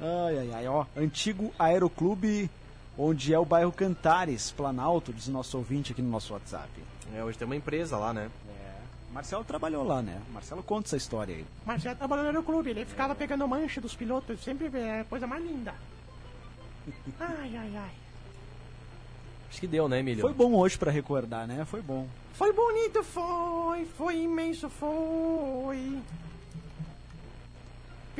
Ai, 0.00 0.38
ai, 0.38 0.50
ai, 0.54 0.66
ó. 0.66 0.86
Antigo 0.96 1.52
Aeroclube, 1.58 2.50
onde 3.00 3.32
é 3.32 3.38
o 3.38 3.44
bairro 3.44 3.72
Cantares, 3.72 4.50
Planalto, 4.50 5.12
diz 5.12 5.26
nosso 5.28 5.56
ouvinte 5.56 5.92
aqui 5.92 6.02
no 6.02 6.10
nosso 6.10 6.34
WhatsApp. 6.34 6.68
É, 7.14 7.24
hoje 7.24 7.38
tem 7.38 7.46
uma 7.46 7.56
empresa 7.56 7.96
lá, 7.96 8.12
né? 8.12 8.30
É. 8.48 8.80
Marcelo 9.12 9.42
trabalhou 9.42 9.82
lá, 9.82 10.02
né? 10.02 10.20
Marcelo 10.32 10.62
conta 10.62 10.88
essa 10.88 10.96
história 10.96 11.34
aí. 11.34 11.78
Já 11.78 11.94
trabalhando 11.94 12.34
no 12.34 12.42
clube, 12.42 12.70
ele 12.70 12.84
ficava 12.84 13.14
pegando 13.14 13.48
mancha 13.48 13.80
dos 13.80 13.94
pilotos, 13.96 14.40
sempre 14.44 14.70
é 14.78 15.00
a 15.00 15.04
coisa 15.04 15.26
mais 15.26 15.42
linda. 15.42 15.74
Ai, 17.18 17.56
ai, 17.56 17.76
ai. 17.76 17.90
Acho 19.50 19.60
que 19.60 19.66
deu, 19.66 19.88
né, 19.88 19.98
Emílio? 19.98 20.22
Foi 20.22 20.32
bom 20.32 20.54
hoje 20.54 20.78
pra 20.78 20.90
recordar, 20.90 21.46
né? 21.46 21.64
Foi 21.64 21.82
bom. 21.82 22.06
Foi 22.34 22.52
bonito, 22.52 23.02
foi, 23.02 23.84
foi 23.84 24.22
imenso, 24.22 24.68
foi. 24.70 25.98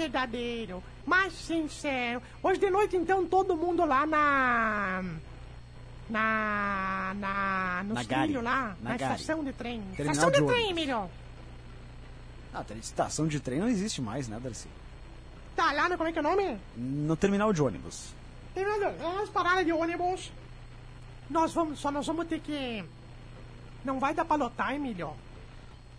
Verdadeiro, 0.01 0.83
mas 1.05 1.35
sincero. 1.35 2.23
Hoje 2.43 2.59
de 2.59 2.71
noite, 2.71 2.97
então, 2.97 3.27
todo 3.27 3.55
mundo 3.55 3.85
lá 3.85 4.07
na. 4.07 5.05
Na. 6.09 7.13
Na. 7.17 7.83
Nos 7.85 7.95
Na 7.97 8.03
Gari. 8.05 8.23
trilhos 8.23 8.43
lá, 8.43 8.75
Na 8.81 8.91
na, 8.91 8.97
estação 8.97 9.45
de 9.45 9.53
trem. 9.53 9.83
Terminal 9.95 10.13
estação 10.13 10.31
de 10.31 10.41
de, 10.41 10.47
trem, 10.47 10.65
ônibus. 10.65 10.71
Emílio. 10.71 11.11
Ah, 12.55 12.65
estação 12.81 13.29
de 13.29 13.41
trem 13.41 13.61
não 13.61 13.69
existe 13.69 14.01
mais, 14.01 14.27
né, 14.27 14.41
Darcy? 14.43 14.69
Tá 15.55 15.71
lá, 15.73 15.87
no, 15.89 15.99
como 15.99 16.09
é 16.09 16.13
que 16.13 16.19
é 16.19 16.23
o 16.23 16.25
nome? 16.25 16.59
No 16.77 17.15
terminal 17.15 17.53
de 17.53 17.63
ônibus. 17.63 18.15
Tem 18.55 18.65
nada, 18.65 18.97
umas 19.05 19.29
paradas 19.29 19.67
de 19.67 19.73
ônibus. 19.73 20.33
Nós 21.29 21.53
vamos, 21.53 21.79
só 21.79 21.91
nós 21.91 22.07
vamos 22.07 22.27
ter 22.27 22.41
que. 22.41 22.83
Não 23.85 24.01
vai 24.01 24.15
dar 24.15 24.25
pra 24.25 24.37
lotar, 24.37 24.75
Emílio. 24.75 25.13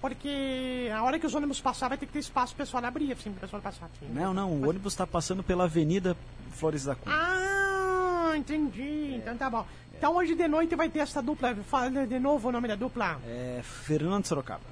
Porque 0.01 0.89
a 0.93 1.03
hora 1.03 1.19
que 1.19 1.27
os 1.27 1.35
ônibus 1.35 1.61
passar 1.61 1.87
vai 1.87 1.97
ter 1.97 2.07
que 2.07 2.11
ter 2.13 2.19
espaço 2.19 2.55
pro 2.55 2.65
pessoal 2.65 2.83
abrir, 2.83 3.11
assim, 3.13 3.31
pro 3.31 3.41
pessoal 3.41 3.61
passar. 3.61 3.85
Assim. 3.85 4.11
Não, 4.11 4.33
não, 4.33 4.49
o 4.51 4.67
ônibus 4.67 4.95
tá 4.95 5.05
passando 5.05 5.43
pela 5.43 5.65
Avenida 5.65 6.17
Flores 6.53 6.85
da 6.85 6.95
Cunha. 6.95 7.15
Ah, 7.15 8.33
entendi. 8.35 9.13
Então 9.15 9.37
tá 9.37 9.49
bom. 9.49 9.65
Então 9.95 10.15
hoje 10.15 10.33
de 10.33 10.47
noite 10.47 10.75
vai 10.75 10.89
ter 10.89 10.99
essa 10.99 11.21
dupla. 11.21 11.55
Fala 11.69 12.07
de 12.07 12.19
novo 12.19 12.49
o 12.49 12.51
nome 12.51 12.67
da 12.67 12.75
dupla. 12.75 13.19
É 13.27 13.61
Fernando 13.63 14.25
Sorocaba. 14.25 14.63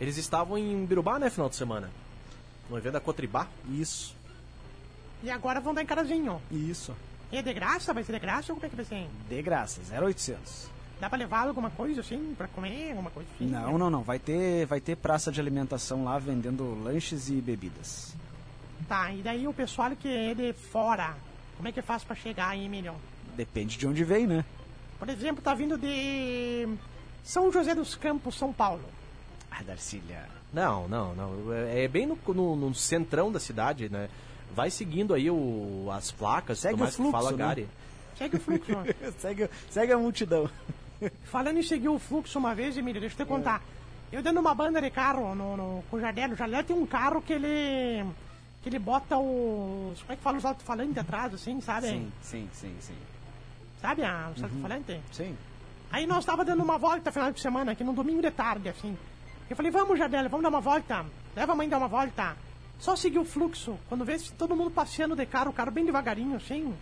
Eles 0.00 0.16
estavam 0.16 0.56
em 0.56 0.84
Birubá, 0.86 1.18
né, 1.18 1.28
final 1.28 1.48
de 1.50 1.56
semana? 1.56 1.90
No 2.70 2.78
evento 2.78 2.94
da 2.94 3.00
Cotribá. 3.00 3.46
Isso, 3.70 4.16
E 5.22 5.30
agora 5.30 5.60
vão 5.60 5.74
dar 5.74 5.82
em 5.82 5.86
Carazinho. 5.86 6.40
isso. 6.50 6.96
E 7.30 7.36
é 7.36 7.42
de 7.42 7.52
graça? 7.52 7.92
Vai 7.92 8.02
ser 8.04 8.12
de 8.12 8.18
graça 8.18 8.52
ou 8.52 8.56
como 8.56 8.66
é 8.66 8.70
que 8.70 8.76
vai 8.76 8.84
ser? 8.84 9.06
De 9.28 9.42
graça, 9.42 9.80
0800. 10.00 10.68
Dá 11.00 11.08
pra 11.08 11.18
levar 11.18 11.46
alguma 11.48 11.70
coisa 11.70 12.00
assim, 12.00 12.34
pra 12.38 12.46
comer, 12.48 12.90
alguma 12.90 13.10
coisa 13.10 13.28
assim? 13.34 13.46
Não, 13.46 13.76
não, 13.76 13.90
não. 13.90 14.02
Vai 14.02 14.18
ter, 14.18 14.64
vai 14.66 14.80
ter 14.80 14.96
praça 14.96 15.30
de 15.30 15.40
alimentação 15.40 16.04
lá 16.04 16.18
vendendo 16.18 16.80
lanches 16.82 17.28
e 17.28 17.34
bebidas. 17.40 18.14
Tá, 18.88 19.12
e 19.12 19.20
daí 19.22 19.46
o 19.46 19.52
pessoal 19.52 19.90
que 19.96 20.08
é 20.08 20.34
de 20.34 20.52
fora, 20.52 21.14
como 21.56 21.68
é 21.68 21.72
que 21.72 21.82
faz 21.82 22.04
pra 22.04 22.14
chegar 22.14 22.48
aí, 22.50 22.64
Emílio? 22.66 22.94
Depende 23.36 23.76
de 23.76 23.86
onde 23.86 24.04
vem, 24.04 24.26
né? 24.26 24.44
Por 24.98 25.08
exemplo, 25.08 25.42
tá 25.42 25.52
vindo 25.54 25.76
de 25.76 26.68
São 27.22 27.50
José 27.50 27.74
dos 27.74 27.94
Campos, 27.94 28.36
São 28.36 28.52
Paulo. 28.52 28.84
Ah, 29.50 29.62
Darcília. 29.62 30.28
Não, 30.52 30.86
não, 30.88 31.14
não. 31.14 31.52
É 31.52 31.84
é 31.84 31.88
bem 31.88 32.06
no, 32.06 32.16
no- 32.32 32.56
no 32.56 32.74
centrão 32.74 33.30
da 33.32 33.40
cidade, 33.40 33.88
né? 33.88 34.08
Vai 34.54 34.70
seguindo 34.70 35.12
aí 35.12 35.28
o, 35.30 35.88
as 35.92 36.12
placas, 36.12 36.60
Segue 36.60 36.74
o 36.74 36.86
fluxo, 36.86 37.02
que 37.04 37.10
fala 37.10 37.30
né? 37.32 37.36
Gary. 37.38 37.68
Segue 38.16 38.36
o 38.36 38.40
fluxo. 38.40 38.72
segue, 39.18 39.50
segue 39.68 39.92
a 39.92 39.98
multidão. 39.98 40.48
Falando 41.24 41.58
em 41.58 41.62
seguir 41.62 41.88
o 41.88 41.98
fluxo 41.98 42.38
uma 42.38 42.54
vez, 42.54 42.76
Emílio, 42.76 43.00
deixa 43.00 43.20
eu 43.20 43.26
te 43.26 43.28
contar. 43.28 43.62
Eu 44.12 44.22
dando 44.22 44.40
uma 44.40 44.54
banda 44.54 44.80
de 44.80 44.90
carro 44.90 45.34
no, 45.34 45.56
no, 45.56 45.84
com 45.90 45.96
o 45.96 46.00
Jardel. 46.00 46.30
O 46.30 46.36
Jardel 46.36 46.64
tem 46.64 46.76
um 46.76 46.86
carro 46.86 47.20
que 47.20 47.32
ele. 47.32 48.04
que 48.62 48.68
ele 48.68 48.78
bota 48.78 49.18
os. 49.18 50.00
como 50.02 50.12
é 50.12 50.16
que 50.16 50.22
fala 50.22 50.38
os 50.38 50.44
alto-falantes 50.44 50.98
atrás, 50.98 51.34
assim, 51.34 51.60
sabe? 51.60 51.88
Sim, 51.88 52.12
sim, 52.22 52.48
sim, 52.52 52.76
sim. 52.80 52.96
Sabe 53.80 54.04
a, 54.04 54.30
os 54.34 54.42
alto-falantes? 54.42 55.00
Sim. 55.12 55.36
Aí 55.90 56.06
nós 56.06 56.24
tava 56.24 56.44
dando 56.44 56.62
uma 56.62 56.78
volta 56.78 57.12
final 57.12 57.30
de 57.32 57.40
semana, 57.40 57.72
aqui 57.72 57.84
num 57.84 57.94
domingo 57.94 58.22
de 58.22 58.30
tarde, 58.30 58.68
assim. 58.68 58.96
Eu 59.48 59.56
falei, 59.56 59.70
vamos, 59.70 59.98
Jardel, 59.98 60.28
vamos 60.28 60.42
dar 60.42 60.48
uma 60.48 60.60
volta. 60.60 61.04
Leva 61.36 61.52
a 61.52 61.56
mãe 61.56 61.68
dar 61.68 61.78
uma 61.78 61.88
volta. 61.88 62.36
Só 62.78 62.96
seguir 62.96 63.18
o 63.18 63.24
fluxo. 63.24 63.78
Quando 63.88 64.04
vê 64.04 64.18
todo 64.36 64.54
mundo 64.54 64.70
passeando 64.70 65.16
de 65.16 65.24
carro, 65.24 65.50
o 65.50 65.54
carro 65.54 65.70
bem 65.70 65.84
devagarinho, 65.84 66.36
assim. 66.36 66.74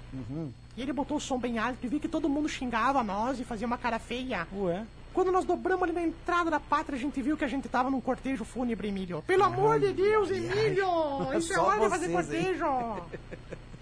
E 0.76 0.82
ele 0.82 0.92
botou 0.92 1.16
o 1.16 1.20
som 1.20 1.38
bem 1.38 1.58
alto 1.58 1.78
e 1.84 1.88
vi 1.88 2.00
que 2.00 2.08
todo 2.08 2.28
mundo 2.28 2.48
xingava 2.48 3.02
nós 3.04 3.38
e 3.38 3.44
fazia 3.44 3.66
uma 3.66 3.78
cara 3.78 3.98
feia. 3.98 4.46
Ué? 4.54 4.84
Quando 5.12 5.30
nós 5.30 5.44
dobramos 5.44 5.82
ali 5.82 5.92
na 5.92 6.02
entrada 6.02 6.50
da 6.50 6.58
pátria, 6.58 6.96
a 6.96 7.00
gente 7.00 7.20
viu 7.20 7.36
que 7.36 7.44
a 7.44 7.48
gente 7.48 7.68
tava 7.68 7.90
num 7.90 8.00
cortejo 8.00 8.44
fúnebre, 8.44 8.88
Emílio. 8.88 9.22
Pelo 9.26 9.44
amor 9.44 9.78
de 9.78 9.92
Deus, 9.92 10.30
Emílio! 10.30 10.86
Isso 11.36 11.52
é 11.52 11.58
hora 11.58 11.80
de 11.80 11.88
fazer 11.88 12.10
cortejo! 12.10 12.66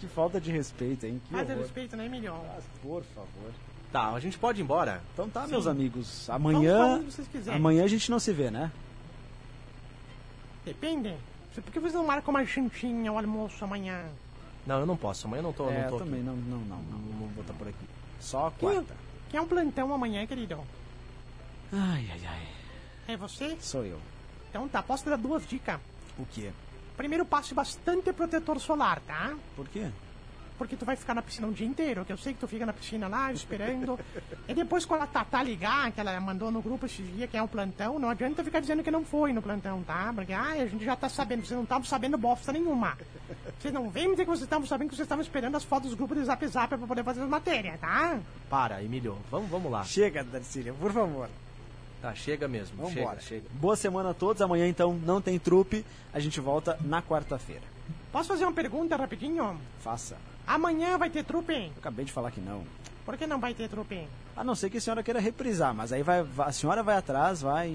Que 0.00 0.08
falta 0.08 0.40
de 0.40 0.50
respeito, 0.50 1.04
hein? 1.04 1.20
Que 1.26 1.32
Mais 1.32 1.46
horror. 1.46 1.60
respeito, 1.60 1.94
né, 1.94 2.06
Emílio? 2.06 2.34
Mas, 2.54 2.64
por 2.82 3.02
favor. 3.14 3.52
Tá, 3.92 4.08
a 4.14 4.18
gente 4.18 4.38
pode 4.38 4.58
ir 4.58 4.64
embora? 4.64 5.02
Então 5.12 5.28
tá, 5.28 5.44
Sim. 5.44 5.50
meus 5.50 5.66
amigos. 5.66 6.30
Amanhã. 6.30 6.96
onde 6.96 7.12
vocês 7.12 7.28
quiserem. 7.28 7.58
Amanhã 7.58 7.84
a 7.84 7.86
gente 7.86 8.10
não 8.10 8.18
se 8.18 8.32
vê, 8.32 8.50
né? 8.50 8.72
Depende. 10.64 11.14
Por 11.54 11.64
que 11.64 11.80
vocês 11.80 11.94
não 11.94 12.06
marcam 12.06 12.32
uma 12.32 12.44
jantinha, 12.44 13.12
o 13.12 13.18
almoço 13.18 13.64
amanhã? 13.64 14.04
Não, 14.66 14.80
eu 14.80 14.86
não 14.86 14.96
posso. 14.96 15.26
Amanhã 15.26 15.40
eu 15.40 15.44
não 15.44 15.52
tô, 15.52 15.68
é, 15.68 15.82
não 15.82 15.88
tô 15.88 15.96
eu 15.96 15.98
também 16.04 16.22
não, 16.22 16.36
não, 16.36 16.58
não, 16.58 16.76
não, 16.78 16.98
não 16.98 17.28
vou 17.28 17.42
estar 17.42 17.54
por 17.54 17.68
aqui. 17.68 17.84
Só 18.20 18.50
Quem, 18.50 18.68
quarta. 18.68 18.94
quem 19.28 19.38
é 19.38 19.42
um 19.42 19.46
plantão 19.46 19.92
amanhã, 19.92 20.26
querido? 20.26 20.60
Ai, 21.72 22.08
ai, 22.12 22.20
ai. 22.26 22.48
É 23.08 23.16
você? 23.16 23.56
Sou 23.60 23.84
eu. 23.84 23.98
Então 24.48 24.68
tá, 24.68 24.82
posso 24.82 25.04
te 25.04 25.10
dar 25.10 25.16
duas 25.16 25.46
dicas. 25.46 25.80
O 26.18 26.26
quê? 26.26 26.50
Primeiro, 26.96 27.24
passe 27.24 27.54
bastante 27.54 28.12
protetor 28.12 28.60
solar, 28.60 29.00
tá? 29.00 29.34
Por 29.56 29.68
quê? 29.68 29.90
Porque 30.60 30.76
tu 30.76 30.84
vai 30.84 30.94
ficar 30.94 31.14
na 31.14 31.22
piscina 31.22 31.46
o 31.48 31.52
dia 31.54 31.66
inteiro, 31.66 32.04
que 32.04 32.12
eu 32.12 32.18
sei 32.18 32.34
que 32.34 32.38
tu 32.38 32.46
fica 32.46 32.66
na 32.66 32.72
piscina 32.74 33.08
lá 33.08 33.32
esperando. 33.32 33.98
e 34.46 34.52
depois 34.52 34.84
quando 34.84 35.00
a 35.00 35.06
Tatá 35.06 35.42
ligar, 35.42 35.90
que 35.90 35.98
ela 35.98 36.20
mandou 36.20 36.50
no 36.50 36.60
grupo 36.60 36.84
esses 36.84 37.10
dias 37.16 37.30
que 37.30 37.36
é 37.38 37.42
um 37.42 37.48
plantão, 37.48 37.98
não 37.98 38.10
adianta 38.10 38.44
ficar 38.44 38.60
dizendo 38.60 38.82
que 38.82 38.90
não 38.90 39.02
foi 39.02 39.32
no 39.32 39.40
plantão, 39.40 39.82
tá? 39.82 40.12
Porque 40.14 40.34
ah, 40.34 40.50
a 40.50 40.66
gente 40.66 40.84
já 40.84 40.94
tá 40.94 41.08
sabendo, 41.08 41.46
vocês 41.46 41.56
não 41.56 41.62
estavam 41.62 41.84
sabendo 41.84 42.18
bosta 42.18 42.52
nenhuma. 42.52 42.94
Vocês 43.58 43.72
não 43.72 43.88
vêm 43.88 44.10
dizer 44.10 44.24
que 44.24 44.30
vocês 44.30 44.42
estavam 44.42 44.66
sabendo 44.66 44.90
que 44.90 44.96
vocês 44.96 45.06
estavam 45.06 45.22
esperando 45.22 45.56
as 45.56 45.64
fotos 45.64 45.88
dos 45.88 45.96
grupos 45.96 46.18
de 46.18 46.24
zap 46.24 46.46
zap 46.46 46.68
pra 46.68 46.86
poder 46.86 47.04
fazer 47.04 47.22
as 47.22 47.28
matérias, 47.30 47.80
tá? 47.80 48.20
Para, 48.50 48.84
Emílio. 48.84 49.16
Vamos, 49.30 49.48
vamos 49.48 49.72
lá. 49.72 49.82
Chega, 49.84 50.22
Darcília, 50.22 50.74
por 50.74 50.92
favor. 50.92 51.30
Tá, 52.02 52.14
chega 52.14 52.46
mesmo. 52.46 52.76
Vamos 52.76 52.92
chega, 52.92 53.00
embora. 53.00 53.20
chega. 53.20 53.46
Boa 53.52 53.76
semana 53.76 54.10
a 54.10 54.14
todos. 54.14 54.42
Amanhã, 54.42 54.68
então, 54.68 54.92
não 54.92 55.22
tem 55.22 55.38
trupe. 55.38 55.86
A 56.12 56.20
gente 56.20 56.38
volta 56.38 56.78
na 56.82 57.00
quarta-feira. 57.00 57.62
Posso 58.12 58.28
fazer 58.28 58.44
uma 58.44 58.52
pergunta 58.52 58.94
rapidinho? 58.96 59.58
Faça. 59.80 60.16
Amanhã 60.50 60.98
vai 60.98 61.08
ter 61.08 61.22
trupe? 61.22 61.52
Eu 61.52 61.72
acabei 61.78 62.04
de 62.04 62.10
falar 62.10 62.32
que 62.32 62.40
não. 62.40 62.64
Por 63.04 63.16
que 63.16 63.24
não 63.24 63.38
vai 63.38 63.54
ter 63.54 63.68
trupe? 63.68 64.08
A 64.36 64.42
não 64.42 64.56
ser 64.56 64.68
que 64.68 64.78
a 64.78 64.80
senhora 64.80 65.00
queira 65.00 65.20
reprisar, 65.20 65.72
mas 65.72 65.92
aí 65.92 66.02
vai, 66.02 66.26
a 66.38 66.50
senhora 66.50 66.82
vai 66.82 66.96
atrás, 66.96 67.40
vai. 67.40 67.70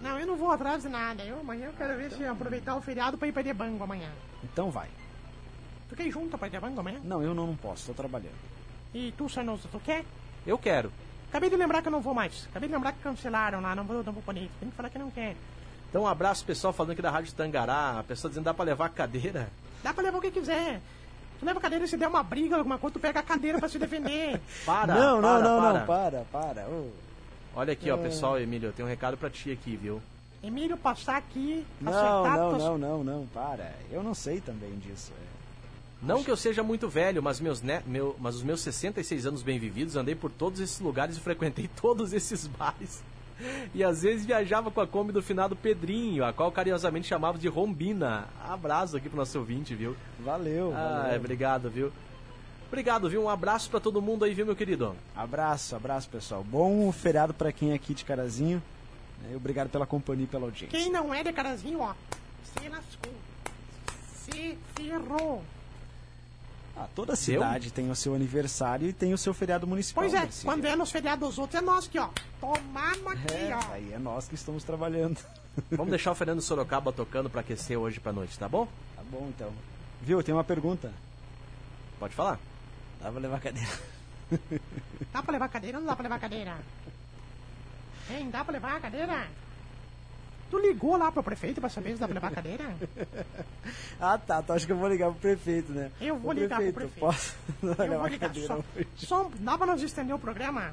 Não, 0.00 0.18
eu 0.18 0.26
não 0.26 0.34
vou 0.34 0.50
atrás 0.50 0.84
de 0.84 0.88
nada. 0.88 1.22
Eu 1.22 1.40
amanhã 1.40 1.66
eu 1.66 1.74
quero 1.74 1.98
ver 1.98 2.10
se 2.12 2.24
aproveitar 2.24 2.76
o 2.76 2.80
feriado 2.80 3.18
pra 3.18 3.28
ir 3.28 3.32
pra 3.32 3.42
Debango 3.42 3.84
amanhã. 3.84 4.08
Então 4.42 4.70
vai. 4.70 4.88
Tu 5.90 5.96
quer 5.96 6.06
ir 6.06 6.12
junto 6.12 6.38
pra 6.38 6.48
Debango 6.48 6.80
amanhã? 6.80 6.98
Não, 7.04 7.22
eu 7.22 7.34
não, 7.34 7.46
não 7.46 7.56
posso, 7.56 7.88
tô 7.88 7.92
trabalhando. 7.92 8.32
E 8.94 9.12
tu, 9.18 9.28
Sarnoso, 9.28 9.68
tu 9.70 9.78
quer? 9.80 10.02
Eu 10.46 10.56
quero. 10.56 10.90
Acabei 11.28 11.50
de 11.50 11.56
lembrar 11.56 11.82
que 11.82 11.88
eu 11.88 11.92
não 11.92 12.00
vou 12.00 12.14
mais. 12.14 12.46
Acabei 12.48 12.70
de 12.70 12.74
lembrar 12.74 12.92
que 12.92 13.02
cancelaram 13.02 13.60
lá, 13.60 13.74
não 13.74 13.84
vou, 13.84 14.02
não 14.02 14.14
vou 14.14 14.22
poder. 14.22 14.50
Tem 14.58 14.70
que 14.70 14.74
falar 14.74 14.88
que 14.88 14.98
não 14.98 15.10
quer. 15.10 15.36
Então, 15.90 16.04
um 16.04 16.06
abraço 16.06 16.42
pessoal 16.42 16.72
falando 16.72 16.92
aqui 16.92 17.02
da 17.02 17.10
Rádio 17.10 17.34
Tangará. 17.34 17.98
A 17.98 18.02
pessoa 18.02 18.30
dizendo 18.30 18.44
que 18.44 18.46
dá 18.46 18.54
pra 18.54 18.64
levar 18.64 18.86
a 18.86 18.88
cadeira. 18.88 19.50
Dá 19.82 19.92
pra 19.92 20.02
levar 20.02 20.16
o 20.16 20.22
que 20.22 20.30
quiser. 20.30 20.80
Tu 21.40 21.44
leva 21.46 21.58
a 21.58 21.62
cadeira, 21.62 21.86
se 21.86 21.96
der 21.96 22.08
uma 22.08 22.22
briga, 22.22 22.56
alguma 22.56 22.78
coisa, 22.78 22.94
tu 22.94 23.00
pega 23.00 23.20
a 23.20 23.22
cadeira 23.22 23.58
pra 23.58 23.68
se 23.68 23.78
defender. 23.78 24.40
Para, 24.64 24.94
não, 24.94 25.20
não, 25.20 25.22
para, 25.22 25.42
não, 25.42 25.60
para. 25.60 25.78
não, 25.78 25.86
para, 25.86 26.24
para. 26.64 26.68
Ô. 26.68 26.88
Olha 27.56 27.72
aqui, 27.72 27.90
ó, 27.90 27.96
pessoal, 27.96 28.38
Emílio, 28.38 28.68
eu 28.68 28.72
tenho 28.72 28.86
um 28.86 28.90
recado 28.90 29.16
pra 29.16 29.30
ti 29.30 29.50
aqui, 29.50 29.76
viu? 29.76 30.00
Emílio, 30.42 30.76
passar 30.76 31.16
aqui, 31.16 31.64
Não, 31.80 31.92
acertar 31.92 32.36
não, 32.38 32.50
tuas- 32.50 32.62
não, 32.62 32.78
não, 32.78 33.04
não, 33.04 33.26
para. 33.32 33.72
Eu 33.90 34.02
não 34.02 34.14
sei 34.14 34.40
também 34.40 34.72
disso. 34.78 35.12
é. 35.18 35.34
Não 36.06 36.22
que 36.22 36.30
eu 36.30 36.36
seja 36.36 36.62
muito 36.62 36.86
velho, 36.88 37.22
mas, 37.22 37.40
meus 37.40 37.62
ne... 37.62 37.80
meu... 37.86 38.14
mas 38.18 38.34
os 38.34 38.42
meus 38.42 38.60
66 38.60 39.24
anos 39.26 39.42
bem 39.42 39.58
vividos, 39.58 39.96
andei 39.96 40.14
por 40.14 40.30
todos 40.30 40.60
esses 40.60 40.78
lugares 40.80 41.16
e 41.16 41.20
frequentei 41.20 41.68
todos 41.80 42.12
esses 42.12 42.46
bares. 42.46 43.02
E 43.74 43.82
às 43.82 44.02
vezes 44.02 44.24
viajava 44.24 44.70
com 44.70 44.80
a 44.80 44.86
Kombi 44.86 45.12
do 45.12 45.22
finado 45.22 45.56
Pedrinho, 45.56 46.24
a 46.24 46.32
qual 46.32 46.50
carinhosamente 46.52 47.08
chamava 47.08 47.36
de 47.38 47.48
Rombina. 47.48 48.26
Abraço 48.48 48.96
aqui 48.96 49.08
pro 49.08 49.18
nosso 49.18 49.38
ouvinte, 49.38 49.74
viu? 49.74 49.96
Valeu, 50.20 50.72
Ah, 50.74 51.02
valeu. 51.04 51.16
obrigado, 51.18 51.68
viu? 51.70 51.92
Obrigado, 52.68 53.08
viu? 53.08 53.22
Um 53.22 53.28
abraço 53.28 53.70
pra 53.70 53.78
todo 53.80 54.00
mundo 54.02 54.24
aí, 54.24 54.34
viu, 54.34 54.46
meu 54.46 54.56
querido? 54.56 54.96
Abraço, 55.14 55.76
abraço, 55.76 56.08
pessoal. 56.08 56.42
Bom 56.42 56.90
feriado 56.92 57.32
pra 57.34 57.52
quem 57.52 57.70
é 57.72 57.74
aqui 57.74 57.94
de 57.94 58.04
Carazinho. 58.04 58.62
E 59.30 59.34
Obrigado 59.36 59.68
pela 59.70 59.86
companhia 59.86 60.24
e 60.24 60.28
pela 60.28 60.44
audiência. 60.46 60.76
Quem 60.76 60.90
não 60.90 61.12
é 61.14 61.22
de 61.22 61.32
carazinho, 61.32 61.80
ó, 61.80 61.94
se 62.44 62.68
lascou. 62.68 63.12
Se 64.14 64.58
ferrou. 64.74 65.42
Ah, 66.76 66.88
toda 66.94 67.14
cidade 67.14 67.70
tem 67.70 67.88
o 67.90 67.94
seu 67.94 68.14
aniversário 68.14 68.88
e 68.88 68.92
tem 68.92 69.14
o 69.14 69.18
seu 69.18 69.32
feriado 69.32 69.64
municipal. 69.66 70.02
Pois 70.02 70.12
é, 70.14 70.20
Darcília. 70.22 70.52
quando 70.52 70.64
é 70.64 70.74
nos 70.74 70.90
feriados 70.90 71.28
dos 71.28 71.38
outros, 71.38 71.60
é 71.62 71.64
nós 71.64 71.86
aqui, 71.86 71.98
ó. 72.00 72.08
Tomamos 72.40 73.06
aqui, 73.12 73.32
É, 73.34 73.54
ó. 73.56 73.72
aí 73.72 73.92
é 73.92 73.98
nós 73.98 74.26
que 74.26 74.34
estamos 74.34 74.64
trabalhando. 74.64 75.18
Vamos 75.70 75.90
deixar 75.90 76.10
o 76.10 76.14
Fernando 76.16 76.40
Sorocaba 76.42 76.92
tocando 76.92 77.30
pra 77.30 77.42
aquecer 77.42 77.78
hoje 77.78 78.00
pra 78.00 78.12
noite, 78.12 78.36
tá 78.36 78.48
bom? 78.48 78.66
Tá 78.96 79.02
bom, 79.08 79.28
então. 79.28 79.52
Viu, 80.02 80.20
tem 80.22 80.34
uma 80.34 80.42
pergunta. 80.42 80.92
Pode 82.00 82.12
falar. 82.12 82.40
Dá 83.00 83.08
pra 83.10 83.20
levar 83.20 83.36
a 83.36 83.40
cadeira. 83.40 83.70
Dá 85.12 85.22
pra 85.22 85.32
levar 85.32 85.48
cadeira 85.48 85.78
ou 85.78 85.82
não 85.82 85.88
dá 85.90 85.94
pra 85.94 86.02
levar 86.02 86.18
cadeira? 86.18 86.56
Hein, 88.10 88.30
dá 88.30 88.44
pra 88.44 88.52
levar 88.52 88.76
a 88.76 88.80
cadeira? 88.80 89.28
Tu 90.54 90.58
ligou 90.60 90.96
lá 90.96 91.10
pro 91.10 91.20
prefeito 91.20 91.60
pra 91.60 91.68
saber 91.68 91.94
se 91.94 91.98
dá 92.00 92.06
pra 92.06 92.14
levar 92.14 92.28
a 92.28 92.30
cadeira? 92.30 92.64
Ah, 94.00 94.16
tá. 94.18 94.40
Tu 94.40 94.52
acha 94.52 94.64
que 94.66 94.70
eu 94.70 94.76
vou 94.76 94.88
ligar 94.88 95.10
pro 95.10 95.18
prefeito, 95.18 95.72
né? 95.72 95.90
Eu 96.00 96.16
vou 96.16 96.30
Ô, 96.30 96.34
ligar 96.34 96.60
pro 96.60 96.72
prefeito. 96.72 97.00
Posso 97.00 97.34
Eu 97.62 97.68
levar 97.70 97.86
vou 97.96 98.04
a 98.04 98.08
ligar 98.08 98.28
cadeira 98.28 98.46
só, 98.48 98.54
hoje? 98.76 98.88
só. 98.96 99.22
um- 99.26 99.30
Dá 99.40 99.58
pra 99.58 99.66
nós 99.66 99.82
estender 99.82 100.14
o 100.14 100.18
programa? 100.18 100.72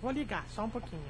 Vou 0.00 0.10
ligar, 0.12 0.46
só 0.54 0.64
um 0.64 0.70
pouquinho. 0.70 1.02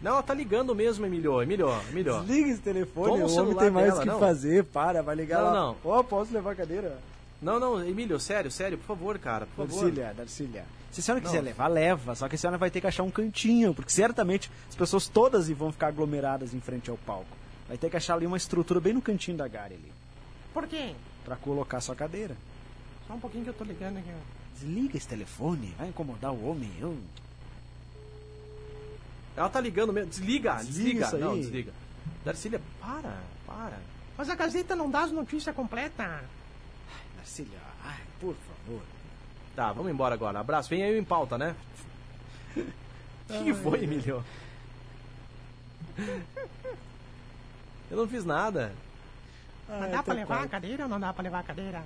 Não, 0.00 0.22
tá 0.22 0.32
ligando 0.34 0.74
mesmo, 0.76 1.04
Emílio. 1.06 1.42
Emílio, 1.42 1.70
Emílio. 1.90 2.20
Desliga 2.20 2.50
esse 2.50 2.60
telefone, 2.60 3.12
Toma 3.14 3.24
o 3.24 3.28
o 3.30 3.40
homem 3.40 3.56
tem 3.56 3.70
mais 3.70 3.96
o 3.96 4.00
que 4.00 4.06
não. 4.06 4.20
fazer. 4.20 4.62
Para, 4.64 5.02
vai 5.02 5.16
ligar 5.16 5.38
Não, 5.42 5.44
lá. 5.46 5.52
não. 5.54 5.76
Ó, 5.84 6.02
posso 6.04 6.32
levar 6.32 6.52
a 6.52 6.54
cadeira? 6.54 6.98
Não, 7.42 7.58
não, 7.58 7.84
Emílio, 7.84 8.20
sério, 8.20 8.50
sério, 8.50 8.78
por 8.78 8.86
favor, 8.86 9.18
cara, 9.18 9.46
por 9.46 9.66
favor. 9.66 9.80
Darcília, 9.82 10.14
Darcília. 10.16 10.64
Se 10.96 11.00
a 11.00 11.02
senhora 11.02 11.20
quiser 11.20 11.38
Não. 11.40 11.44
levar, 11.44 11.68
leva. 11.68 12.14
Só 12.14 12.26
que 12.26 12.36
a 12.36 12.38
senhora 12.38 12.56
vai 12.56 12.70
ter 12.70 12.80
que 12.80 12.86
achar 12.86 13.02
um 13.02 13.10
cantinho, 13.10 13.74
porque 13.74 13.92
certamente 13.92 14.50
as 14.66 14.74
pessoas 14.74 15.06
todas 15.06 15.46
vão 15.50 15.70
ficar 15.70 15.88
aglomeradas 15.88 16.54
em 16.54 16.60
frente 16.60 16.88
ao 16.88 16.96
palco. 16.96 17.36
Vai 17.68 17.76
ter 17.76 17.90
que 17.90 17.98
achar 17.98 18.14
ali 18.14 18.26
uma 18.26 18.38
estrutura 18.38 18.80
bem 18.80 18.94
no 18.94 19.02
cantinho 19.02 19.36
da 19.36 19.46
Gare 19.46 19.74
ali, 19.74 19.92
Por 20.54 20.66
quê? 20.66 20.94
pra 21.22 21.36
colocar 21.36 21.82
sua 21.82 21.94
cadeira. 21.94 22.34
Só 23.06 23.12
um 23.12 23.20
pouquinho 23.20 23.44
que 23.44 23.50
eu 23.50 23.54
tô 23.54 23.62
ligando 23.62 23.98
aqui. 23.98 24.08
Desliga 24.54 24.96
esse 24.96 25.06
telefone, 25.06 25.74
vai 25.76 25.88
incomodar 25.88 26.32
o 26.32 26.48
homem. 26.48 26.70
Eu... 26.80 26.96
Ela 29.36 29.50
tá 29.50 29.60
ligando 29.60 29.92
mesmo. 29.92 30.08
Desliga, 30.08 30.54
Desliga 30.54 30.64
desliga. 30.64 31.06
isso 31.06 31.16
aí. 31.16 31.20
Não, 31.22 31.36
desliga. 31.38 31.72
Darcília, 32.24 32.60
para, 32.80 33.18
para. 33.46 33.78
Mas 34.16 34.30
a 34.30 34.34
Gazeta 34.34 34.74
não 34.74 34.90
dá 34.90 35.02
as 35.02 35.12
notícias 35.12 35.54
completas. 35.54 36.22
Darcília, 37.18 37.58
ai, 37.84 38.00
por 38.18 38.34
favor. 38.34 38.80
Tá, 39.56 39.72
vamos 39.72 39.90
embora 39.90 40.14
agora. 40.14 40.38
Abraço. 40.38 40.68
Vem 40.68 40.82
aí 40.82 40.98
em 40.98 41.02
pauta, 41.02 41.38
né? 41.38 41.56
O 42.54 42.62
que 43.42 43.54
foi, 43.54 43.84
Emílio? 43.84 44.22
Eu 47.90 47.96
não 47.96 48.06
fiz 48.06 48.22
nada. 48.22 48.74
Mas 49.66 49.82
Ai, 49.84 49.90
dá 49.90 50.02
pra 50.02 50.14
levar 50.14 50.44
a 50.44 50.48
cadeira 50.48 50.82
ou 50.82 50.88
não 50.88 51.00
dá 51.00 51.10
pra 51.10 51.22
levar 51.22 51.38
a 51.40 51.42
cadeira? 51.42 51.82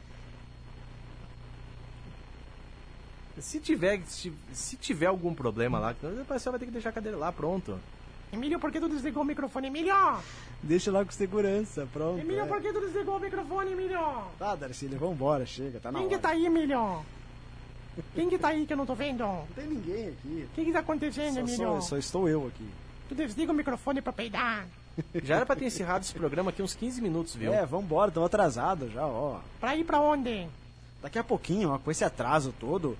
Se 3.38 3.60
tiver, 3.60 4.02
se, 4.04 4.32
se 4.52 4.76
tiver 4.76 5.06
algum 5.06 5.32
problema 5.32 5.78
lá, 5.78 5.92
depois 5.92 6.42
você 6.42 6.50
vai 6.50 6.58
ter 6.58 6.66
que 6.66 6.72
deixar 6.72 6.90
a 6.90 6.92
cadeira 6.92 7.16
lá, 7.16 7.32
pronto. 7.32 7.78
Emílio, 8.32 8.58
por 8.58 8.70
que 8.70 8.80
tu 8.80 8.88
desligou 8.88 9.22
o 9.22 9.26
microfone? 9.26 9.68
Emílio! 9.68 9.94
Deixa 10.62 10.90
lá 10.90 11.04
com 11.04 11.10
segurança, 11.12 11.88
pronto. 11.92 12.18
Emílio, 12.18 12.42
é. 12.42 12.46
por 12.46 12.60
que 12.60 12.72
tu 12.72 12.80
desligou 12.80 13.16
o 13.16 13.20
microfone, 13.20 13.72
Emílio? 13.72 14.00
Tá, 14.38 14.56
Darcília, 14.56 14.98
vambora, 14.98 15.46
chega, 15.46 15.78
tá 15.80 15.90
na 15.90 16.00
Quem 16.00 16.08
hora. 16.08 16.16
que 16.16 16.22
tá 16.22 16.30
aí, 16.30 16.46
Emílio? 16.46 17.04
Quem 18.14 18.28
que 18.28 18.38
tá 18.38 18.48
aí 18.48 18.66
que 18.66 18.72
eu 18.72 18.76
não 18.76 18.86
tô 18.86 18.94
vendo? 18.94 19.20
Não 19.20 19.46
tem 19.54 19.66
ninguém 19.66 20.08
aqui. 20.08 20.46
O 20.50 20.54
que 20.54 20.64
que 20.64 20.72
tá 20.72 20.78
acontecendo, 20.80 21.34
Só, 21.34 21.40
Emílio? 21.40 21.56
só, 21.56 21.80
só 21.80 21.98
estou 21.98 22.28
eu 22.28 22.46
aqui. 22.46 22.68
Tu 23.08 23.14
desliga 23.14 23.52
o 23.52 23.54
microfone 23.54 24.00
pra 24.00 24.12
peidar. 24.12 24.66
Já 25.22 25.36
era 25.36 25.46
pra 25.46 25.56
ter 25.56 25.66
encerrado 25.66 26.02
esse 26.02 26.14
programa 26.14 26.50
aqui 26.50 26.62
uns 26.62 26.74
15 26.74 27.00
minutos, 27.00 27.34
viu? 27.34 27.52
É, 27.52 27.64
vambora, 27.64 28.08
estamos 28.08 28.26
atrasados 28.26 28.92
já, 28.92 29.06
ó. 29.06 29.40
Pra 29.60 29.76
ir 29.76 29.84
pra 29.84 30.00
onde? 30.00 30.46
Daqui 31.02 31.18
a 31.18 31.24
pouquinho, 31.24 31.70
ó, 31.70 31.78
com 31.78 31.90
esse 31.90 32.04
atraso 32.04 32.54
todo, 32.58 32.96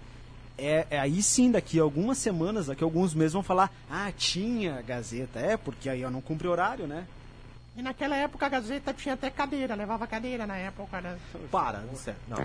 é, 0.56 0.86
é 0.90 0.98
aí 0.98 1.22
sim, 1.22 1.50
daqui 1.50 1.78
a 1.78 1.82
algumas 1.82 2.18
semanas, 2.18 2.66
daqui 2.66 2.82
a 2.82 2.86
alguns 2.86 3.14
meses 3.14 3.32
vão 3.32 3.42
falar, 3.42 3.70
ah, 3.90 4.10
tinha 4.16 4.82
Gazeta. 4.82 5.38
É, 5.38 5.56
porque 5.56 5.88
aí 5.88 6.00
eu 6.00 6.10
não 6.10 6.20
cumpre 6.20 6.48
horário, 6.48 6.86
né? 6.86 7.06
E 7.80 7.82
naquela 7.82 8.14
época 8.14 8.44
a 8.44 8.48
Gazeta 8.50 8.92
tinha 8.92 9.14
até 9.14 9.30
cadeira, 9.30 9.74
levava 9.74 10.06
cadeira 10.06 10.46
na 10.46 10.54
época. 10.54 11.00
Né? 11.00 11.16
Para, 11.50 11.82
sério. 11.94 12.20
Não. 12.28 12.36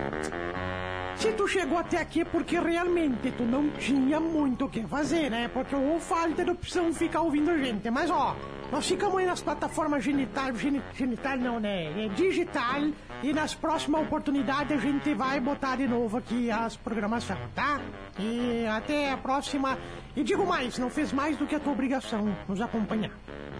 Se 1.14 1.30
tu 1.34 1.46
chegou 1.46 1.76
até 1.76 1.98
aqui 2.00 2.22
é 2.22 2.24
porque 2.24 2.58
realmente 2.58 3.30
tu 3.32 3.42
não 3.42 3.68
tinha 3.72 4.18
muito 4.18 4.64
o 4.64 4.68
que 4.70 4.82
fazer, 4.86 5.30
né? 5.30 5.48
Porque 5.52 5.74
ou 5.76 6.00
falta 6.00 6.42
de 6.42 6.50
opção 6.50 6.90
ficar 6.94 7.20
ouvindo 7.20 7.50
a 7.50 7.58
gente. 7.58 7.90
Mas 7.90 8.10
ó, 8.10 8.34
nós 8.72 8.88
ficamos 8.88 9.18
aí 9.18 9.26
nas 9.26 9.42
plataformas 9.42 10.02
genital, 10.02 10.54
geni- 10.56 10.82
genital 10.94 11.36
não, 11.36 11.60
né? 11.60 12.06
É 12.06 12.08
digital. 12.08 12.80
E 13.22 13.30
nas 13.34 13.54
próximas 13.54 14.00
oportunidades 14.06 14.72
a 14.78 14.80
gente 14.80 15.12
vai 15.12 15.38
botar 15.38 15.76
de 15.76 15.86
novo 15.86 16.16
aqui 16.16 16.50
as 16.50 16.78
programações, 16.78 17.38
tá? 17.54 17.78
E 18.18 18.64
até 18.74 19.12
a 19.12 19.18
próxima. 19.18 19.76
E 20.16 20.24
digo 20.24 20.46
mais, 20.46 20.78
não 20.78 20.88
fez 20.88 21.12
mais 21.12 21.36
do 21.36 21.46
que 21.46 21.54
a 21.54 21.60
tua 21.60 21.74
obrigação 21.74 22.34
nos 22.48 22.58
acompanhar. 22.62 23.10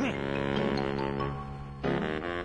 né? 0.00 0.85
Mm-hmm. 1.86 2.35